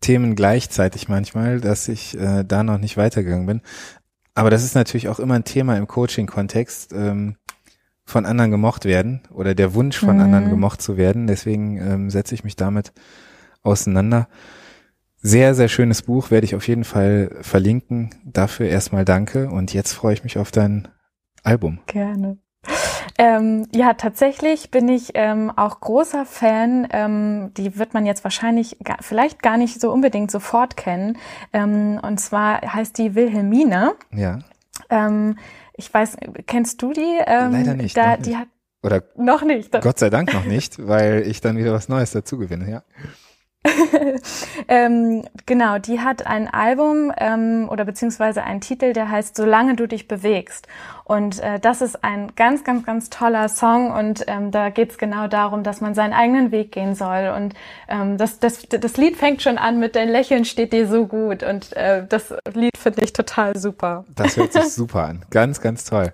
Themen 0.00 0.36
gleichzeitig 0.36 1.08
manchmal, 1.08 1.60
dass 1.60 1.88
ich 1.88 2.18
äh, 2.18 2.44
da 2.44 2.62
noch 2.62 2.78
nicht 2.78 2.96
weitergegangen 2.96 3.46
bin. 3.46 3.62
Aber 4.34 4.50
das 4.50 4.64
ist 4.64 4.74
natürlich 4.74 5.08
auch 5.08 5.18
immer 5.18 5.34
ein 5.34 5.44
Thema 5.44 5.76
im 5.76 5.88
Coaching-Kontext, 5.88 6.92
ähm, 6.92 7.36
von 8.08 8.24
anderen 8.24 8.50
gemocht 8.50 8.86
werden 8.86 9.20
oder 9.30 9.54
der 9.54 9.74
Wunsch 9.74 9.98
von 9.98 10.16
mhm. 10.16 10.22
anderen 10.22 10.48
gemocht 10.48 10.80
zu 10.80 10.96
werden. 10.96 11.26
Deswegen 11.26 11.76
ähm, 11.76 12.10
setze 12.10 12.34
ich 12.34 12.42
mich 12.42 12.56
damit 12.56 12.92
auseinander. 13.62 14.28
Sehr, 15.20 15.54
sehr 15.54 15.68
schönes 15.68 16.02
Buch, 16.02 16.30
werde 16.30 16.46
ich 16.46 16.54
auf 16.54 16.66
jeden 16.68 16.84
Fall 16.84 17.36
verlinken. 17.42 18.10
Dafür 18.24 18.68
erstmal 18.68 19.04
danke 19.04 19.50
und 19.50 19.74
jetzt 19.74 19.92
freue 19.92 20.14
ich 20.14 20.24
mich 20.24 20.38
auf 20.38 20.50
dein 20.50 20.88
Album. 21.42 21.80
Gerne. 21.86 22.38
Ähm, 23.18 23.66
ja, 23.74 23.94
tatsächlich 23.94 24.70
bin 24.70 24.88
ich 24.88 25.10
ähm, 25.14 25.52
auch 25.54 25.80
großer 25.80 26.24
Fan. 26.24 26.86
Ähm, 26.92 27.52
die 27.56 27.76
wird 27.76 27.92
man 27.92 28.06
jetzt 28.06 28.22
wahrscheinlich 28.22 28.78
gar, 28.84 28.98
vielleicht 29.00 29.42
gar 29.42 29.56
nicht 29.56 29.80
so 29.80 29.92
unbedingt 29.92 30.30
sofort 30.30 30.76
kennen. 30.76 31.18
Ähm, 31.52 31.98
und 32.00 32.18
zwar 32.18 32.60
heißt 32.62 32.96
die 32.96 33.16
Wilhelmine. 33.16 33.94
Ja. 34.12 34.38
Ähm, 34.88 35.36
Ich 35.74 35.92
weiß, 35.92 36.16
kennst 36.46 36.80
du 36.82 36.92
die? 36.92 37.18
Ähm, 37.26 37.52
Leider 37.52 37.74
nicht. 37.74 37.96
Da, 37.96 38.16
nicht. 38.16 38.26
Die 38.26 38.36
hat 38.36 38.48
oder 38.82 39.02
noch 39.16 39.42
nicht. 39.42 39.72
Gott 39.72 39.98
sei 39.98 40.10
Dank 40.10 40.32
noch 40.32 40.44
nicht, 40.44 40.86
weil 40.86 41.22
ich 41.26 41.40
dann 41.40 41.56
wieder 41.56 41.72
was 41.72 41.88
Neues 41.88 42.12
dazu 42.12 42.38
gewinne, 42.38 42.70
ja. 42.70 42.82
ähm, 44.68 45.24
genau, 45.46 45.78
die 45.78 46.00
hat 46.00 46.26
ein 46.26 46.48
Album 46.48 47.12
ähm, 47.16 47.68
oder 47.70 47.84
beziehungsweise 47.84 48.42
einen 48.42 48.60
Titel, 48.60 48.92
der 48.92 49.10
heißt 49.10 49.36
Solange 49.36 49.76
du 49.76 49.86
dich 49.86 50.08
bewegst. 50.08 50.66
Und 51.04 51.40
äh, 51.40 51.58
das 51.58 51.80
ist 51.80 52.04
ein 52.04 52.34
ganz, 52.36 52.64
ganz, 52.64 52.84
ganz 52.84 53.08
toller 53.08 53.48
Song 53.48 53.92
und 53.92 54.24
ähm, 54.26 54.50
da 54.50 54.68
geht's 54.68 54.98
genau 54.98 55.26
darum, 55.26 55.62
dass 55.62 55.80
man 55.80 55.94
seinen 55.94 56.12
eigenen 56.12 56.52
Weg 56.52 56.72
gehen 56.72 56.94
soll. 56.94 57.32
Und 57.34 57.54
ähm, 57.88 58.18
das, 58.18 58.38
das, 58.40 58.68
das 58.68 58.96
Lied 58.98 59.16
fängt 59.16 59.40
schon 59.42 59.56
an 59.56 59.78
mit 59.78 59.96
Dein 59.96 60.10
Lächeln 60.10 60.44
steht 60.44 60.72
dir 60.72 60.86
so 60.86 61.06
gut 61.06 61.42
und 61.42 61.74
äh, 61.76 62.04
das 62.06 62.34
Lied 62.52 62.76
finde 62.76 63.02
ich 63.02 63.12
total 63.14 63.56
super. 63.56 64.04
Das 64.14 64.36
hört 64.36 64.52
sich 64.52 64.72
super 64.72 65.04
an. 65.04 65.22
Ganz, 65.30 65.60
ganz 65.60 65.84
toll. 65.84 66.12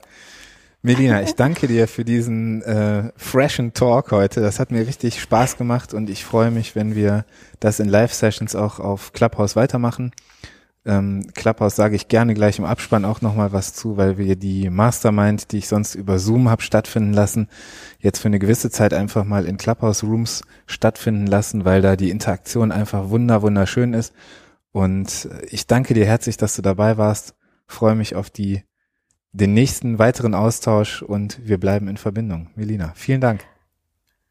Melina, 0.87 1.23
ich 1.23 1.35
danke 1.35 1.67
dir 1.67 1.89
für 1.89 2.05
diesen 2.05 2.61
äh, 2.61 3.11
freshen 3.17 3.73
Talk 3.73 4.13
heute. 4.13 4.43
Das 4.43 4.61
hat 4.61 4.71
mir 4.71 4.87
richtig 4.87 5.19
Spaß 5.19 5.57
gemacht 5.57 5.95
und 5.95 6.11
ich 6.11 6.27
freue 6.27 6.51
mich, 6.51 6.77
wenn 6.77 6.95
wir 6.95 7.25
das 7.59 7.81
in 7.81 7.89
Live-Sessions 7.89 8.55
auch 8.55 8.81
auf 8.81 9.15
Clubhouse 9.15 9.57
weitermachen. 9.57 10.13
Ähm, 10.85 11.27
Clubhouse 11.33 11.75
sage 11.75 11.97
ich 11.97 12.09
gerne 12.09 12.35
gleich 12.35 12.59
im 12.59 12.67
Abspann 12.67 13.07
auch 13.07 13.23
nochmal 13.23 13.55
was 13.55 13.73
zu, 13.73 13.97
weil 13.97 14.19
wir 14.19 14.37
die 14.37 14.69
Mastermind, 14.69 15.53
die 15.53 15.57
ich 15.57 15.69
sonst 15.69 15.95
über 15.95 16.19
Zoom 16.19 16.51
habe 16.51 16.61
stattfinden 16.61 17.15
lassen, 17.15 17.49
jetzt 17.99 18.19
für 18.19 18.29
eine 18.29 18.39
gewisse 18.39 18.69
Zeit 18.69 18.93
einfach 18.93 19.25
mal 19.25 19.47
in 19.47 19.57
Clubhouse-Rooms 19.57 20.43
stattfinden 20.67 21.27
lassen, 21.27 21.65
weil 21.65 21.81
da 21.81 21.97
die 21.97 22.11
Interaktion 22.11 22.73
einfach 22.73 23.09
wunder 23.09 23.41
wunderschön 23.41 23.95
ist. 23.95 24.13
Und 24.71 25.31
ich 25.49 25.67
danke 25.67 25.95
dir 25.95 26.05
herzlich, 26.05 26.37
dass 26.37 26.55
du 26.57 26.61
dabei 26.61 26.99
warst. 26.99 27.35
Freue 27.67 27.95
mich 27.95 28.17
auf 28.17 28.29
die 28.29 28.65
den 29.35 29.53
nächsten 29.53 29.99
weiteren 29.99 30.35
Austausch 30.35 31.03
und 31.03 31.47
wir 31.47 31.59
bleiben 31.59 31.89
in 31.89 31.97
Verbindung. 31.97 32.51
Melina, 32.55 32.93
vielen 32.95 33.21
Dank. 33.21 33.45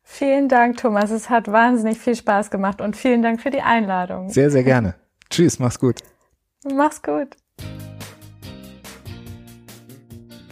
Vielen 0.01 0.49
Dank, 0.49 0.77
Thomas. 0.77 1.11
Es 1.11 1.29
hat 1.29 1.51
wahnsinnig 1.51 1.97
viel 1.97 2.15
Spaß 2.15 2.49
gemacht 2.49 2.81
und 2.81 2.95
vielen 2.95 3.21
Dank 3.21 3.41
für 3.41 3.51
die 3.51 3.61
Einladung. 3.61 4.29
Sehr, 4.29 4.49
sehr 4.49 4.63
gerne. 4.63 4.95
Tschüss, 5.29 5.59
mach's 5.59 5.79
gut. 5.79 5.99
Mach's 6.65 7.01
gut. 7.01 7.35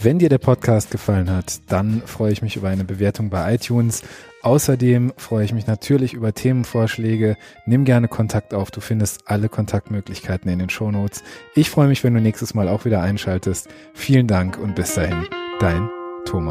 Wenn 0.04 0.18
dir 0.18 0.30
der 0.30 0.40
Podcast 0.40 0.90
gefallen 0.90 1.30
hat, 1.30 1.62
dann 1.68 2.02
freue 2.08 2.32
ich 2.32 2.42
mich 2.42 2.56
über 2.56 2.70
eine 2.70 2.84
Bewertung 2.84 3.30
bei 3.30 3.54
iTunes. 3.54 4.02
Außerdem 4.42 5.14
freue 5.16 5.46
ich 5.46 5.54
mich 5.54 5.68
natürlich 5.68 6.14
über 6.14 6.34
Themenvorschläge. 6.34 7.38
Nimm 7.68 7.86
gerne 7.86 8.08
Kontakt 8.08 8.56
auf. 8.56 8.72
Du 8.72 8.82
findest 8.82 9.30
alle 9.30 9.48
Kontaktmöglichkeiten 9.48 10.50
in 10.50 10.58
den 10.58 10.72
Shownotes. 10.72 11.24
Ich 11.54 11.70
freue 11.70 11.88
mich, 11.88 12.04
wenn 12.04 12.16
du 12.16 12.22
nächstes 12.22 12.56
Mal 12.56 12.68
auch 12.68 12.84
wieder 12.84 13.02
einschaltest. 13.02 13.70
Vielen 13.94 14.26
Dank 14.26 14.58
und 14.58 14.74
bis 14.74 14.96
dahin, 14.96 15.28
dein 15.60 15.88
Thomas. 16.26 16.50